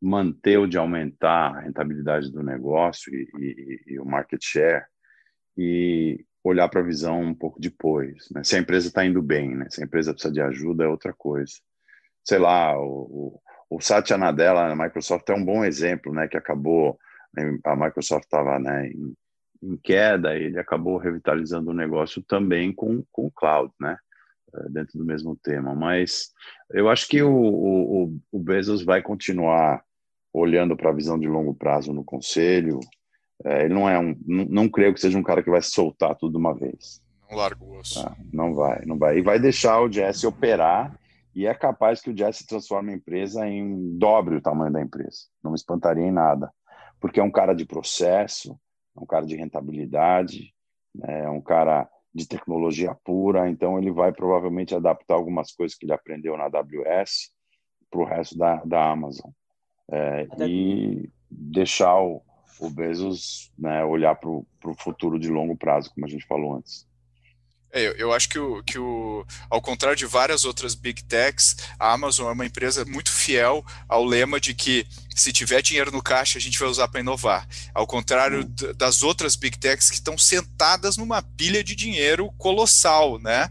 manter 0.00 0.58
ou 0.58 0.66
de 0.66 0.78
aumentar 0.78 1.54
a 1.54 1.60
rentabilidade 1.60 2.32
do 2.32 2.42
negócio 2.42 3.14
e, 3.14 3.28
e, 3.38 3.92
e 3.92 4.00
o 4.00 4.04
market 4.04 4.42
share 4.42 4.86
e 5.56 6.24
olhar 6.42 6.68
para 6.70 6.80
a 6.80 6.84
visão 6.84 7.20
um 7.20 7.34
pouco 7.34 7.60
depois. 7.60 8.28
Né? 8.30 8.42
Se 8.42 8.56
a 8.56 8.58
empresa 8.58 8.88
está 8.88 9.04
indo 9.04 9.22
bem, 9.22 9.54
né? 9.54 9.66
se 9.68 9.82
a 9.82 9.84
empresa 9.84 10.14
precisa 10.14 10.32
de 10.32 10.40
ajuda, 10.40 10.84
é 10.84 10.88
outra 10.88 11.12
coisa. 11.12 11.52
Sei 12.24 12.38
lá, 12.38 12.76
o, 12.80 13.40
o, 13.68 13.76
o 13.76 13.80
Satya 13.80 14.16
Nadella 14.16 14.74
na 14.74 14.84
Microsoft 14.84 15.28
é 15.28 15.34
um 15.34 15.44
bom 15.44 15.62
exemplo, 15.62 16.14
né? 16.14 16.26
que 16.26 16.36
acabou, 16.36 16.98
a 17.64 17.76
Microsoft 17.76 18.24
estava 18.24 18.58
né, 18.58 18.88
em 18.88 19.14
em 19.62 19.76
queda, 19.76 20.36
ele 20.36 20.58
acabou 20.58 20.96
revitalizando 20.96 21.70
o 21.70 21.74
negócio 21.74 22.22
também 22.22 22.72
com, 22.72 23.04
com 23.12 23.26
o 23.26 23.30
cloud, 23.30 23.72
né? 23.80 23.96
Eh, 24.54 24.68
dentro 24.68 24.98
do 24.98 25.04
mesmo 25.04 25.36
tema. 25.36 25.74
Mas 25.74 26.30
eu 26.70 26.88
acho 26.88 27.08
que 27.08 27.22
o, 27.22 27.32
o, 27.32 28.20
o 28.30 28.38
Bezos 28.38 28.82
vai 28.82 29.00
continuar 29.00 29.82
olhando 30.32 30.76
para 30.76 30.90
a 30.90 30.94
visão 30.94 31.18
de 31.18 31.28
longo 31.28 31.54
prazo 31.54 31.92
no 31.92 32.04
conselho. 32.04 32.80
É, 33.44 33.64
ele 33.64 33.74
não 33.74 33.88
é 33.88 33.98
um, 33.98 34.16
não, 34.26 34.44
não, 34.44 34.68
creio 34.68 34.94
que 34.94 35.00
seja 35.00 35.18
um 35.18 35.22
cara 35.22 35.42
que 35.42 35.50
vai 35.50 35.62
soltar 35.62 36.16
tudo 36.16 36.32
de 36.32 36.38
uma 36.38 36.54
vez. 36.54 37.02
Não 37.30 37.36
larga 37.36 37.64
o 37.64 37.78
osso. 37.78 38.00
Ah, 38.00 38.16
não 38.32 38.54
vai, 38.54 38.84
não 38.84 38.98
vai. 38.98 39.18
E 39.18 39.22
vai 39.22 39.38
deixar 39.38 39.80
o 39.80 39.90
Jesse 39.90 40.26
operar 40.26 40.98
e 41.34 41.46
é 41.46 41.54
capaz 41.54 42.00
que 42.00 42.10
o 42.10 42.16
Jesse 42.16 42.46
transforme 42.46 42.92
a 42.92 42.96
empresa 42.96 43.46
em 43.46 43.96
dobre 43.96 44.36
o 44.36 44.40
tamanho 44.40 44.72
da 44.72 44.82
empresa. 44.82 45.26
Não 45.42 45.50
me 45.50 45.56
espantaria 45.56 46.04
em 46.04 46.12
nada, 46.12 46.52
porque 47.00 47.20
é 47.20 47.22
um 47.22 47.30
cara 47.30 47.54
de 47.54 47.64
processo, 47.64 48.58
é 48.96 49.00
um 49.00 49.06
cara 49.06 49.26
de 49.26 49.36
rentabilidade, 49.36 50.54
né? 50.94 51.24
é 51.24 51.30
um 51.30 51.40
cara 51.40 51.88
de 52.14 52.26
tecnologia 52.28 52.94
pura, 52.94 53.48
então 53.48 53.78
ele 53.78 53.90
vai 53.90 54.12
provavelmente 54.12 54.74
adaptar 54.74 55.14
algumas 55.14 55.50
coisas 55.52 55.76
que 55.76 55.86
ele 55.86 55.94
aprendeu 55.94 56.36
na 56.36 56.44
AWS 56.44 57.32
para 57.90 58.00
o 58.00 58.04
resto 58.04 58.36
da, 58.36 58.56
da 58.64 58.90
Amazon. 58.90 59.30
é, 59.90 60.28
e 60.46 61.10
deixar 61.30 62.00
o, 62.00 62.22
o 62.60 62.70
Bezos 62.70 63.52
né, 63.58 63.84
olhar 63.84 64.14
para 64.14 64.28
o 64.30 64.46
futuro 64.76 65.18
de 65.18 65.30
longo 65.30 65.56
prazo, 65.56 65.90
como 65.94 66.06
a 66.06 66.08
gente 66.08 66.26
falou 66.26 66.56
antes. 66.56 66.86
É, 67.74 67.86
eu, 67.86 67.92
eu 67.92 68.12
acho 68.12 68.28
que, 68.28 68.38
o, 68.38 68.62
que 68.62 68.78
o, 68.78 69.24
ao 69.48 69.62
contrário 69.62 69.96
de 69.96 70.04
várias 70.04 70.44
outras 70.44 70.74
big 70.74 71.02
techs, 71.04 71.56
a 71.78 71.92
Amazon 71.92 72.28
é 72.28 72.32
uma 72.32 72.44
empresa 72.44 72.84
muito 72.84 73.10
fiel 73.10 73.64
ao 73.88 74.04
lema 74.04 74.38
de 74.38 74.52
que 74.52 74.86
se 75.16 75.32
tiver 75.32 75.62
dinheiro 75.62 75.90
no 75.90 76.02
caixa, 76.02 76.36
a 76.36 76.40
gente 76.40 76.58
vai 76.58 76.68
usar 76.68 76.88
para 76.88 77.00
inovar. 77.00 77.48
Ao 77.74 77.86
contrário 77.86 78.40
hum. 78.40 78.74
das 78.76 79.02
outras 79.02 79.36
big 79.36 79.58
techs 79.58 79.88
que 79.88 79.96
estão 79.96 80.18
sentadas 80.18 80.98
numa 80.98 81.22
pilha 81.22 81.64
de 81.64 81.74
dinheiro 81.74 82.30
colossal, 82.36 83.18
né? 83.18 83.48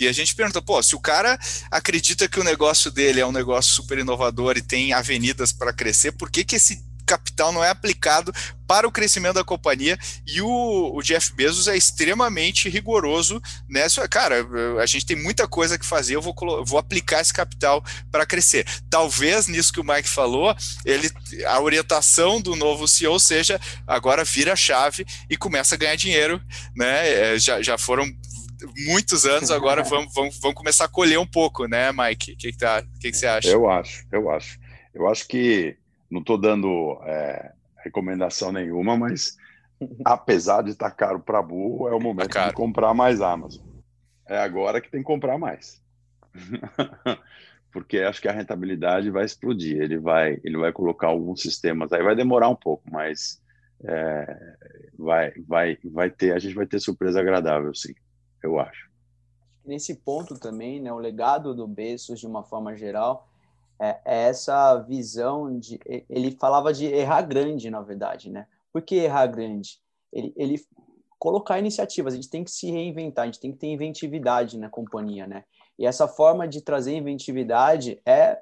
E 0.00 0.08
a 0.08 0.12
gente 0.12 0.34
pergunta, 0.34 0.60
pô, 0.62 0.82
se 0.82 0.96
o 0.96 1.00
cara 1.00 1.38
acredita 1.70 2.26
que 2.26 2.40
o 2.40 2.44
negócio 2.44 2.90
dele 2.90 3.20
é 3.20 3.26
um 3.26 3.32
negócio 3.32 3.72
super 3.72 3.98
inovador 3.98 4.56
e 4.56 4.62
tem 4.62 4.92
avenidas 4.92 5.52
para 5.52 5.72
crescer, 5.72 6.12
por 6.12 6.30
que, 6.30 6.42
que 6.42 6.56
esse 6.56 6.82
capital 7.06 7.52
não 7.52 7.62
é 7.62 7.68
aplicado 7.68 8.32
para 8.70 8.86
o 8.86 8.92
crescimento 8.92 9.34
da 9.34 9.42
companhia 9.42 9.98
e 10.24 10.40
o, 10.40 10.92
o, 10.94 11.02
Jeff 11.02 11.34
Bezos 11.34 11.66
é 11.66 11.76
extremamente 11.76 12.68
rigoroso 12.68 13.42
nessa. 13.68 14.06
Cara, 14.08 14.46
a 14.80 14.86
gente 14.86 15.04
tem 15.04 15.16
muita 15.16 15.48
coisa 15.48 15.76
que 15.76 15.84
fazer, 15.84 16.14
eu 16.14 16.22
vou, 16.22 16.32
vou 16.64 16.78
aplicar 16.78 17.20
esse 17.20 17.34
capital 17.34 17.82
para 18.12 18.24
crescer. 18.24 18.64
Talvez 18.88 19.48
nisso 19.48 19.72
que 19.72 19.80
o 19.80 19.84
Mike 19.84 20.08
falou, 20.08 20.54
ele, 20.84 21.10
a 21.48 21.60
orientação 21.60 22.40
do 22.40 22.54
novo 22.54 22.86
CEO 22.86 23.18
seja 23.18 23.60
agora 23.88 24.22
vira 24.22 24.52
a 24.52 24.56
chave 24.56 25.04
e 25.28 25.36
começa 25.36 25.74
a 25.74 25.78
ganhar 25.78 25.96
dinheiro, 25.96 26.40
né? 26.76 27.34
É, 27.34 27.38
já, 27.40 27.60
já 27.60 27.76
foram 27.76 28.08
muitos 28.86 29.26
anos, 29.26 29.50
agora 29.50 29.82
vamos, 29.82 30.14
vamos, 30.14 30.38
vamos 30.38 30.56
começar 30.56 30.84
a 30.84 30.88
colher 30.88 31.18
um 31.18 31.26
pouco, 31.26 31.66
né, 31.66 31.90
Mike? 31.90 32.34
O 32.34 32.36
que, 32.36 32.52
que, 32.52 32.58
tá, 32.58 32.84
que, 33.00 33.10
que 33.10 33.16
você 33.16 33.26
acha? 33.26 33.48
Eu 33.48 33.68
acho, 33.68 34.06
eu 34.12 34.30
acho. 34.30 34.60
Eu 34.94 35.08
acho 35.08 35.26
que 35.26 35.76
não 36.08 36.20
estou 36.20 36.38
dando 36.38 37.00
é, 37.04 37.50
recomendação 37.82 38.52
nenhuma, 38.52 38.96
mas 38.96 39.36
apesar 40.04 40.62
de 40.62 40.70
estar 40.70 40.90
tá 40.90 40.96
caro 40.96 41.20
para 41.20 41.42
burro, 41.42 41.88
é 41.88 41.92
o 41.92 41.98
tá 41.98 42.04
momento 42.04 42.30
tá 42.30 42.48
de 42.48 42.54
comprar 42.54 42.94
mais 42.94 43.20
Amazon. 43.20 43.62
É 44.28 44.38
agora 44.38 44.80
que 44.80 44.90
tem 44.90 45.00
que 45.00 45.06
comprar 45.06 45.38
mais. 45.38 45.82
Porque 47.72 47.98
acho 47.98 48.20
que 48.20 48.28
a 48.28 48.32
rentabilidade 48.32 49.10
vai 49.10 49.24
explodir. 49.24 49.80
Ele 49.80 49.98
vai, 49.98 50.40
ele 50.42 50.58
vai 50.58 50.72
colocar 50.72 51.08
alguns 51.08 51.40
sistemas 51.40 51.92
aí, 51.92 52.02
vai 52.02 52.16
demorar 52.16 52.48
um 52.48 52.56
pouco, 52.56 52.82
mas 52.90 53.40
é, 53.84 54.56
vai, 54.98 55.32
vai, 55.46 55.78
vai 55.84 56.10
ter, 56.10 56.32
a 56.32 56.38
gente 56.38 56.54
vai 56.54 56.66
ter 56.66 56.80
surpresa 56.80 57.20
agradável, 57.20 57.74
sim, 57.74 57.94
eu 58.42 58.58
acho. 58.58 58.90
Nesse 59.64 59.94
ponto 59.94 60.38
também, 60.38 60.80
né, 60.80 60.92
o 60.92 60.98
legado 60.98 61.54
do 61.54 61.66
Bezos, 61.66 62.20
de 62.20 62.26
uma 62.26 62.42
forma 62.42 62.76
geral, 62.76 63.29
é, 63.80 63.98
é 64.04 64.28
essa 64.28 64.76
visão 64.78 65.58
de. 65.58 65.80
Ele 66.08 66.32
falava 66.32 66.72
de 66.72 66.84
errar 66.84 67.22
grande, 67.22 67.70
na 67.70 67.80
verdade, 67.80 68.30
né? 68.30 68.46
Por 68.72 68.82
que 68.82 68.96
errar 68.96 69.26
grande? 69.26 69.78
Ele, 70.12 70.32
ele 70.36 70.60
colocar 71.18 71.58
iniciativas, 71.58 72.12
a 72.12 72.16
gente 72.16 72.30
tem 72.30 72.44
que 72.44 72.50
se 72.50 72.70
reinventar, 72.70 73.24
a 73.24 73.26
gente 73.26 73.40
tem 73.40 73.52
que 73.52 73.58
ter 73.58 73.66
inventividade 73.68 74.58
na 74.58 74.68
companhia, 74.68 75.26
né? 75.26 75.44
E 75.78 75.86
essa 75.86 76.06
forma 76.06 76.46
de 76.46 76.60
trazer 76.60 76.94
inventividade 76.94 78.00
é 78.04 78.38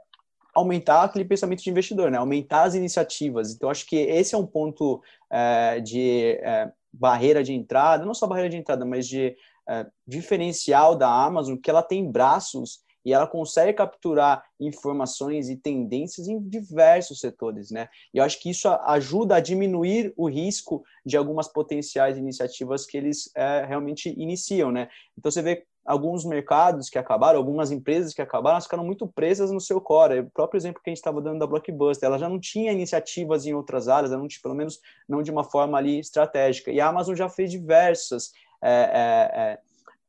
aumentar 0.54 1.04
aquele 1.04 1.24
pensamento 1.24 1.62
de 1.62 1.70
investidor, 1.70 2.10
né? 2.10 2.18
Aumentar 2.18 2.64
as 2.64 2.74
iniciativas. 2.74 3.52
Então, 3.52 3.70
acho 3.70 3.86
que 3.86 3.96
esse 3.96 4.34
é 4.34 4.38
um 4.38 4.46
ponto 4.46 5.00
é, 5.30 5.80
de 5.80 6.38
é, 6.42 6.72
barreira 6.92 7.44
de 7.44 7.52
entrada, 7.52 8.04
não 8.04 8.14
só 8.14 8.26
barreira 8.26 8.50
de 8.50 8.56
entrada, 8.56 8.84
mas 8.84 9.06
de 9.06 9.36
é, 9.68 9.86
diferencial 10.06 10.96
da 10.96 11.08
Amazon, 11.08 11.56
que 11.56 11.70
ela 11.70 11.82
tem 11.82 12.10
braços 12.10 12.80
e 13.04 13.12
ela 13.12 13.26
consegue 13.26 13.72
capturar 13.72 14.44
informações 14.60 15.48
e 15.48 15.56
tendências 15.56 16.28
em 16.28 16.40
diversos 16.40 17.20
setores, 17.20 17.70
né? 17.70 17.88
E 18.12 18.18
eu 18.18 18.24
acho 18.24 18.40
que 18.40 18.50
isso 18.50 18.68
ajuda 18.68 19.36
a 19.36 19.40
diminuir 19.40 20.12
o 20.16 20.28
risco 20.28 20.84
de 21.04 21.16
algumas 21.16 21.48
potenciais 21.48 22.18
iniciativas 22.18 22.84
que 22.84 22.96
eles 22.96 23.30
é, 23.34 23.64
realmente 23.64 24.08
iniciam, 24.20 24.70
né? 24.70 24.88
Então 25.16 25.30
você 25.30 25.42
vê 25.42 25.64
alguns 25.88 26.22
mercados 26.22 26.90
que 26.90 26.98
acabaram, 26.98 27.38
algumas 27.38 27.70
empresas 27.70 28.12
que 28.12 28.20
acabaram, 28.20 28.60
ficaram 28.60 28.84
muito 28.84 29.06
presas 29.06 29.50
no 29.50 29.58
seu 29.58 29.80
core. 29.80 30.20
O 30.20 30.30
próprio 30.30 30.58
exemplo 30.58 30.82
que 30.82 30.90
a 30.90 30.92
gente 30.92 30.98
estava 30.98 31.18
dando 31.22 31.38
da 31.38 31.46
Blockbuster, 31.46 32.06
ela 32.06 32.18
já 32.18 32.28
não 32.28 32.38
tinha 32.38 32.72
iniciativas 32.72 33.46
em 33.46 33.54
outras 33.54 33.88
áreas, 33.88 34.10
não 34.10 34.28
tinha, 34.28 34.42
pelo 34.42 34.54
menos 34.54 34.80
não 35.08 35.22
de 35.22 35.30
uma 35.30 35.44
forma 35.44 35.78
ali 35.78 35.98
estratégica. 35.98 36.70
E 36.70 36.78
a 36.78 36.88
Amazon 36.88 37.14
já 37.14 37.30
fez 37.30 37.50
diversas 37.50 38.32
é, 38.62 38.70
é, 38.70 39.40
é 39.40 39.58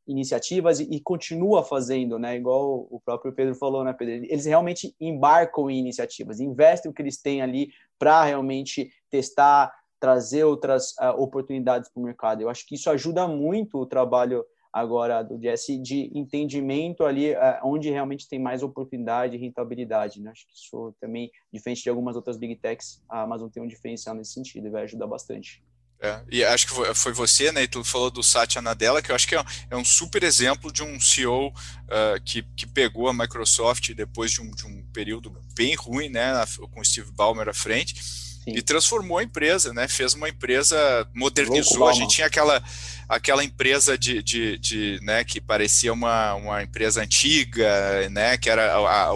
iniciativas 0.10 0.80
e, 0.80 0.84
e, 0.86 1.00
continua 1.00 1.64
fazendo, 1.64 2.18
né? 2.18 2.36
Igual 2.36 2.88
o 2.90 3.00
próprio 3.00 3.32
Pedro 3.32 3.54
falou, 3.54 3.84
né, 3.84 3.94
Pedro? 3.94 4.26
Eles 4.26 4.46
realmente 4.46 4.96
embarcam 5.00 5.70
em 5.70 5.78
iniciativas, 5.78 6.40
investem 6.40 6.90
o 6.90 6.94
que 6.94 7.02
eles 7.02 7.22
têm 7.22 7.42
ali 7.42 7.70
para 7.98 8.24
realmente 8.24 8.92
testar, 9.10 9.72
trazer 10.00 10.44
outras 10.46 10.92
uh, 10.94 11.22
oportunidades 11.22 11.90
para 11.90 12.02
o 12.02 12.04
mercado. 12.04 12.42
Eu 12.42 12.50
acho 12.50 12.66
que 12.66 12.76
isso 12.76 12.90
ajuda 12.90 13.28
muito 13.28 13.78
o 13.78 13.86
trabalho 13.86 14.44
agora 14.74 15.22
do 15.24 15.40
Jesse 15.40 15.78
de 15.78 16.12
entendimento 16.14 17.04
ali 17.04 17.34
uh, 17.34 17.60
onde 17.64 17.90
realmente 17.90 18.28
tem 18.28 18.40
mais 18.40 18.64
oportunidade 18.64 19.36
e 19.36 19.40
rentabilidade. 19.40 20.22
Né? 20.22 20.32
Acho 20.32 20.48
que 20.48 20.56
isso 20.56 20.96
também, 21.00 21.30
diferente 21.54 21.84
de 21.84 21.90
algumas 21.90 22.16
outras 22.16 22.38
big 22.38 22.56
techs, 22.56 23.04
a 23.08 23.22
Amazon 23.22 23.50
tem 23.50 23.62
um 23.62 23.68
diferencial 23.68 24.16
nesse 24.16 24.34
sentido 24.34 24.68
e 24.68 24.72
vai 24.72 24.84
ajudar 24.84 25.06
bastante. 25.06 25.64
É, 26.02 26.22
e 26.32 26.44
acho 26.46 26.66
que 26.66 26.96
foi 26.96 27.12
você, 27.12 27.52
né? 27.52 27.64
E 27.64 27.68
tu 27.68 27.84
falou 27.84 28.10
do 28.10 28.24
Satya 28.24 28.62
Nadella, 28.62 29.02
que 29.02 29.12
eu 29.12 29.16
acho 29.16 29.28
que 29.28 29.36
é, 29.36 29.44
é 29.70 29.76
um 29.76 29.84
super 29.84 30.24
exemplo 30.24 30.72
de 30.72 30.82
um 30.82 30.98
CEO 31.00 31.50
uh, 31.50 32.22
que, 32.24 32.42
que 32.56 32.66
pegou 32.66 33.10
a 33.10 33.14
Microsoft 33.14 33.94
depois 33.94 34.32
de 34.32 34.42
um, 34.42 34.50
de 34.52 34.66
um 34.66 34.82
período 34.94 35.36
bem 35.54 35.76
ruim, 35.76 36.08
né? 36.08 36.32
Com 36.72 36.80
o 36.80 36.86
Steve 36.86 37.12
Ballmer 37.12 37.50
à 37.50 37.54
frente 37.54 38.02
Sim. 38.02 38.54
e 38.56 38.62
transformou 38.62 39.18
a 39.18 39.24
empresa, 39.24 39.74
né? 39.74 39.90
Fez 39.90 40.14
uma 40.14 40.30
empresa, 40.30 40.78
modernizou. 41.14 41.80
Louco, 41.80 41.94
a 41.94 41.94
gente 41.94 42.16
tinha 42.16 42.28
aquela 42.28 42.64
aquela 43.10 43.44
empresa 43.44 43.98
de, 43.98 44.22
de, 44.22 44.58
de, 44.60 45.00
né, 45.02 45.24
que 45.24 45.42
parecia 45.42 45.92
uma, 45.92 46.36
uma 46.36 46.62
empresa 46.62 47.02
antiga, 47.02 48.08
né, 48.12 48.38
que 48.38 48.50
era 48.50 48.72
a, 48.76 49.10
a, 49.10 49.12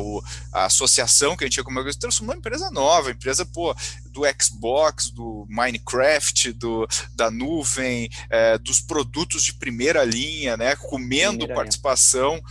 a 0.52 0.66
associação 0.66 1.38
que 1.38 1.44
a 1.44 1.48
gente 1.48 1.54
tinha 1.54 1.64
com 1.64 1.72
coisa, 1.72 2.00
transformou 2.00 2.34
uma 2.34 2.40
empresa 2.40 2.72
nova, 2.72 3.12
empresa, 3.12 3.46
pô, 3.46 3.76
do 4.06 4.24
Xbox, 4.42 5.12
do 5.12 5.46
Minecraft, 5.48 6.52
do, 6.54 6.88
da 7.16 7.30
nuvem, 7.30 8.10
é, 8.32 8.58
dos 8.58 8.82
produtos 8.82 9.44
de 9.44 9.54
primeira 9.54 10.04
linha, 10.04 10.58
né, 10.58 10.76
comendo 10.76 11.40
primeira 11.40 11.54
participação 11.54 12.42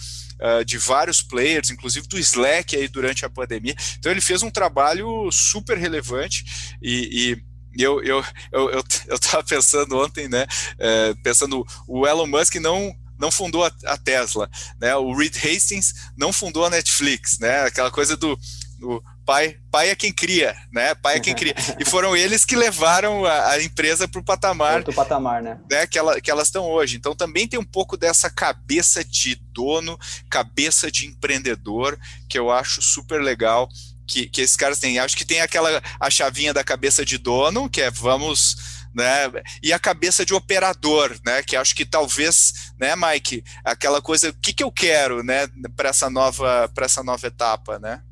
uh, 0.40 0.64
de 0.64 0.78
vários 0.78 1.22
players, 1.22 1.70
inclusive 1.70 2.06
do 2.06 2.18
Slack 2.18 2.76
aí 2.76 2.88
durante 2.88 3.24
a 3.24 3.30
pandemia. 3.30 3.74
Então 3.98 4.12
ele 4.12 4.20
fez 4.20 4.42
um 4.42 4.50
trabalho 4.50 5.30
super 5.30 5.76
relevante 5.76 6.44
e, 6.80 7.32
e 7.32 7.51
eu, 7.76 8.02
eu, 8.02 8.24
eu, 8.50 8.70
eu, 8.70 8.84
eu 9.08 9.18
tava 9.18 9.42
pensando 9.44 9.98
ontem, 9.98 10.28
né? 10.28 10.46
É, 10.78 11.14
pensando, 11.22 11.66
o 11.86 12.06
Elon 12.06 12.26
Musk 12.26 12.56
não 12.56 12.94
não 13.18 13.30
fundou 13.30 13.64
a, 13.64 13.70
a, 13.86 13.96
Tesla, 13.96 14.50
né? 14.80 14.96
O 14.96 15.14
Reed 15.14 15.36
Hastings 15.36 15.94
não 16.16 16.32
fundou 16.32 16.64
a 16.64 16.70
Netflix, 16.70 17.38
né? 17.38 17.62
Aquela 17.62 17.88
coisa 17.88 18.16
do, 18.16 18.36
do 18.80 19.00
pai, 19.24 19.56
pai 19.70 19.90
é 19.90 19.94
quem 19.94 20.12
cria, 20.12 20.56
né? 20.72 20.92
Pai 20.96 21.16
é 21.16 21.20
quem 21.20 21.32
cria. 21.32 21.54
E 21.78 21.84
foram 21.84 22.16
eles 22.16 22.44
que 22.44 22.56
levaram 22.56 23.24
a, 23.24 23.50
a 23.50 23.62
empresa 23.62 24.08
para 24.08 24.20
o 24.20 24.24
patamar, 24.24 24.78
Outro 24.78 24.92
patamar, 24.92 25.40
né? 25.40 25.60
né? 25.70 25.86
Que, 25.86 25.98
ela, 25.98 26.20
que 26.20 26.32
elas 26.32 26.48
estão 26.48 26.64
hoje. 26.64 26.96
Então 26.96 27.14
também 27.14 27.46
tem 27.46 27.60
um 27.60 27.64
pouco 27.64 27.96
dessa 27.96 28.28
cabeça 28.28 29.04
de 29.04 29.36
dono, 29.52 29.96
cabeça 30.28 30.90
de 30.90 31.06
empreendedor, 31.06 31.96
que 32.28 32.36
eu 32.36 32.50
acho 32.50 32.82
super 32.82 33.22
legal 33.22 33.68
que, 34.12 34.28
que 34.28 34.42
esses 34.42 34.56
caras 34.56 34.78
têm. 34.78 34.98
Acho 34.98 35.16
que 35.16 35.24
tem 35.24 35.40
aquela 35.40 35.82
a 35.98 36.10
chavinha 36.10 36.52
da 36.52 36.62
cabeça 36.62 37.04
de 37.04 37.16
dono, 37.16 37.70
que 37.70 37.80
é 37.80 37.90
vamos 37.90 38.82
né? 38.94 39.42
E 39.62 39.72
a 39.72 39.78
cabeça 39.78 40.22
de 40.22 40.34
operador, 40.34 41.16
né? 41.24 41.42
Que 41.42 41.56
acho 41.56 41.74
que 41.74 41.86
talvez, 41.86 42.74
né, 42.78 42.94
Mike, 42.94 43.42
aquela 43.64 44.02
coisa, 44.02 44.28
o 44.28 44.34
que, 44.34 44.52
que 44.52 44.62
eu 44.62 44.70
quero, 44.70 45.22
né, 45.22 45.48
para 45.74 45.88
essa 45.88 46.10
nova 46.10 46.70
para 46.74 46.84
essa 46.84 47.02
nova 47.02 47.26
etapa, 47.26 47.78
né? 47.78 48.02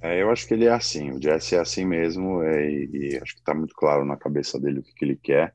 É, 0.00 0.22
eu 0.22 0.30
acho 0.30 0.48
que 0.48 0.54
ele 0.54 0.64
é 0.64 0.72
assim, 0.72 1.12
o 1.12 1.22
Jesse 1.22 1.54
é 1.54 1.60
assim 1.60 1.84
mesmo, 1.84 2.42
é, 2.42 2.66
e, 2.66 2.90
e, 2.92 3.20
acho 3.22 3.34
que 3.34 3.40
está 3.40 3.54
muito 3.54 3.74
claro 3.74 4.06
na 4.06 4.16
cabeça 4.16 4.58
dele 4.58 4.80
o 4.80 4.82
que, 4.82 4.94
que 4.94 5.04
ele 5.04 5.16
quer. 5.22 5.54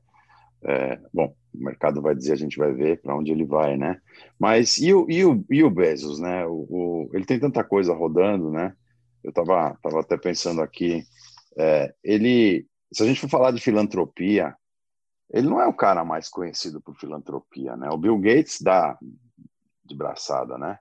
É, 0.64 1.00
bom, 1.12 1.36
o 1.54 1.64
mercado 1.66 2.02
vai 2.02 2.14
dizer, 2.14 2.34
a 2.34 2.38
gente 2.38 2.58
vai 2.58 2.72
ver 2.72 3.02
para 3.02 3.16
onde 3.18 3.32
ele 3.32 3.46
vai, 3.46 3.76
né? 3.76 4.00
Mas 4.40 4.78
e 4.78 4.94
o, 4.94 5.10
e 5.10 5.26
o, 5.26 5.44
e 5.50 5.64
o 5.64 5.72
Bezos, 5.72 6.20
né? 6.20 6.46
O, 6.46 6.68
o, 6.70 7.10
ele 7.14 7.26
tem 7.26 7.40
tanta 7.40 7.64
coisa 7.64 7.94
rodando, 7.94 8.52
né? 8.52 8.74
Eu 9.28 9.32
estava 9.32 9.78
tava 9.84 10.00
até 10.00 10.16
pensando 10.18 10.62
aqui, 10.62 11.04
é, 11.58 11.94
ele, 12.02 12.66
se 12.94 13.04
a 13.04 13.06
gente 13.06 13.20
for 13.20 13.30
falar 13.30 13.52
de 13.52 13.60
filantropia, 13.60 14.56
ele 15.30 15.50
não 15.50 15.60
é 15.60 15.68
o 15.68 15.74
cara 15.74 16.06
mais 16.06 16.30
conhecido 16.30 16.80
por 16.80 16.96
filantropia, 16.96 17.76
né? 17.76 17.90
O 17.90 17.98
Bill 17.98 18.18
Gates 18.20 18.62
dá 18.62 18.98
de 19.84 19.94
braçada, 19.94 20.58
né? 20.58 20.80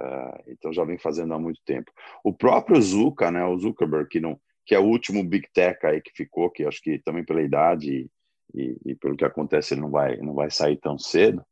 É, 0.00 0.44
então 0.52 0.72
já 0.72 0.84
vem 0.84 0.96
fazendo 0.96 1.34
há 1.34 1.38
muito 1.38 1.60
tempo. 1.66 1.92
O 2.24 2.32
próprio 2.32 2.80
Zuka, 2.80 3.30
né? 3.30 3.44
O 3.44 3.58
Zuckerberg, 3.58 4.08
que 4.08 4.20
não, 4.20 4.40
que 4.64 4.74
é 4.74 4.78
o 4.78 4.86
último 4.86 5.22
big 5.22 5.46
tech 5.52 5.84
aí 5.84 6.00
que 6.00 6.12
ficou, 6.14 6.50
que 6.50 6.64
acho 6.64 6.80
que 6.80 6.98
também 7.00 7.22
pela 7.22 7.42
idade 7.42 8.10
e, 8.54 8.78
e, 8.86 8.94
pelo 8.94 9.18
que 9.18 9.24
acontece 9.26 9.74
ele 9.74 9.82
não 9.82 9.90
vai 9.90 10.16
não 10.16 10.32
vai 10.32 10.50
sair 10.50 10.78
tão 10.78 10.98
cedo, 10.98 11.44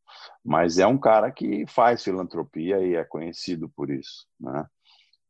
mas 0.42 0.78
é 0.78 0.86
um 0.86 0.96
cara 0.96 1.30
que 1.30 1.66
faz 1.66 2.02
filantropia 2.02 2.80
e 2.80 2.94
é 2.94 3.04
conhecido 3.04 3.68
por 3.68 3.90
isso, 3.90 4.26
né? 4.40 4.64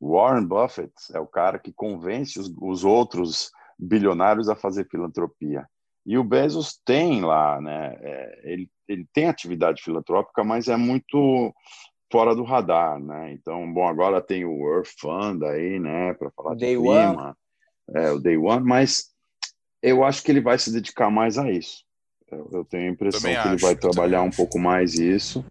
Warren 0.01 0.47
Buffett 0.47 0.93
é 1.13 1.21
o 1.21 1.27
cara 1.27 1.59
que 1.59 1.73
convence 1.73 2.39
os, 2.39 2.53
os 2.61 2.85
outros 2.85 3.51
bilionários 3.79 4.49
a 4.49 4.57
fazer 4.57 4.89
filantropia. 4.89 5.67
E 6.07 6.17
o 6.17 6.25
Bezos 6.25 6.81
tem 6.85 7.21
lá, 7.21 7.61
né? 7.61 7.97
É, 8.01 8.41
ele, 8.45 8.71
ele 8.89 9.07
tem 9.13 9.29
atividade 9.29 9.83
filantrópica, 9.83 10.43
mas 10.43 10.69
é 10.69 10.77
muito 10.77 11.55
fora 12.11 12.35
do 12.35 12.43
radar, 12.43 12.99
né? 12.99 13.33
Então, 13.33 13.73
bom, 13.73 13.87
agora 13.87 14.21
tem 14.21 14.45
o 14.45 14.75
Earth 14.75 14.91
Fund 14.99 15.43
aí, 15.45 15.79
né, 15.79 16.15
para 16.15 16.31
falar 16.31 16.55
Day 16.57 16.77
de 16.77 16.83
clima, 16.83 17.37
One. 17.89 18.05
É, 18.05 18.11
o 18.11 18.19
Day 18.19 18.37
One, 18.37 18.67
mas 18.67 19.11
eu 19.83 20.05
acho 20.05 20.23
que 20.23 20.31
ele 20.31 20.41
vai 20.41 20.59
se 20.59 20.73
dedicar 20.73 21.11
mais 21.11 21.39
a 21.39 21.51
isso. 21.51 21.85
Eu, 22.31 22.49
eu 22.53 22.65
tenho 22.65 22.89
a 22.89 22.93
impressão 22.93 23.21
também 23.21 23.35
que 23.35 23.41
acho, 23.41 23.49
ele 23.49 23.63
vai 23.63 23.77
trabalhar 23.77 24.23
um 24.23 24.31
pouco 24.31 24.59
mais 24.59 24.95
isso. 24.95 25.45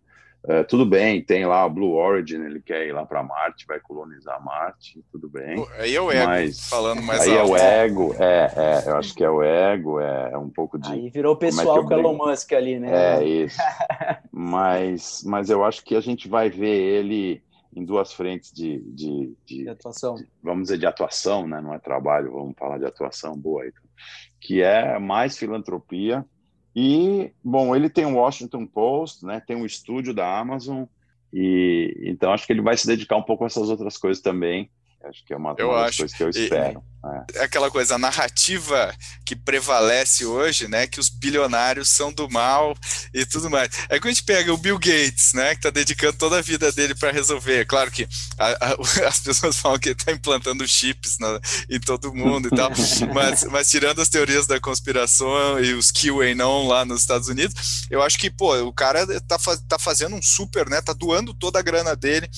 É, 0.50 0.64
tudo 0.64 0.84
bem, 0.84 1.24
tem 1.24 1.46
lá 1.46 1.64
a 1.64 1.70
Blue 1.70 1.94
Origin, 1.94 2.44
ele 2.44 2.60
quer 2.60 2.88
ir 2.88 2.92
lá 2.92 3.06
para 3.06 3.22
Marte, 3.22 3.68
vai 3.68 3.80
colonizar 3.80 4.44
Marte, 4.44 5.00
tudo 5.12 5.30
bem. 5.30 5.64
Aí 5.78 5.96
é 5.96 6.02
o 6.02 6.12
ego, 6.12 6.26
mas 6.26 6.68
falando 6.68 7.04
mais 7.04 7.22
Aí 7.22 7.38
alto. 7.38 7.52
é 7.52 7.54
o 7.54 7.56
ego, 7.56 8.16
é, 8.18 8.54
é, 8.56 8.90
eu 8.90 8.98
acho 8.98 9.14
que 9.14 9.24
é 9.24 9.30
o 9.30 9.44
ego, 9.44 10.00
é, 10.00 10.32
é 10.34 10.38
um 10.40 10.50
pouco 10.50 10.80
de... 10.80 10.92
Aí 10.92 11.08
virou 11.12 11.36
o 11.36 11.38
é 11.38 11.40
pessoal 11.40 11.84
é 11.84 11.84
com 11.86 11.94
Elon 11.94 12.18
Musk 12.18 12.52
ali, 12.54 12.80
né? 12.80 12.90
É, 12.92 13.24
isso. 13.24 13.60
mas, 14.34 15.24
mas 15.24 15.52
eu 15.52 15.64
acho 15.64 15.86
que 15.86 15.96
a 15.96 16.02
gente 16.02 16.28
vai 16.28 16.50
ver 16.50 16.76
ele 16.76 17.44
em 17.72 17.86
duas 17.86 18.12
frentes 18.12 18.52
de, 18.52 18.80
de, 18.80 19.38
de, 19.46 19.64
de 19.66 19.70
atuação. 19.70 20.16
De, 20.16 20.28
vamos 20.42 20.64
dizer, 20.64 20.80
de 20.80 20.88
atuação, 20.88 21.48
né? 21.48 21.62
não 21.62 21.76
é 21.76 21.78
trabalho, 21.78 22.32
vamos 22.32 22.56
falar 22.58 22.80
de 22.80 22.86
atuação 22.86 23.38
boa 23.38 23.62
aí. 23.62 23.72
Que 24.42 24.64
é 24.64 24.98
mais 24.98 25.38
filantropia, 25.38 26.26
e, 26.82 27.34
bom, 27.44 27.76
ele 27.76 27.90
tem 27.90 28.06
o 28.06 28.16
Washington 28.16 28.66
Post, 28.66 29.26
né, 29.26 29.42
tem 29.46 29.62
o 29.62 29.66
estúdio 29.66 30.14
da 30.14 30.40
Amazon, 30.40 30.86
e 31.34 31.94
então 32.06 32.32
acho 32.32 32.48
que 32.48 32.54
ele 32.54 32.62
vai 32.62 32.78
se 32.78 32.88
dedicar 32.88 33.18
um 33.18 33.22
pouco 33.22 33.44
a 33.44 33.48
essas 33.48 33.70
outras 33.70 33.98
coisas 33.98 34.24
também. 34.24 34.70
Acho 35.06 35.24
que 35.26 35.34
é 35.34 35.38
uma, 35.38 35.56
eu 35.58 35.70
uma 35.70 35.86
das 35.86 35.96
coisas 35.96 36.16
que 36.16 36.24
eu 36.24 36.30
espero. 36.30 36.84
E, 37.04 37.38
é. 37.38 37.40
é. 37.40 37.44
aquela 37.44 37.72
coisa, 37.72 37.96
a 37.96 37.98
narrativa 37.98 38.94
que 39.26 39.34
prevalece 39.34 40.26
hoje, 40.26 40.68
né? 40.68 40.88
Que 40.88 41.00
os 41.00 41.08
bilionários 41.08 41.90
são 41.90 42.12
do 42.12 42.30
mal 42.30 42.76
e 43.14 43.26
tudo 43.26 43.50
mais. 43.50 43.70
É 43.88 43.98
quando 43.98 44.08
a 44.08 44.10
gente 44.10 44.24
pega 44.24 44.54
o 44.54 44.58
Bill 44.58 44.78
Gates, 44.78 45.32
né? 45.34 45.52
Que 45.52 45.60
está 45.60 45.70
dedicando 45.70 46.18
toda 46.18 46.38
a 46.38 46.42
vida 46.42 46.70
dele 46.74 46.94
para 46.94 47.14
resolver. 47.14 47.66
Claro 47.66 47.90
que 47.90 48.06
a, 48.38 48.48
a, 48.48 48.78
as 49.08 49.20
pessoas 49.20 49.58
falam 49.58 49.80
que 49.80 49.90
ele 49.90 49.96
está 49.96 50.12
implantando 50.12 50.68
chips 50.68 51.18
na, 51.18 51.40
em 51.70 51.80
todo 51.80 52.14
mundo 52.14 52.50
e 52.52 52.56
tal, 52.56 52.70
mas, 53.14 53.46
mas 53.46 53.70
tirando 53.70 54.02
as 54.02 54.10
teorias 54.10 54.46
da 54.46 54.60
conspiração 54.60 55.60
e 55.64 55.74
os 55.74 55.92
QAnon 55.92 56.68
lá 56.68 56.84
nos 56.84 57.02
Estados 57.02 57.30
Unidos, 57.30 57.88
eu 57.90 58.02
acho 58.02 58.20
que, 58.20 58.30
pô, 58.30 58.54
o 58.64 58.74
cara 58.74 59.04
está 59.04 59.38
tá 59.68 59.80
fazendo 59.80 60.16
um 60.16 60.22
super, 60.22 60.70
né? 60.70 60.82
Tá 60.82 60.92
doando 60.92 61.34
toda 61.34 61.58
a 61.58 61.64
grana 61.64 61.96
dele 61.96 62.30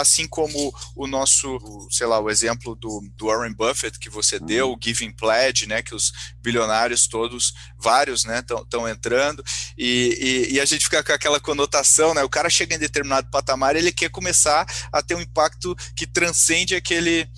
assim 0.00 0.26
como 0.26 0.74
o 0.94 1.06
nosso, 1.06 1.58
sei 1.90 2.06
lá, 2.06 2.20
o 2.20 2.30
exemplo 2.30 2.74
do, 2.74 3.02
do 3.16 3.26
Warren 3.26 3.52
Buffett 3.52 3.98
que 3.98 4.10
você 4.10 4.36
uhum. 4.36 4.46
deu, 4.46 4.72
o 4.72 4.78
Giving 4.82 5.12
Pledge, 5.12 5.66
né, 5.66 5.82
que 5.82 5.94
os 5.94 6.12
bilionários 6.40 7.06
todos, 7.06 7.52
vários, 7.78 8.24
né, 8.24 8.40
estão 8.40 8.88
entrando, 8.88 9.44
e, 9.76 10.46
e, 10.50 10.54
e, 10.54 10.60
a 10.60 10.64
gente 10.64 10.84
fica 10.84 11.02
com 11.02 11.12
aquela 11.12 11.40
conotação, 11.40 12.14
né, 12.14 12.22
o 12.22 12.28
cara 12.28 12.50
chega 12.50 12.74
em 12.74 12.78
determinado 12.78 13.28
patamar, 13.30 13.76
ele 13.76 13.92
quer 13.92 14.10
começar 14.10 14.66
a 14.92 15.02
ter 15.02 15.14
um 15.14 15.20
impacto 15.20 15.76
que 15.94 16.06
transcende 16.06 16.74
aquele 16.74 17.28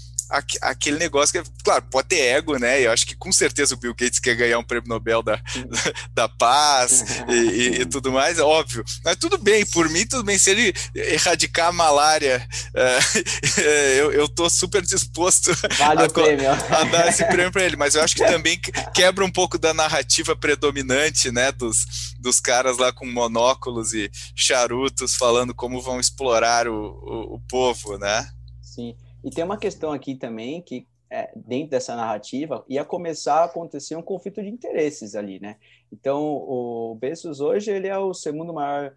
aquele 0.60 0.98
negócio 0.98 1.42
que, 1.42 1.50
claro, 1.64 1.84
pode 1.90 2.08
ter 2.08 2.20
ego, 2.20 2.58
né? 2.58 2.80
Eu 2.80 2.92
acho 2.92 3.06
que 3.06 3.16
com 3.16 3.32
certeza 3.32 3.74
o 3.74 3.78
Bill 3.78 3.94
Gates 3.94 4.18
quer 4.18 4.34
ganhar 4.34 4.58
um 4.58 4.64
prêmio 4.64 4.88
Nobel 4.88 5.22
da, 5.22 5.40
da 6.12 6.28
paz 6.28 7.04
e, 7.28 7.32
e, 7.32 7.80
e, 7.80 7.86
tudo 7.88 8.12
mais, 8.12 8.38
é 8.38 8.42
óbvio. 8.42 8.84
Mas 9.04 9.16
tudo 9.16 9.38
bem, 9.38 9.64
por 9.66 9.88
mim, 9.88 10.06
tudo 10.06 10.24
bem. 10.24 10.38
Se 10.38 10.50
ele 10.50 10.74
erradicar 10.94 11.68
a 11.68 11.72
malária, 11.72 12.46
uh, 12.74 13.60
eu, 13.98 14.12
eu 14.12 14.28
tô 14.28 14.50
super 14.50 14.82
disposto 14.82 15.50
vale 15.78 16.02
a, 16.46 16.52
a, 16.52 16.84
dar 16.84 17.08
esse 17.08 17.24
prêmio 17.24 17.50
para 17.50 17.64
ele. 17.64 17.76
Mas 17.76 17.94
eu 17.94 18.02
acho 18.02 18.14
que 18.14 18.24
também 18.24 18.60
quebra 18.94 19.24
um 19.24 19.30
pouco 19.30 19.58
da 19.58 19.72
narrativa 19.72 20.36
predominante, 20.36 21.30
né? 21.30 21.50
Dos, 21.52 22.14
dos 22.18 22.40
caras 22.40 22.76
lá 22.78 22.92
com 22.92 23.06
monóculos 23.06 23.94
e 23.94 24.10
charutos 24.34 25.14
falando 25.14 25.54
como 25.54 25.80
vão 25.80 25.98
explorar 25.98 26.68
o, 26.68 26.74
o, 26.74 27.34
o 27.36 27.40
povo, 27.48 27.96
né? 27.98 28.28
Sim. 28.60 28.94
E 29.24 29.30
tem 29.30 29.44
uma 29.44 29.58
questão 29.58 29.92
aqui 29.92 30.14
também 30.14 30.62
que 30.62 30.86
é, 31.10 31.30
dentro 31.34 31.70
dessa 31.70 31.96
narrativa 31.96 32.64
ia 32.68 32.84
começar 32.84 33.40
a 33.40 33.44
acontecer 33.44 33.96
um 33.96 34.02
conflito 34.02 34.42
de 34.42 34.48
interesses 34.48 35.14
ali, 35.14 35.40
né? 35.40 35.56
Então 35.92 36.22
o 36.22 36.96
Bezos 37.00 37.40
hoje 37.40 37.70
ele 37.70 37.88
é 37.88 37.98
o 37.98 38.12
segundo 38.12 38.52
maior 38.52 38.94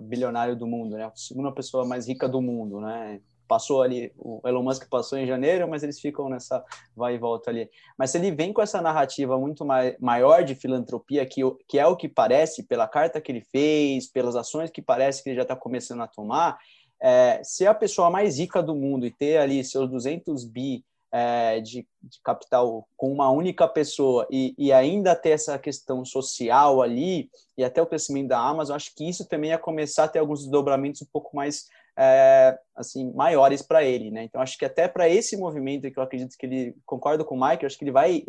bilionário 0.00 0.56
do 0.56 0.66
mundo, 0.66 0.96
né? 0.96 1.04
A 1.04 1.12
segunda 1.14 1.52
pessoa 1.52 1.84
mais 1.84 2.08
rica 2.08 2.28
do 2.28 2.40
mundo, 2.40 2.80
né? 2.80 3.20
Passou 3.46 3.82
ali, 3.82 4.10
o 4.16 4.40
Elon 4.46 4.62
Musk 4.62 4.88
passou 4.88 5.18
em 5.18 5.26
janeiro, 5.26 5.68
mas 5.68 5.82
eles 5.82 6.00
ficam 6.00 6.26
nessa 6.26 6.64
vai 6.96 7.16
e 7.16 7.18
volta 7.18 7.50
ali. 7.50 7.68
Mas 7.98 8.10
se 8.10 8.16
ele 8.16 8.30
vem 8.30 8.50
com 8.50 8.62
essa 8.62 8.80
narrativa 8.80 9.38
muito 9.38 9.62
mai, 9.62 9.94
maior 10.00 10.42
de 10.42 10.54
filantropia, 10.54 11.26
que, 11.26 11.42
que 11.68 11.78
é 11.78 11.86
o 11.86 11.94
que 11.94 12.08
parece 12.08 12.62
pela 12.62 12.88
carta 12.88 13.20
que 13.20 13.30
ele 13.30 13.42
fez, 13.42 14.06
pelas 14.06 14.36
ações 14.36 14.70
que 14.70 14.80
parece 14.80 15.22
que 15.22 15.28
ele 15.28 15.36
já 15.36 15.42
está 15.42 15.54
começando 15.54 16.00
a 16.00 16.06
tomar, 16.06 16.58
é, 17.02 17.42
ser 17.42 17.66
a 17.66 17.74
pessoa 17.74 18.08
mais 18.08 18.38
rica 18.38 18.62
do 18.62 18.76
mundo 18.76 19.04
e 19.04 19.10
ter 19.10 19.38
ali 19.38 19.64
seus 19.64 19.90
200 19.90 20.44
bi 20.44 20.84
é, 21.10 21.60
de, 21.60 21.84
de, 22.00 22.20
capital 22.22 22.86
com 22.96 23.12
uma 23.12 23.28
única 23.28 23.66
pessoa 23.66 24.26
e, 24.30 24.54
e, 24.56 24.72
ainda 24.72 25.16
ter 25.16 25.30
essa 25.30 25.58
questão 25.58 26.04
social 26.04 26.80
ali 26.80 27.28
e 27.58 27.64
até 27.64 27.82
o 27.82 27.86
crescimento 27.86 28.28
da 28.28 28.38
Amazon, 28.38 28.76
acho 28.76 28.94
que 28.94 29.06
isso 29.06 29.28
também 29.28 29.50
ia 29.50 29.58
começar 29.58 30.04
a 30.04 30.08
ter 30.08 30.20
alguns 30.20 30.42
desdobramentos 30.42 31.02
um 31.02 31.06
pouco 31.12 31.36
mais 31.36 31.68
é, 31.98 32.56
assim 32.74 33.12
maiores 33.12 33.60
para 33.60 33.84
ele, 33.84 34.10
né? 34.10 34.22
Então 34.22 34.40
acho 34.40 34.56
que 34.56 34.64
até 34.64 34.88
para 34.88 35.08
esse 35.08 35.36
movimento 35.36 35.90
que 35.90 35.98
eu 35.98 36.02
acredito 36.02 36.38
que 36.38 36.46
ele 36.46 36.76
concordo 36.86 37.24
com 37.24 37.36
o 37.36 37.48
Mike, 37.48 37.66
acho 37.66 37.76
que 37.76 37.84
ele 37.84 37.90
vai 37.90 38.24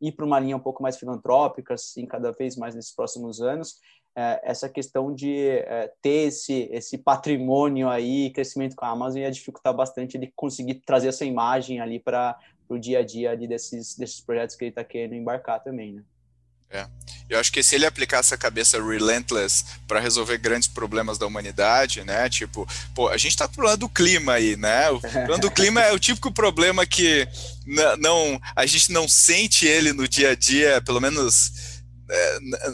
ir 0.00 0.12
para 0.12 0.24
uma 0.24 0.38
linha 0.38 0.56
um 0.56 0.60
pouco 0.60 0.82
mais 0.82 0.96
filantrópica, 0.96 1.74
assim, 1.74 2.06
cada 2.06 2.32
vez 2.32 2.56
mais 2.56 2.74
nesses 2.74 2.94
próximos 2.94 3.40
anos 3.40 3.78
é, 4.18 4.40
essa 4.42 4.68
questão 4.68 5.14
de 5.14 5.48
é, 5.48 5.92
ter 6.02 6.26
esse, 6.26 6.68
esse 6.72 6.98
patrimônio 6.98 7.88
aí, 7.88 8.30
crescimento 8.30 8.74
com 8.74 8.84
a 8.84 8.88
Amazon 8.88 9.20
ia 9.20 9.30
dificultar 9.30 9.72
bastante 9.72 10.16
ele 10.16 10.32
conseguir 10.34 10.74
trazer 10.84 11.06
essa 11.06 11.24
imagem 11.24 11.80
ali 11.80 12.00
para 12.00 12.36
o 12.68 12.76
dia 12.76 12.98
a 12.98 13.04
dia 13.04 13.30
ali 13.30 13.46
desses, 13.46 13.96
desses 13.96 14.20
projetos 14.20 14.56
que 14.56 14.64
ele 14.64 14.70
está 14.70 14.82
querendo 14.82 15.14
embarcar 15.14 15.62
também, 15.62 15.92
né? 15.92 16.02
É. 16.70 16.86
Eu 17.28 17.38
acho 17.38 17.52
que 17.52 17.62
se 17.62 17.74
ele 17.74 17.84
aplicar 17.86 18.18
essa 18.18 18.36
cabeça 18.38 18.82
relentless 18.82 19.64
para 19.86 20.00
resolver 20.00 20.38
grandes 20.38 20.68
problemas 20.68 21.18
da 21.18 21.26
humanidade, 21.26 22.02
né? 22.02 22.28
Tipo, 22.28 22.66
pô, 22.94 23.08
a 23.08 23.16
gente 23.16 23.32
está 23.32 23.46
falando 23.48 23.80
do 23.80 23.88
clima 23.88 24.34
aí, 24.34 24.56
né? 24.56 24.88
O 24.90 25.00
problema 25.00 25.38
do 25.38 25.50
clima 25.50 25.80
é 25.82 25.92
o 25.92 25.98
típico 25.98 26.32
problema 26.32 26.86
que 26.86 27.28
não, 27.98 28.40
a 28.56 28.64
gente 28.64 28.92
não 28.92 29.06
sente 29.06 29.66
ele 29.66 29.92
no 29.92 30.08
dia 30.08 30.30
a 30.30 30.34
dia, 30.34 30.80
pelo 30.80 31.00
menos 31.00 31.77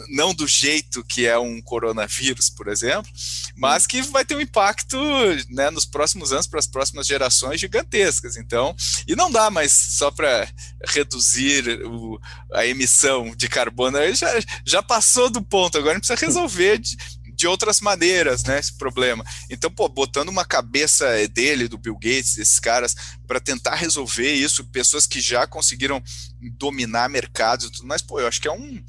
não 0.09 0.33
do 0.33 0.47
jeito 0.47 1.03
que 1.03 1.25
é 1.25 1.37
um 1.37 1.61
coronavírus, 1.61 2.49
por 2.49 2.67
exemplo, 2.67 3.11
mas 3.55 3.85
que 3.85 4.01
vai 4.01 4.23
ter 4.23 4.35
um 4.35 4.41
impacto 4.41 4.97
né, 5.49 5.69
nos 5.69 5.85
próximos 5.85 6.31
anos, 6.31 6.47
para 6.47 6.59
as 6.59 6.67
próximas 6.67 7.05
gerações 7.05 7.59
gigantescas. 7.59 8.37
Então, 8.37 8.75
e 9.07 9.15
não 9.15 9.31
dá 9.31 9.49
mais 9.49 9.71
só 9.71 10.09
para 10.09 10.47
reduzir 10.87 11.81
o, 11.85 12.19
a 12.53 12.65
emissão 12.65 13.35
de 13.35 13.49
carbono, 13.49 13.97
já, 14.13 14.31
já 14.65 14.81
passou 14.81 15.29
do 15.29 15.41
ponto, 15.41 15.77
agora 15.77 15.93
a 15.93 15.95
gente 15.95 16.07
precisa 16.07 16.25
resolver 16.25 16.77
de, 16.77 16.97
de 17.35 17.47
outras 17.47 17.81
maneiras, 17.81 18.43
né, 18.43 18.57
esse 18.57 18.73
problema. 18.73 19.23
Então, 19.49 19.69
pô, 19.69 19.89
botando 19.89 20.29
uma 20.29 20.45
cabeça 20.45 21.05
dele, 21.27 21.67
do 21.67 21.77
Bill 21.77 21.95
Gates, 21.95 22.35
desses 22.35 22.59
caras, 22.59 22.95
para 23.27 23.39
tentar 23.39 23.75
resolver 23.75 24.33
isso, 24.33 24.63
pessoas 24.65 25.05
que 25.05 25.19
já 25.19 25.45
conseguiram 25.45 26.01
dominar 26.39 27.09
mercados 27.09 27.67
e 27.67 27.71
tudo 27.71 27.87
mais, 27.87 28.01
pô, 28.01 28.19
eu 28.19 28.27
acho 28.27 28.39
que 28.39 28.47
é 28.47 28.51
um 28.51 28.81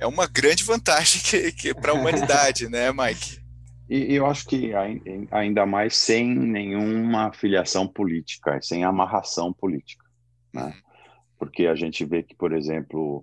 é 0.00 0.06
uma 0.06 0.26
grande 0.26 0.64
vantagem 0.64 1.20
que, 1.22 1.52
que 1.52 1.74
para 1.74 1.92
a 1.92 1.94
humanidade, 1.94 2.68
né, 2.68 2.92
Mike? 2.92 3.44
E 3.88 4.14
eu 4.14 4.26
acho 4.26 4.46
que 4.46 4.72
ainda 5.30 5.66
mais 5.66 5.94
sem 5.94 6.34
nenhuma 6.34 7.32
filiação 7.32 7.86
política, 7.86 8.60
sem 8.62 8.82
amarração 8.82 9.52
política, 9.52 10.04
né? 10.52 10.66
Uhum. 10.66 10.72
Porque 11.38 11.66
a 11.66 11.74
gente 11.74 12.04
vê 12.04 12.22
que, 12.22 12.34
por 12.34 12.52
exemplo, 12.52 13.22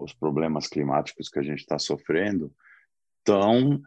os 0.00 0.12
problemas 0.12 0.68
climáticos 0.68 1.28
que 1.28 1.40
a 1.40 1.42
gente 1.42 1.60
está 1.60 1.78
sofrendo 1.78 2.52
estão 3.18 3.80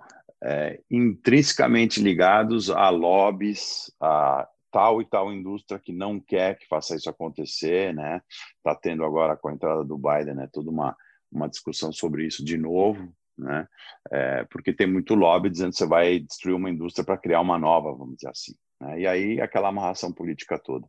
é, 0.44 0.82
intrinsecamente 0.92 2.02
ligados 2.02 2.70
a 2.70 2.90
lobbies, 2.90 3.92
a 4.02 4.48
tal 4.72 5.02
e 5.02 5.06
tal 5.06 5.32
indústria 5.34 5.80
que 5.80 5.94
não 5.94 6.20
quer 6.20 6.58
que 6.58 6.68
faça 6.68 6.96
isso 6.96 7.10
acontecer, 7.10 7.94
né? 7.94 8.22
Está 8.58 8.76
tendo 8.76 9.04
agora 9.04 9.38
com 9.38 9.48
a 9.48 9.54
entrada 9.54 9.84
do 9.84 9.98
Biden, 9.98 10.36
né? 10.36 10.50
Toda 10.52 10.70
uma 10.70 10.96
uma 11.32 11.48
discussão 11.48 11.92
sobre 11.92 12.26
isso 12.26 12.44
de 12.44 12.58
novo, 12.58 13.14
né? 13.38 13.68
É, 14.12 14.44
porque 14.52 14.74
tem 14.74 14.86
muito 14.86 15.16
lobby 15.16 15.50
dizendo 15.50 15.72
que 15.72 15.78
você 15.78 15.88
vai 15.88 16.20
destruir 16.20 16.56
uma 16.56 16.70
indústria 16.70 17.06
para 17.06 17.18
criar 17.18 17.42
uma 17.42 17.58
nova, 17.58 17.94
vamos 17.94 18.16
dizer 18.16 18.30
assim. 18.30 18.54
Né? 18.82 19.02
E 19.02 19.08
aí 19.08 19.42
aquela 19.42 19.70
amarração 19.70 20.12
política 20.12 20.60
toda. 20.60 20.86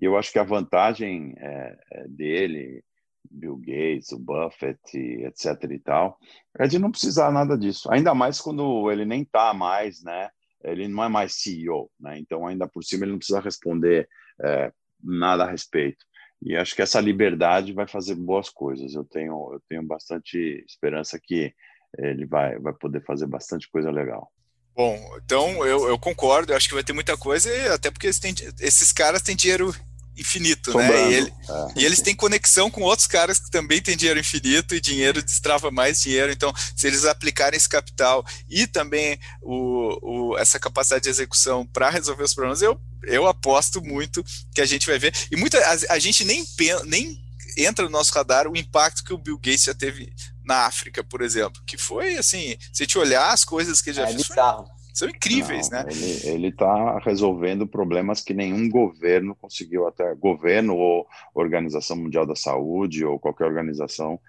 E 0.00 0.04
eu 0.04 0.16
acho 0.16 0.30
que 0.30 0.38
a 0.38 0.44
vantagem 0.44 1.34
é, 1.38 1.76
é 1.92 2.08
dele, 2.08 2.84
Bill 3.30 3.56
Gates, 3.56 4.12
o 4.12 4.18
Buffett, 4.18 4.80
etc. 4.96 5.70
e 5.70 5.78
tal, 5.78 6.18
é 6.58 6.66
de 6.66 6.78
não 6.78 6.90
precisar 6.90 7.32
nada 7.32 7.56
disso. 7.56 7.90
Ainda 7.90 8.14
mais 8.14 8.40
quando 8.40 8.90
ele 8.90 9.04
nem 9.04 9.22
está 9.22 9.54
mais, 9.54 10.02
né? 10.02 10.30
Ele 10.62 10.88
não 10.88 11.04
é 11.04 11.08
mais 11.08 11.34
CEO, 11.34 11.90
né? 11.98 12.18
Então 12.18 12.46
ainda 12.46 12.68
por 12.68 12.82
cima 12.82 13.04
ele 13.04 13.12
não 13.12 13.18
precisa 13.18 13.40
responder 13.40 14.08
é, 14.42 14.72
nada 15.02 15.44
a 15.44 15.50
respeito. 15.50 16.04
E 16.44 16.54
acho 16.54 16.76
que 16.76 16.82
essa 16.82 17.00
liberdade 17.00 17.72
vai 17.72 17.88
fazer 17.88 18.14
boas 18.14 18.50
coisas. 18.50 18.94
Eu 18.94 19.04
tenho, 19.04 19.50
eu 19.54 19.62
tenho 19.66 19.82
bastante 19.82 20.62
esperança 20.68 21.18
que 21.18 21.54
ele 21.98 22.26
vai, 22.26 22.58
vai 22.58 22.74
poder 22.74 23.02
fazer 23.02 23.26
bastante 23.26 23.68
coisa 23.70 23.90
legal. 23.90 24.30
Bom, 24.76 24.98
então 25.24 25.64
eu, 25.64 25.88
eu 25.88 25.98
concordo, 25.98 26.52
eu 26.52 26.56
acho 26.56 26.68
que 26.68 26.74
vai 26.74 26.82
ter 26.82 26.92
muita 26.92 27.16
coisa, 27.16 27.48
até 27.72 27.90
porque 27.90 28.10
têm, 28.12 28.34
esses 28.60 28.92
caras 28.92 29.22
têm 29.22 29.36
dinheiro 29.36 29.72
infinito, 30.16 30.72
Sobrando, 30.72 30.92
né? 30.92 31.10
E, 31.10 31.14
ele, 31.14 31.34
é. 31.48 31.80
e, 31.80 31.84
eles 31.84 32.00
têm 32.00 32.14
conexão 32.14 32.70
com 32.70 32.82
outros 32.82 33.06
caras 33.06 33.38
que 33.38 33.50
também 33.50 33.80
têm 33.82 33.96
dinheiro 33.96 34.20
infinito 34.20 34.74
e 34.74 34.80
dinheiro 34.80 35.22
destrava 35.22 35.70
mais 35.70 36.00
dinheiro. 36.00 36.32
Então, 36.32 36.52
se 36.76 36.86
eles 36.86 37.04
aplicarem 37.04 37.56
esse 37.56 37.68
capital 37.68 38.24
e 38.48 38.66
também 38.66 39.18
o, 39.42 40.32
o 40.32 40.38
essa 40.38 40.58
capacidade 40.58 41.04
de 41.04 41.10
execução 41.10 41.66
para 41.66 41.90
resolver 41.90 42.22
os 42.22 42.34
problemas, 42.34 42.62
eu, 42.62 42.80
eu 43.04 43.26
aposto 43.26 43.82
muito 43.82 44.24
que 44.54 44.60
a 44.60 44.66
gente 44.66 44.86
vai 44.86 44.98
ver. 44.98 45.14
E 45.30 45.36
muita 45.36 45.58
a, 45.58 45.94
a 45.94 45.98
gente 45.98 46.24
nem, 46.24 46.44
nem 46.84 47.22
entra 47.56 47.84
no 47.84 47.90
nosso 47.90 48.12
radar 48.12 48.48
o 48.48 48.56
impacto 48.56 49.04
que 49.04 49.12
o 49.12 49.18
Bill 49.18 49.38
Gates 49.38 49.64
já 49.64 49.74
teve 49.74 50.12
na 50.44 50.66
África, 50.66 51.02
por 51.02 51.22
exemplo, 51.22 51.62
que 51.66 51.78
foi 51.78 52.16
assim, 52.18 52.56
se 52.72 52.86
te 52.86 52.98
olhar 52.98 53.32
as 53.32 53.44
coisas 53.44 53.80
que 53.80 53.90
ele 53.90 53.96
já 53.96 54.04
é 54.04 54.12
fez, 54.12 54.28
bizarro 54.28 54.68
são 54.94 55.08
incríveis, 55.08 55.68
Não, 55.68 55.82
né? 55.82 55.88
Ele 56.22 56.48
está 56.48 56.98
resolvendo 57.00 57.66
problemas 57.66 58.20
que 58.20 58.32
nenhum 58.32 58.68
governo 58.68 59.34
conseguiu 59.34 59.88
até 59.88 60.14
governo 60.14 60.76
ou 60.76 61.04
Organização 61.34 61.96
Mundial 61.96 62.24
da 62.24 62.36
Saúde 62.36 63.04
ou 63.04 63.18
qualquer 63.18 63.44
organização 63.44 64.20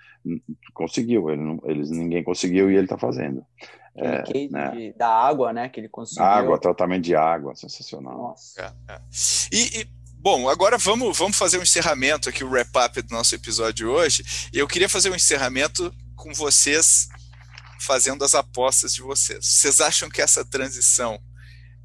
conseguiu. 0.73 1.29
Ele 1.29 1.43
não, 1.43 1.61
eles 1.65 1.91
ninguém 1.91 2.23
conseguiu 2.23 2.71
e 2.71 2.73
ele 2.73 2.85
está 2.85 2.97
fazendo. 2.97 3.45
É, 3.95 4.49
né? 4.49 4.71
de, 4.71 4.93
da 4.93 5.07
água, 5.07 5.53
né? 5.53 5.69
Que 5.69 5.81
ele 5.81 5.87
conseguiu. 5.87 6.25
Água, 6.25 6.59
tratamento 6.59 7.03
de 7.03 7.15
água, 7.15 7.55
sensacional. 7.55 8.17
Nossa. 8.17 8.75
É, 8.89 8.93
é. 8.93 9.01
E, 9.51 9.81
e, 9.81 9.87
bom, 10.17 10.49
agora 10.49 10.79
vamos, 10.79 11.15
vamos 11.15 11.37
fazer 11.37 11.59
um 11.59 11.63
encerramento 11.63 12.27
aqui, 12.27 12.43
o 12.43 12.49
wrap-up 12.49 13.03
do 13.03 13.13
nosso 13.13 13.35
episódio 13.35 13.73
de 13.73 13.85
hoje. 13.85 14.23
Eu 14.51 14.67
queria 14.67 14.89
fazer 14.89 15.11
um 15.11 15.15
encerramento 15.15 15.93
com 16.15 16.33
vocês 16.33 17.07
fazendo 17.79 18.23
as 18.23 18.33
apostas 18.33 18.93
de 18.93 19.01
vocês. 19.01 19.45
Vocês 19.45 19.79
acham 19.79 20.09
que 20.09 20.21
essa 20.21 20.43
transição 20.43 21.19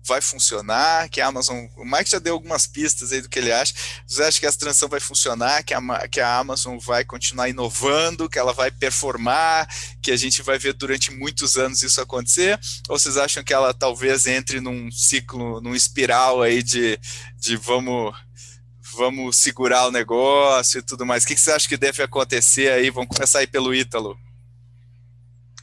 vai 0.07 0.21
funcionar, 0.21 1.09
que 1.09 1.21
a 1.21 1.27
Amazon, 1.27 1.67
o 1.77 1.85
Mike 1.85 2.11
já 2.11 2.19
deu 2.19 2.35
algumas 2.35 2.67
pistas 2.67 3.13
aí 3.13 3.21
do 3.21 3.29
que 3.29 3.39
ele 3.39 3.53
acha, 3.53 3.75
vocês 4.07 4.21
acham 4.27 4.41
que 4.41 4.47
essa 4.47 4.59
transição 4.59 4.89
vai 4.89 5.01
funcionar, 5.01 5.63
que 5.63 5.75
a, 5.75 6.09
que 6.09 6.21
a 6.21 6.39
Amazon 6.39 6.79
vai 6.79 7.05
continuar 7.05 7.49
inovando, 7.49 8.29
que 8.29 8.39
ela 8.39 8.53
vai 8.53 8.71
performar, 8.71 9.69
que 10.03 10.11
a 10.11 10.17
gente 10.17 10.43
vai 10.43 10.59
ver 10.59 10.73
durante 10.73 11.11
muitos 11.11 11.57
anos 11.57 11.83
isso 11.83 12.01
acontecer, 12.01 12.59
ou 12.89 12.99
vocês 12.99 13.17
acham 13.17 13.45
que 13.45 13.53
ela 13.53 13.75
talvez 13.75 14.27
entre 14.27 14.61
num 14.61 14.91
ciclo, 14.91 15.61
num 15.61 15.75
espiral 15.75 16.43
aí 16.43 16.63
de, 16.63 16.99
de 17.39 17.57
vamos 17.57 18.15
vamos 18.93 19.37
segurar 19.37 19.87
o 19.87 19.93
negócio 19.93 20.81
e 20.81 20.83
tudo 20.83 21.07
mais, 21.07 21.23
o 21.23 21.27
que, 21.27 21.37
vocês 21.37 21.55
acham 21.55 21.69
que 21.69 21.77
deve 21.77 22.03
acontecer 22.03 22.73
aí, 22.73 22.91
vamos 22.91 23.15
começar 23.15 23.39
aí 23.39 23.47
pelo 23.47 23.73
Ítalo. 23.73 24.19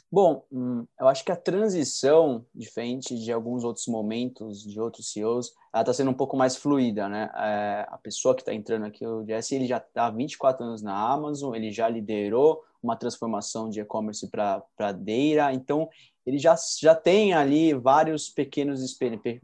Bom, 0.10 0.46
hum, 0.50 0.86
eu 0.98 1.08
acho 1.10 1.24
que 1.26 1.32
a 1.34 1.36
transição, 1.36 2.46
diferente 2.56 3.18
de 3.18 3.30
alguns 3.32 3.66
outros 3.66 3.88
momentos 3.88 4.64
de 4.64 4.80
outros 4.80 5.12
CEOs, 5.12 5.54
ela 5.74 5.82
está 5.82 5.94
sendo 5.94 6.12
um 6.12 6.14
pouco 6.14 6.38
mais 6.38 6.56
fluida, 6.56 7.10
né? 7.10 7.30
É, 7.36 7.86
a 7.90 7.98
pessoa 7.98 8.34
que 8.34 8.42
está 8.42 8.54
entrando 8.54 8.86
aqui, 8.86 9.06
o 9.06 9.26
Jesse, 9.26 9.56
ele 9.56 9.68
já 9.68 9.78
está 9.78 10.06
há 10.06 10.10
24 10.10 10.66
anos 10.66 10.82
na 10.82 10.98
Amazon, 10.98 11.54
ele 11.54 11.74
já 11.74 11.90
liderou 11.90 12.64
uma 12.82 12.96
transformação 12.96 13.70
de 13.70 13.82
e-commerce 13.82 14.30
para 14.30 14.92
Deira, 14.94 15.54
então 15.54 15.90
ele 16.26 16.38
já, 16.38 16.56
já 16.80 16.96
tem 16.96 17.34
ali 17.34 17.74
vários 17.74 18.30
pequenos, 18.30 18.80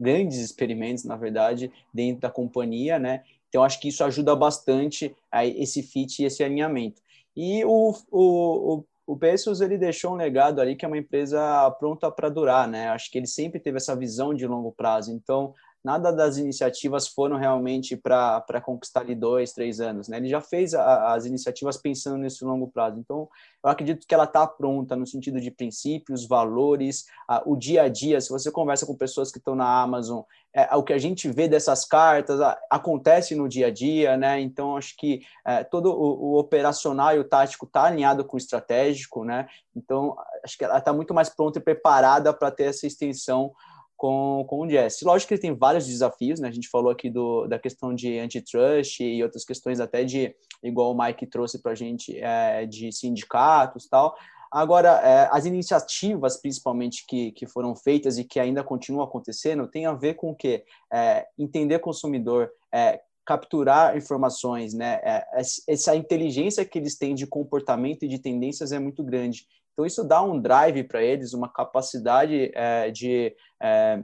grandes 0.00 0.38
experimentos, 0.38 1.04
na 1.04 1.16
verdade, 1.16 1.70
dentro 1.92 2.22
da 2.22 2.30
companhia, 2.30 2.98
né? 2.98 3.22
Então, 3.50 3.62
acho 3.62 3.78
que 3.78 3.88
isso 3.88 4.02
ajuda 4.02 4.34
bastante 4.34 5.14
a 5.30 5.44
esse 5.46 5.82
fit 5.82 6.22
e 6.22 6.24
esse 6.24 6.42
alinhamento. 6.42 7.02
E 7.36 7.64
o, 7.64 7.94
o, 8.10 8.74
o 8.74 8.84
o 9.06 9.14
Bezos 9.14 9.60
ele 9.60 9.76
deixou 9.76 10.12
um 10.12 10.16
legado 10.16 10.60
ali 10.60 10.76
que 10.76 10.84
é 10.84 10.88
uma 10.88 10.98
empresa 10.98 11.70
pronta 11.78 12.10
para 12.10 12.28
durar, 12.28 12.66
né? 12.66 12.88
Acho 12.88 13.10
que 13.10 13.18
ele 13.18 13.26
sempre 13.26 13.60
teve 13.60 13.76
essa 13.76 13.94
visão 13.94 14.32
de 14.34 14.46
longo 14.46 14.72
prazo. 14.72 15.12
Então, 15.12 15.54
nada 15.84 16.10
das 16.10 16.38
iniciativas 16.38 17.06
foram 17.06 17.36
realmente 17.36 17.94
para 17.94 18.60
conquistar 18.64 19.00
ali 19.00 19.14
dois, 19.14 19.52
três 19.52 19.80
anos, 19.80 20.08
né? 20.08 20.16
Ele 20.16 20.28
já 20.28 20.40
fez 20.40 20.72
a, 20.72 21.12
as 21.12 21.26
iniciativas 21.26 21.76
pensando 21.76 22.16
nesse 22.16 22.42
longo 22.42 22.68
prazo. 22.68 22.98
Então, 22.98 23.28
eu 23.62 23.70
acredito 23.70 24.06
que 24.06 24.14
ela 24.14 24.24
está 24.24 24.46
pronta 24.46 24.96
no 24.96 25.06
sentido 25.06 25.38
de 25.38 25.50
princípios, 25.50 26.26
valores, 26.26 27.04
a, 27.28 27.42
o 27.44 27.54
dia 27.54 27.82
a 27.82 27.88
dia. 27.88 28.18
Se 28.20 28.30
você 28.30 28.50
conversa 28.50 28.86
com 28.86 28.96
pessoas 28.96 29.30
que 29.30 29.36
estão 29.36 29.54
na 29.54 29.82
Amazon, 29.82 30.22
é, 30.54 30.74
o 30.74 30.82
que 30.82 30.92
a 30.92 30.98
gente 30.98 31.28
vê 31.30 31.48
dessas 31.48 31.84
cartas 31.84 32.40
a, 32.40 32.58
acontece 32.70 33.34
no 33.34 33.46
dia 33.46 33.66
a 33.66 33.70
dia, 33.70 34.16
né? 34.16 34.40
Então, 34.40 34.78
acho 34.78 34.96
que 34.96 35.20
é, 35.44 35.64
todo 35.64 35.90
o, 35.90 36.32
o, 36.32 36.38
operacional 36.38 37.14
e 37.14 37.18
o 37.18 37.24
tático 37.24 37.66
está 37.66 37.84
alinhado 37.84 38.24
com 38.24 38.36
o 38.36 38.38
estratégico, 38.38 39.22
né? 39.22 39.46
Então, 39.76 40.16
acho 40.42 40.56
que 40.56 40.64
ela 40.64 40.78
está 40.78 40.94
muito 40.94 41.12
mais 41.12 41.28
pronta 41.28 41.58
e 41.58 41.62
preparada 41.62 42.32
para 42.32 42.50
ter 42.50 42.64
essa 42.64 42.86
extensão 42.86 43.52
com, 43.96 44.44
com 44.48 44.60
o 44.60 44.68
Jesse. 44.68 45.04
Lógico 45.04 45.28
que 45.28 45.34
ele 45.34 45.40
tem 45.40 45.54
vários 45.54 45.86
desafios, 45.86 46.40
né? 46.40 46.48
A 46.48 46.52
gente 46.52 46.68
falou 46.68 46.90
aqui 46.90 47.10
do, 47.10 47.46
da 47.46 47.58
questão 47.58 47.94
de 47.94 48.18
antitrust 48.18 49.00
e 49.00 49.22
outras 49.22 49.44
questões 49.44 49.80
até 49.80 50.04
de, 50.04 50.34
igual 50.62 50.92
o 50.92 50.98
Mike 50.98 51.26
trouxe 51.26 51.60
para 51.60 51.72
a 51.72 51.74
gente, 51.74 52.18
é, 52.18 52.66
de 52.66 52.92
sindicatos 52.92 53.86
tal. 53.88 54.16
Agora, 54.54 55.00
é, 55.02 55.28
as 55.32 55.46
iniciativas, 55.46 56.36
principalmente, 56.36 57.04
que, 57.08 57.32
que 57.32 57.44
foram 57.44 57.74
feitas 57.74 58.18
e 58.18 58.24
que 58.24 58.38
ainda 58.38 58.62
continuam 58.62 59.04
acontecendo, 59.04 59.66
tem 59.66 59.84
a 59.84 59.92
ver 59.92 60.14
com 60.14 60.30
o 60.30 60.34
quê? 60.34 60.64
É, 60.92 61.26
entender 61.36 61.80
consumidor, 61.80 62.50
é, 62.72 63.00
capturar 63.24 63.96
informações, 63.96 64.74
né? 64.74 65.00
É, 65.02 65.26
essa 65.68 65.96
inteligência 65.96 66.64
que 66.64 66.78
eles 66.78 66.96
têm 66.96 67.14
de 67.14 67.26
comportamento 67.26 68.04
e 68.04 68.08
de 68.08 68.18
tendências 68.18 68.72
é 68.72 68.78
muito 68.78 69.02
grande. 69.02 69.46
Então, 69.72 69.84
isso 69.84 70.04
dá 70.04 70.22
um 70.22 70.40
drive 70.40 70.84
para 70.84 71.02
eles, 71.02 71.32
uma 71.32 71.48
capacidade 71.48 72.52
é, 72.54 72.90
de 72.90 73.34
é, 73.60 74.02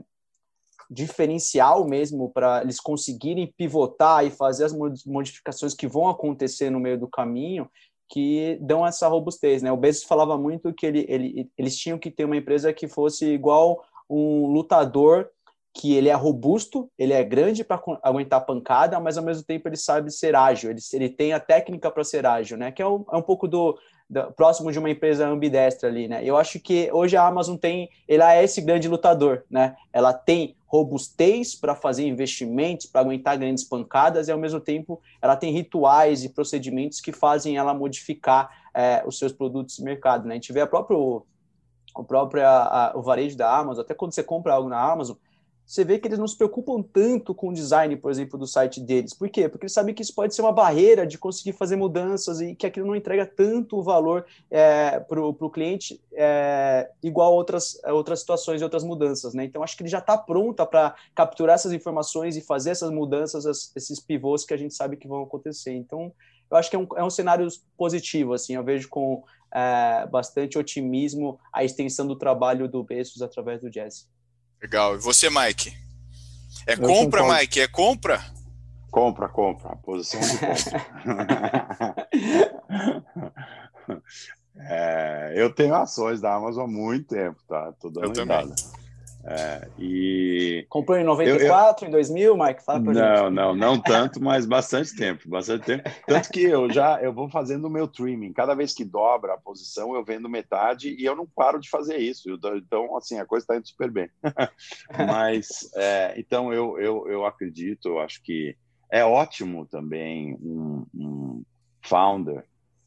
diferencial 0.89 1.87
mesmo 1.87 2.29
para 2.29 2.61
eles 2.61 2.79
conseguirem 2.79 3.53
pivotar 3.57 4.25
e 4.25 4.29
fazer 4.29 4.65
as 4.65 4.73
modificações 5.05 5.73
que 5.73 5.87
vão 5.87 6.09
acontecer 6.09 6.69
no 6.69 6.79
meio 6.79 6.99
do 6.99 7.07
caminho 7.07 7.69
que 8.11 8.59
dão 8.61 8.85
essa 8.85 9.07
robustez, 9.07 9.63
né? 9.63 9.71
O 9.71 9.77
Bezos 9.77 10.03
falava 10.03 10.37
muito 10.37 10.73
que 10.73 10.85
ele, 10.85 11.05
ele, 11.07 11.49
eles 11.57 11.77
tinham 11.77 11.97
que 11.97 12.11
ter 12.11 12.25
uma 12.25 12.35
empresa 12.35 12.73
que 12.73 12.85
fosse 12.85 13.25
igual 13.25 13.81
um 14.09 14.47
lutador 14.47 15.29
que 15.73 15.95
ele 15.95 16.09
é 16.09 16.13
robusto, 16.13 16.89
ele 16.97 17.13
é 17.13 17.23
grande 17.23 17.63
para 17.63 17.81
aguentar 18.03 18.45
pancada, 18.45 18.99
mas 18.99 19.17
ao 19.17 19.23
mesmo 19.23 19.43
tempo 19.43 19.67
ele 19.67 19.77
sabe 19.77 20.11
ser 20.11 20.35
ágil, 20.35 20.69
ele, 20.69 20.79
ele 20.93 21.09
tem 21.09 21.33
a 21.33 21.39
técnica 21.39 21.89
para 21.89 22.03
ser 22.03 22.25
ágil, 22.25 22.57
né? 22.57 22.71
Que 22.71 22.81
é 22.81 22.87
um, 22.87 23.05
é 23.11 23.15
um 23.15 23.21
pouco 23.21 23.47
do, 23.47 23.77
do, 24.09 24.31
próximo 24.33 24.71
de 24.71 24.79
uma 24.79 24.89
empresa 24.89 25.27
ambidestra 25.27 25.87
ali, 25.87 26.07
né? 26.09 26.21
Eu 26.23 26.35
acho 26.35 26.59
que 26.59 26.89
hoje 26.91 27.15
a 27.15 27.25
Amazon 27.25 27.55
tem, 27.55 27.89
ela 28.07 28.35
é 28.35 28.43
esse 28.43 28.59
grande 28.59 28.89
lutador, 28.89 29.43
né? 29.49 29.75
Ela 29.93 30.13
tem 30.13 30.55
robustez 30.67 31.55
para 31.55 31.73
fazer 31.73 32.05
investimentos, 32.05 32.85
para 32.85 33.01
aguentar 33.01 33.37
grandes 33.37 33.63
pancadas 33.63 34.27
e 34.27 34.31
ao 34.31 34.37
mesmo 34.37 34.59
tempo 34.59 35.01
ela 35.21 35.35
tem 35.35 35.53
rituais 35.53 36.23
e 36.23 36.29
procedimentos 36.29 36.99
que 36.99 37.11
fazem 37.11 37.57
ela 37.57 37.73
modificar 37.73 38.49
é, 38.73 39.03
os 39.05 39.17
seus 39.17 39.31
produtos 39.31 39.77
de 39.77 39.83
mercado, 39.83 40.27
né? 40.27 40.33
A 40.33 40.35
gente 40.35 40.51
vê 40.51 40.61
a 40.61 40.67
próprio 40.67 41.25
o 41.93 42.03
próprio 42.03 42.45
a, 42.45 42.93
o 42.95 43.01
varejo 43.01 43.37
da 43.37 43.53
Amazon, 43.57 43.83
até 43.83 43.93
quando 43.93 44.13
você 44.13 44.23
compra 44.23 44.53
algo 44.53 44.69
na 44.69 44.79
Amazon, 44.79 45.17
você 45.71 45.85
vê 45.85 45.97
que 45.97 46.05
eles 46.05 46.19
não 46.19 46.27
se 46.27 46.35
preocupam 46.35 46.81
tanto 46.81 47.33
com 47.33 47.47
o 47.47 47.53
design, 47.53 47.95
por 47.95 48.11
exemplo, 48.11 48.37
do 48.37 48.45
site 48.45 48.81
deles. 48.81 49.13
Por 49.13 49.29
quê? 49.29 49.47
Porque 49.47 49.63
eles 49.63 49.71
sabem 49.71 49.95
que 49.95 50.01
isso 50.01 50.13
pode 50.13 50.35
ser 50.35 50.41
uma 50.41 50.51
barreira 50.51 51.07
de 51.07 51.17
conseguir 51.17 51.53
fazer 51.53 51.77
mudanças 51.77 52.41
e 52.41 52.53
que 52.53 52.67
aquilo 52.67 52.87
não 52.87 52.93
entrega 52.93 53.25
tanto 53.25 53.81
valor 53.81 54.25
é, 54.49 54.99
para 54.99 55.21
o 55.21 55.49
cliente, 55.49 56.01
é, 56.11 56.89
igual 57.01 57.33
outras, 57.33 57.79
outras 57.85 58.19
situações 58.19 58.59
e 58.59 58.65
outras 58.65 58.83
mudanças. 58.83 59.33
Né? 59.33 59.45
Então, 59.45 59.63
acho 59.63 59.77
que 59.77 59.83
ele 59.83 59.89
já 59.89 59.99
está 59.99 60.17
pronta 60.17 60.65
para 60.65 60.93
capturar 61.15 61.55
essas 61.55 61.71
informações 61.71 62.35
e 62.35 62.41
fazer 62.41 62.71
essas 62.71 62.91
mudanças, 62.91 63.71
esses 63.73 63.97
pivôs 63.97 64.43
que 64.43 64.53
a 64.53 64.57
gente 64.57 64.73
sabe 64.73 64.97
que 64.97 65.07
vão 65.07 65.23
acontecer. 65.23 65.71
Então, 65.73 66.11
eu 66.51 66.57
acho 66.57 66.69
que 66.69 66.75
é 66.75 66.79
um, 66.79 66.87
é 66.97 67.03
um 67.05 67.09
cenário 67.09 67.47
positivo. 67.77 68.33
Assim, 68.33 68.55
eu 68.55 68.63
vejo 68.65 68.89
com 68.89 69.23
é, 69.49 70.05
bastante 70.07 70.57
otimismo 70.57 71.39
a 71.53 71.63
extensão 71.63 72.05
do 72.05 72.17
trabalho 72.17 72.67
do 72.67 72.83
Bezos 72.83 73.21
através 73.21 73.61
do 73.61 73.71
Jesse. 73.71 74.05
Legal. 74.61 74.95
E 74.95 74.99
você, 74.99 75.29
Mike? 75.29 75.73
É 76.67 76.73
eu 76.73 76.81
compra, 76.81 77.23
Mike? 77.33 77.59
É 77.59 77.67
compra? 77.67 78.23
Compra, 78.91 79.27
compra. 79.27 79.69
A 79.69 79.75
posição 79.75 80.19
de 80.19 80.37
compra. 80.37 82.07
é, 84.57 85.33
eu 85.35 85.53
tenho 85.53 85.73
ações 85.75 86.21
da 86.21 86.35
Amazon 86.35 86.65
há 86.65 86.67
muito 86.67 87.07
tempo, 87.07 87.37
tá? 87.47 87.73
Tô 87.79 87.89
dando 87.89 88.07
eu 88.07 88.13
também. 88.13 88.53
É, 89.23 89.69
e 89.77 90.65
Comprou 90.67 90.97
em 90.97 91.03
94, 91.03 91.85
eu, 91.85 91.87
eu... 91.87 91.89
em 91.89 91.91
2000, 91.91 92.37
Mike? 92.37 92.63
Fala 92.63 92.81
pra 92.81 92.93
não, 92.93 93.23
gente. 93.23 93.33
Não, 93.33 93.55
não 93.55 93.79
tanto, 93.79 94.21
mas 94.21 94.45
bastante 94.45 94.95
tempo, 94.95 95.29
bastante 95.29 95.65
tempo. 95.65 95.89
Tanto 96.07 96.29
que 96.29 96.41
eu 96.41 96.71
já 96.71 96.99
eu 97.01 97.13
vou 97.13 97.29
fazendo 97.29 97.65
o 97.65 97.69
meu 97.69 97.87
trimming. 97.87 98.33
Cada 98.33 98.55
vez 98.55 98.73
que 98.73 98.83
dobra 98.83 99.33
a 99.33 99.37
posição, 99.37 99.95
eu 99.95 100.03
vendo 100.03 100.27
metade 100.27 100.95
e 100.97 101.05
eu 101.05 101.15
não 101.15 101.27
paro 101.27 101.59
de 101.59 101.69
fazer 101.69 101.97
isso. 101.97 102.29
Então, 102.55 102.97
assim, 102.97 103.19
a 103.19 103.25
coisa 103.25 103.43
está 103.43 103.55
indo 103.55 103.67
super 103.67 103.91
bem. 103.91 104.09
mas, 105.07 105.69
é, 105.75 106.15
então, 106.17 106.51
eu, 106.51 106.79
eu, 106.79 107.07
eu 107.07 107.25
acredito, 107.25 107.89
eu 107.89 107.99
acho 107.99 108.21
que 108.23 108.55
é 108.91 109.05
ótimo 109.05 109.65
também 109.65 110.35
um, 110.41 110.85
um 110.93 111.43
founder 111.83 112.43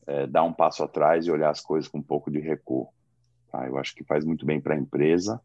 é, 0.07 0.27
dar 0.27 0.43
um 0.43 0.53
passo 0.53 0.83
atrás 0.83 1.27
e 1.27 1.31
olhar 1.31 1.51
as 1.51 1.61
coisas 1.61 1.89
com 1.89 1.99
um 1.99 2.03
pouco 2.03 2.31
de 2.31 2.41
recuo. 2.41 2.89
Tá? 3.51 3.67
Eu 3.67 3.79
acho 3.79 3.95
que 3.95 4.05
faz 4.05 4.25
muito 4.25 4.45
bem 4.45 4.61
para 4.61 4.75
a 4.75 4.79
empresa, 4.79 5.41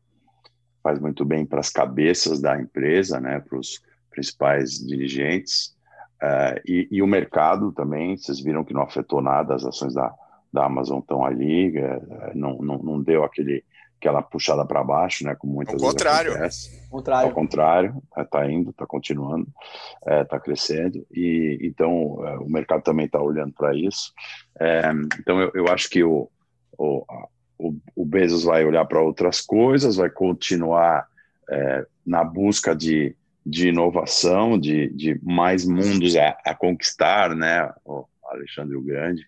faz 0.84 1.00
muito 1.00 1.26
bem 1.26 1.46
para 1.46 1.60
as 1.60 1.70
cabeças 1.70 2.42
da 2.42 2.60
empresa, 2.60 3.20
né, 3.20 3.40
para 3.40 3.58
os 3.58 3.82
principais 4.10 4.80
dirigentes, 4.80 5.76
uh, 6.22 6.60
e, 6.66 6.88
e, 6.92 7.02
o 7.02 7.08
mercado 7.08 7.72
também, 7.72 8.18
vocês 8.18 8.40
viram 8.40 8.64
que 8.64 8.74
não 8.74 8.82
afetou 8.82 9.22
nada, 9.22 9.56
as 9.56 9.66
ações 9.66 9.94
da, 9.94 10.14
da 10.52 10.66
Amazon 10.66 11.00
estão 11.00 11.24
ali, 11.24 11.78
uh, 11.80 12.32
não, 12.34 12.58
não, 12.58 12.78
não 12.80 13.02
deu 13.02 13.24
aquele 13.24 13.64
aquela 14.00 14.22
puxada 14.22 14.66
para 14.66 14.82
baixo, 14.82 15.26
né? 15.26 15.36
Como 15.36 15.54
muitas 15.54 15.84
Ao 15.84 15.90
contrário. 15.90 16.32
Acontece. 16.32 16.90
contrário. 16.90 17.28
Ao 17.28 17.36
contrário, 17.36 18.04
está 18.18 18.46
é, 18.46 18.52
indo, 18.52 18.70
está 18.70 18.86
continuando, 18.88 19.48
está 20.02 20.38
é, 20.38 20.40
crescendo 20.40 21.06
e 21.12 21.60
então 21.62 22.14
o 22.40 22.50
mercado 22.50 22.82
também 22.82 23.08
está 23.08 23.22
olhando 23.22 23.54
para 23.54 23.76
isso. 23.76 24.14
É, 24.58 24.90
então 25.20 25.42
eu, 25.42 25.52
eu, 25.54 25.68
acho 25.68 25.90
que 25.90 26.02
o, 26.02 26.30
o, 26.78 27.04
o, 27.60 27.76
o 27.94 28.06
Bezos 28.06 28.44
vai 28.44 28.64
olhar 28.64 28.86
para 28.86 29.02
outras 29.02 29.42
coisas, 29.42 29.98
vai 29.98 30.10
continuar 30.10 31.06
é, 31.50 31.86
na 32.06 32.24
busca 32.24 32.74
de, 32.74 33.16
de 33.46 33.68
inovação, 33.68 34.58
de, 34.58 34.88
de 34.94 35.20
mais 35.22 35.66
mundos 35.66 36.16
a, 36.16 36.38
a 36.46 36.56
conquistar, 36.56 37.36
né? 37.36 37.70
O 37.84 38.06
Alexandre 38.24 38.78
o 38.78 38.82
Grande. 38.82 39.28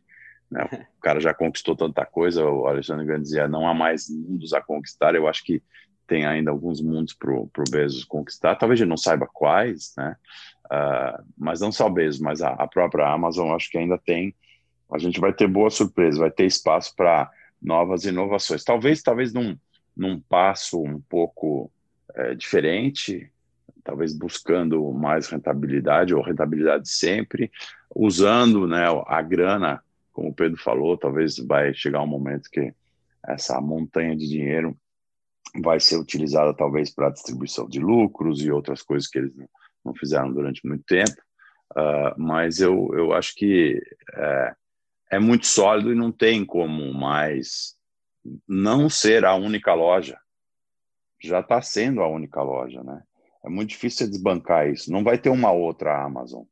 Né? 0.49 0.63
O 0.63 1.01
cara 1.03 1.19
já 1.19 1.33
conquistou 1.33 1.75
tanta 1.75 2.05
coisa, 2.05 2.45
o 2.45 2.67
Alexandre 2.67 3.05
Grande 3.05 3.23
dizia, 3.23 3.47
não 3.49 3.67
há 3.67 3.73
mais 3.73 4.09
mundos 4.09 4.53
a 4.53 4.61
conquistar, 4.61 5.13
eu 5.13 5.27
acho 5.27 5.43
que 5.43 5.61
tem 6.07 6.25
ainda 6.25 6.51
alguns 6.51 6.81
mundos 6.81 7.13
para 7.13 7.31
o 7.31 7.49
Bezos 7.69 8.03
conquistar, 8.05 8.55
talvez 8.55 8.79
ele 8.79 8.89
não 8.89 8.97
saiba 8.97 9.27
quais, 9.31 9.93
né? 9.97 10.15
Uh, 10.65 11.23
mas 11.37 11.59
não 11.59 11.71
só 11.71 11.87
o 11.87 11.91
Bezos, 11.91 12.21
mas 12.21 12.41
a, 12.41 12.49
a 12.49 12.67
própria 12.67 13.07
Amazon, 13.07 13.53
acho 13.53 13.69
que 13.69 13.77
ainda 13.77 13.97
tem, 13.97 14.33
a 14.91 14.97
gente 14.97 15.19
vai 15.19 15.33
ter 15.33 15.47
boa 15.47 15.69
surpresa, 15.69 16.19
vai 16.19 16.31
ter 16.31 16.45
espaço 16.45 16.93
para 16.95 17.29
novas 17.61 18.05
inovações, 18.05 18.63
talvez, 18.63 19.01
talvez 19.01 19.33
num, 19.33 19.57
num 19.95 20.19
passo 20.19 20.81
um 20.81 20.99
pouco 21.01 21.71
é, 22.15 22.33
diferente, 22.35 23.31
talvez 23.83 24.13
buscando 24.13 24.91
mais 24.91 25.27
rentabilidade 25.27 26.13
ou 26.13 26.21
rentabilidade 26.21 26.89
sempre, 26.89 27.51
usando 27.95 28.67
né, 28.67 28.85
a 29.05 29.21
grana 29.21 29.81
como 30.11 30.29
o 30.29 30.33
Pedro 30.33 30.61
falou, 30.61 30.97
talvez 30.97 31.37
vai 31.37 31.73
chegar 31.73 32.01
um 32.01 32.07
momento 32.07 32.49
que 32.49 32.73
essa 33.25 33.59
montanha 33.61 34.15
de 34.15 34.27
dinheiro 34.27 34.77
vai 35.61 35.79
ser 35.79 35.97
utilizada 35.97 36.53
talvez 36.53 36.93
para 36.93 37.09
distribuição 37.09 37.67
de 37.67 37.79
lucros 37.79 38.41
e 38.41 38.51
outras 38.51 38.81
coisas 38.81 39.09
que 39.09 39.19
eles 39.19 39.33
não 39.83 39.93
fizeram 39.93 40.31
durante 40.31 40.65
muito 40.65 40.83
tempo. 40.83 41.15
Uh, 41.71 42.13
mas 42.17 42.59
eu, 42.59 42.89
eu 42.93 43.13
acho 43.13 43.33
que 43.35 43.81
é, 44.13 44.55
é 45.11 45.19
muito 45.19 45.45
sólido 45.45 45.91
e 45.91 45.95
não 45.95 46.11
tem 46.11 46.45
como 46.45 46.93
mais 46.93 47.75
não 48.47 48.89
ser 48.89 49.25
a 49.25 49.35
única 49.35 49.73
loja. 49.73 50.17
Já 51.21 51.41
está 51.41 51.61
sendo 51.61 52.01
a 52.01 52.07
única 52.07 52.41
loja, 52.41 52.81
né? 52.81 53.03
É 53.43 53.49
muito 53.49 53.69
difícil 53.69 54.07
desbancar 54.07 54.69
isso. 54.69 54.91
Não 54.91 55.03
vai 55.03 55.17
ter 55.17 55.29
uma 55.29 55.51
outra 55.51 56.03
Amazon. 56.03 56.43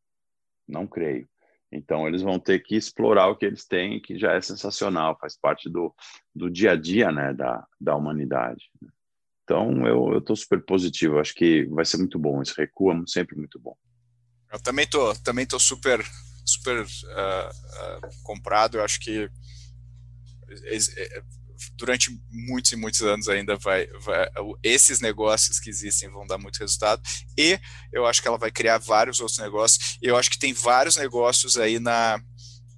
Não 0.68 0.86
creio. 0.86 1.28
Então, 1.72 2.08
eles 2.08 2.22
vão 2.22 2.40
ter 2.40 2.60
que 2.60 2.76
explorar 2.76 3.28
o 3.28 3.36
que 3.36 3.46
eles 3.46 3.66
têm, 3.66 4.02
que 4.02 4.18
já 4.18 4.34
é 4.34 4.42
sensacional, 4.42 5.18
faz 5.20 5.38
parte 5.38 5.70
do, 5.70 5.94
do 6.36 6.50
dia 6.50 6.72
a 6.72 6.76
dia 6.76 7.12
né, 7.12 7.34
da, 7.34 7.66
da 7.80 7.96
humanidade. 7.96 8.72
Então, 9.44 9.88
eu 9.88 10.18
estou 10.18 10.36
super 10.36 10.64
positivo, 10.66 11.20
acho 11.20 11.34
que 11.34 11.66
vai 11.68 11.86
ser 11.86 11.98
muito 11.98 12.18
bom. 12.20 12.42
Esse 12.42 12.56
recuo 12.58 12.92
é 12.92 13.04
sempre 13.06 13.36
muito 13.38 13.60
bom. 13.60 13.76
Eu 14.52 14.62
também 14.62 14.88
tô, 14.90 15.14
também 15.24 15.46
tô 15.46 15.60
super, 15.60 16.04
super 16.50 16.84
uh, 16.84 16.86
uh, 16.86 18.24
comprado. 18.24 18.78
Eu 18.78 18.84
acho 18.84 19.00
que 19.00 19.30
durante 21.76 22.10
muitos 22.30 22.72
e 22.72 22.76
muitos 22.76 23.02
anos 23.02 23.28
ainda 23.28 23.56
vai, 23.58 23.88
vai, 24.00 24.30
esses 24.64 25.00
negócios 25.00 25.60
que 25.60 25.70
existem 25.70 26.10
vão 26.10 26.26
dar 26.26 26.38
muito 26.38 26.58
resultado 26.58 27.02
e 27.38 27.60
eu 27.92 28.06
acho 28.06 28.22
que 28.22 28.28
ela 28.28 28.38
vai 28.38 28.52
criar 28.52 28.78
vários 28.78 29.20
outros 29.20 29.40
negócios 29.40 29.98
e 30.02 30.08
eu 30.08 30.18
acho 30.18 30.30
que 30.30 30.40
tem 30.40 30.54
vários 30.54 30.96
negócios 30.96 31.58
aí 31.58 31.80
na 31.80 32.22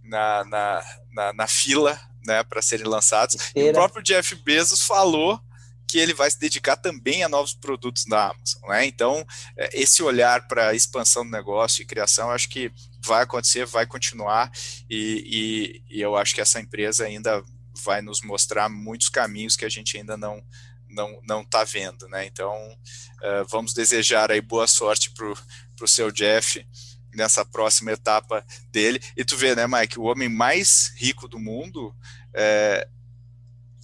na, 0.04 0.44
na, 0.46 0.84
na, 1.12 1.34
na 1.34 1.48
fila 1.48 2.00
né, 2.26 2.44
para 2.44 2.62
serem 2.62 2.88
lançados 2.88 3.52
e 3.56 3.70
o 3.70 3.74
próprio 3.74 4.04
Jeff 4.04 4.36
Bezos 4.44 4.82
falou 4.82 5.40
que 5.88 6.00
ele 6.00 6.14
vai 6.14 6.32
se 6.32 6.40
dedicar 6.40 6.78
também 6.78 7.22
a 7.22 7.28
novos 7.28 7.54
produtos 7.54 8.06
da 8.06 8.30
Amazon, 8.30 8.70
né? 8.70 8.86
Então, 8.86 9.28
é, 9.58 9.82
esse 9.82 10.02
olhar 10.02 10.48
para 10.48 10.70
a 10.70 10.74
expansão 10.74 11.26
do 11.26 11.32
negócio 11.32 11.82
e 11.82 11.86
criação, 11.86 12.32
acho 12.32 12.48
que 12.48 12.72
vai 13.04 13.24
acontecer, 13.24 13.66
vai 13.66 13.86
continuar, 13.86 14.52
e, 14.89 15.84
e, 15.89 15.97
e 15.97 16.02
eu 16.02 16.16
acho 16.16 16.36
que 16.36 16.41
essa 16.41 16.60
empresa 16.60 17.06
ainda 17.06 17.43
vai 17.84 18.02
nos 18.02 18.22
mostrar 18.22 18.70
muitos 18.70 19.10
caminhos 19.10 19.56
que 19.56 19.66
a 19.66 19.70
gente 19.70 19.97
ainda 19.97 20.18
não 20.18 20.43
não 20.89 21.22
não 21.26 21.41
está 21.41 21.64
vendo, 21.64 22.08
né? 22.10 22.26
Então 22.26 22.54
uh, 22.54 23.45
vamos 23.49 23.74
desejar 23.74 24.30
aí 24.30 24.41
boa 24.41 24.68
sorte 24.68 25.12
pro 25.12 25.38
pro 25.76 25.88
seu 25.88 26.12
Jeff 26.12 26.66
nessa 27.14 27.45
próxima 27.45 27.91
etapa 27.91 28.45
dele. 28.70 29.02
E 29.16 29.24
tu 29.24 29.36
vê, 29.38 29.56
né, 29.56 29.66
Mike, 29.68 29.99
o 29.99 30.04
homem 30.04 30.30
mais 30.30 30.93
rico 30.95 31.28
do 31.28 31.39
mundo 31.39 31.95
é, 32.34 32.88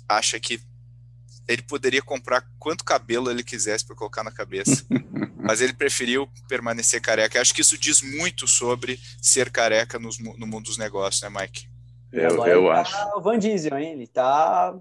acha 0.07 0.39
que 0.39 0.61
ele 1.47 1.61
poderia 1.61 2.01
comprar 2.01 2.43
quanto 2.59 2.83
cabelo 2.83 3.31
ele 3.31 3.43
quisesse 3.43 3.85
para 3.85 3.95
colocar 3.95 4.23
na 4.23 4.31
cabeça, 4.31 4.85
mas 5.37 5.61
ele 5.61 5.73
preferiu 5.73 6.27
permanecer 6.47 7.01
careca. 7.01 7.37
Eu 7.37 7.41
acho 7.41 7.53
que 7.53 7.61
isso 7.61 7.77
diz 7.77 8.01
muito 8.01 8.47
sobre 8.47 8.99
ser 9.21 9.49
careca 9.49 9.97
no, 9.97 10.09
no 10.37 10.45
mundo 10.45 10.65
dos 10.65 10.77
negócios, 10.77 11.21
né, 11.21 11.29
Mike? 11.29 11.67
Eu, 12.11 12.45
eu 12.45 12.67
tá 12.67 12.81
acho. 12.81 13.17
O 13.17 13.21
Van 13.21 13.37
Diesel, 13.37 13.77
hein? 13.77 13.93
Ele 13.93 14.07
tá 14.07 14.75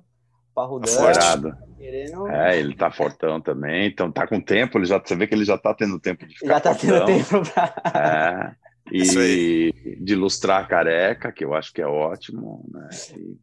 parrudando. 0.55 1.51
Tá 1.51 1.57
querendo... 1.77 2.27
É, 2.29 2.59
ele 2.59 2.75
tá 2.75 2.91
fortão 2.91 3.41
também, 3.41 3.89
então 3.89 4.11
tá 4.11 4.27
com 4.27 4.41
tempo, 4.41 4.79
ele 4.79 4.87
já, 4.87 4.99
você 4.99 5.14
vê 5.14 5.27
que 5.27 5.35
ele 5.35 5.45
já 5.45 5.59
tá 5.59 5.75
tendo 5.75 6.01
tempo 6.01 6.27
de 6.27 6.35
ficar 6.35 6.55
Já 6.55 6.61
tá 6.61 6.75
fortão. 6.75 7.05
tendo 7.05 7.29
tempo 7.29 7.53
pra... 7.53 8.55
É, 8.55 8.67
e 8.91 9.73
de 10.01 10.12
ilustrar 10.14 10.62
a 10.62 10.67
careca, 10.67 11.31
que 11.31 11.45
eu 11.45 11.55
acho 11.55 11.73
que 11.73 11.83
é 11.83 11.87
ótimo, 11.87 12.64
né? 12.73 12.89
E 13.17 13.37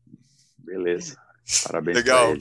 beleza, 0.58 1.18
parabéns 1.64 1.98
Legal. 1.98 2.34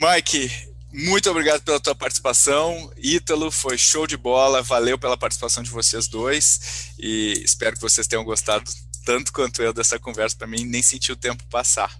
Mike, 0.00 0.50
muito 0.92 1.30
obrigado 1.30 1.62
pela 1.62 1.80
tua 1.80 1.94
participação. 1.94 2.90
Ítalo, 2.96 3.50
foi 3.50 3.76
show 3.76 4.06
de 4.06 4.16
bola. 4.16 4.62
Valeu 4.62 4.98
pela 4.98 5.16
participação 5.16 5.62
de 5.62 5.70
vocês 5.70 6.08
dois. 6.08 6.94
E 6.98 7.42
espero 7.44 7.76
que 7.76 7.82
vocês 7.82 8.06
tenham 8.06 8.24
gostado 8.24 8.64
tanto 9.04 9.32
quanto 9.32 9.62
eu 9.62 9.72
dessa 9.72 9.98
conversa 9.98 10.36
para 10.36 10.48
mim, 10.48 10.64
nem 10.64 10.82
senti 10.82 11.12
o 11.12 11.16
tempo 11.16 11.44
passar. 11.48 11.90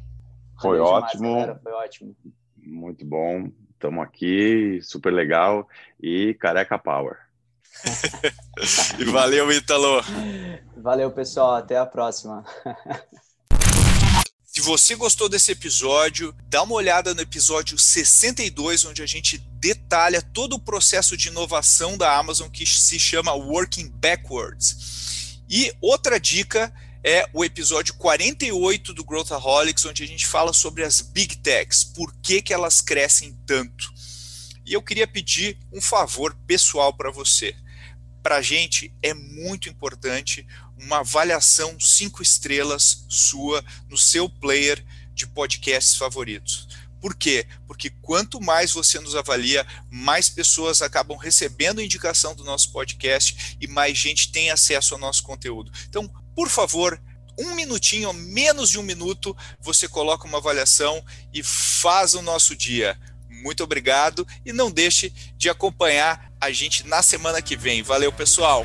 Foi 0.60 0.78
Demais, 0.78 1.04
ótimo. 1.04 1.34
Galera, 1.34 1.60
foi 1.62 1.72
ótimo. 1.72 2.16
Muito 2.56 3.04
bom. 3.04 3.50
Estamos 3.72 4.04
aqui, 4.04 4.80
super 4.82 5.12
legal. 5.12 5.68
E 6.00 6.34
careca 6.34 6.78
power. 6.78 7.16
e 8.98 9.04
valeu, 9.04 9.52
Ítalo. 9.52 10.02
Valeu, 10.76 11.10
pessoal. 11.10 11.54
Até 11.54 11.76
a 11.76 11.86
próxima. 11.86 12.44
Se 14.56 14.62
você 14.62 14.94
gostou 14.94 15.28
desse 15.28 15.52
episódio, 15.52 16.34
dá 16.48 16.62
uma 16.62 16.76
olhada 16.76 17.14
no 17.14 17.20
episódio 17.20 17.78
62, 17.78 18.86
onde 18.86 19.02
a 19.02 19.06
gente 19.06 19.36
detalha 19.36 20.22
todo 20.22 20.54
o 20.54 20.58
processo 20.58 21.14
de 21.14 21.28
inovação 21.28 21.98
da 21.98 22.16
Amazon 22.16 22.48
que 22.48 22.64
se 22.64 22.98
chama 22.98 23.34
Working 23.34 23.86
Backwards. 23.90 25.42
E 25.46 25.74
outra 25.78 26.18
dica 26.18 26.72
é 27.04 27.28
o 27.34 27.44
episódio 27.44 27.92
48 27.96 28.94
do 28.94 29.04
Growthaholics, 29.04 29.84
onde 29.84 30.02
a 30.02 30.06
gente 30.06 30.26
fala 30.26 30.54
sobre 30.54 30.84
as 30.84 31.02
Big 31.02 31.36
Techs, 31.36 31.84
por 31.84 32.16
que, 32.22 32.40
que 32.40 32.54
elas 32.54 32.80
crescem 32.80 33.38
tanto. 33.44 33.92
E 34.64 34.72
eu 34.72 34.80
queria 34.80 35.06
pedir 35.06 35.58
um 35.70 35.82
favor 35.82 36.34
pessoal 36.46 36.94
para 36.94 37.10
você. 37.10 37.54
Para 38.22 38.36
a 38.36 38.42
gente 38.42 38.90
é 39.02 39.12
muito 39.12 39.68
importante 39.68 40.46
uma 40.76 40.98
avaliação 40.98 41.78
cinco 41.80 42.22
estrelas 42.22 43.04
sua 43.08 43.64
no 43.88 43.96
seu 43.96 44.28
player 44.28 44.84
de 45.14 45.26
podcasts 45.26 45.96
favoritos. 45.96 46.68
Por 47.00 47.14
quê? 47.14 47.46
Porque 47.66 47.90
quanto 48.02 48.40
mais 48.40 48.72
você 48.72 48.98
nos 48.98 49.14
avalia, 49.14 49.66
mais 49.90 50.28
pessoas 50.28 50.82
acabam 50.82 51.16
recebendo 51.16 51.80
indicação 51.80 52.34
do 52.34 52.44
nosso 52.44 52.72
podcast 52.72 53.56
e 53.60 53.66
mais 53.66 53.96
gente 53.96 54.32
tem 54.32 54.50
acesso 54.50 54.94
ao 54.94 55.00
nosso 55.00 55.22
conteúdo. 55.22 55.70
Então, 55.88 56.08
por 56.34 56.48
favor, 56.48 57.00
um 57.38 57.54
minutinho, 57.54 58.12
menos 58.12 58.70
de 58.70 58.78
um 58.78 58.82
minuto, 58.82 59.36
você 59.60 59.86
coloca 59.86 60.26
uma 60.26 60.38
avaliação 60.38 61.04
e 61.32 61.42
faz 61.42 62.14
o 62.14 62.22
nosso 62.22 62.56
dia. 62.56 62.98
Muito 63.28 63.62
obrigado 63.62 64.26
e 64.44 64.52
não 64.52 64.70
deixe 64.70 65.12
de 65.36 65.48
acompanhar 65.48 66.32
a 66.40 66.50
gente 66.50 66.86
na 66.86 67.02
semana 67.02 67.42
que 67.42 67.56
vem. 67.56 67.82
Valeu, 67.82 68.12
pessoal! 68.12 68.64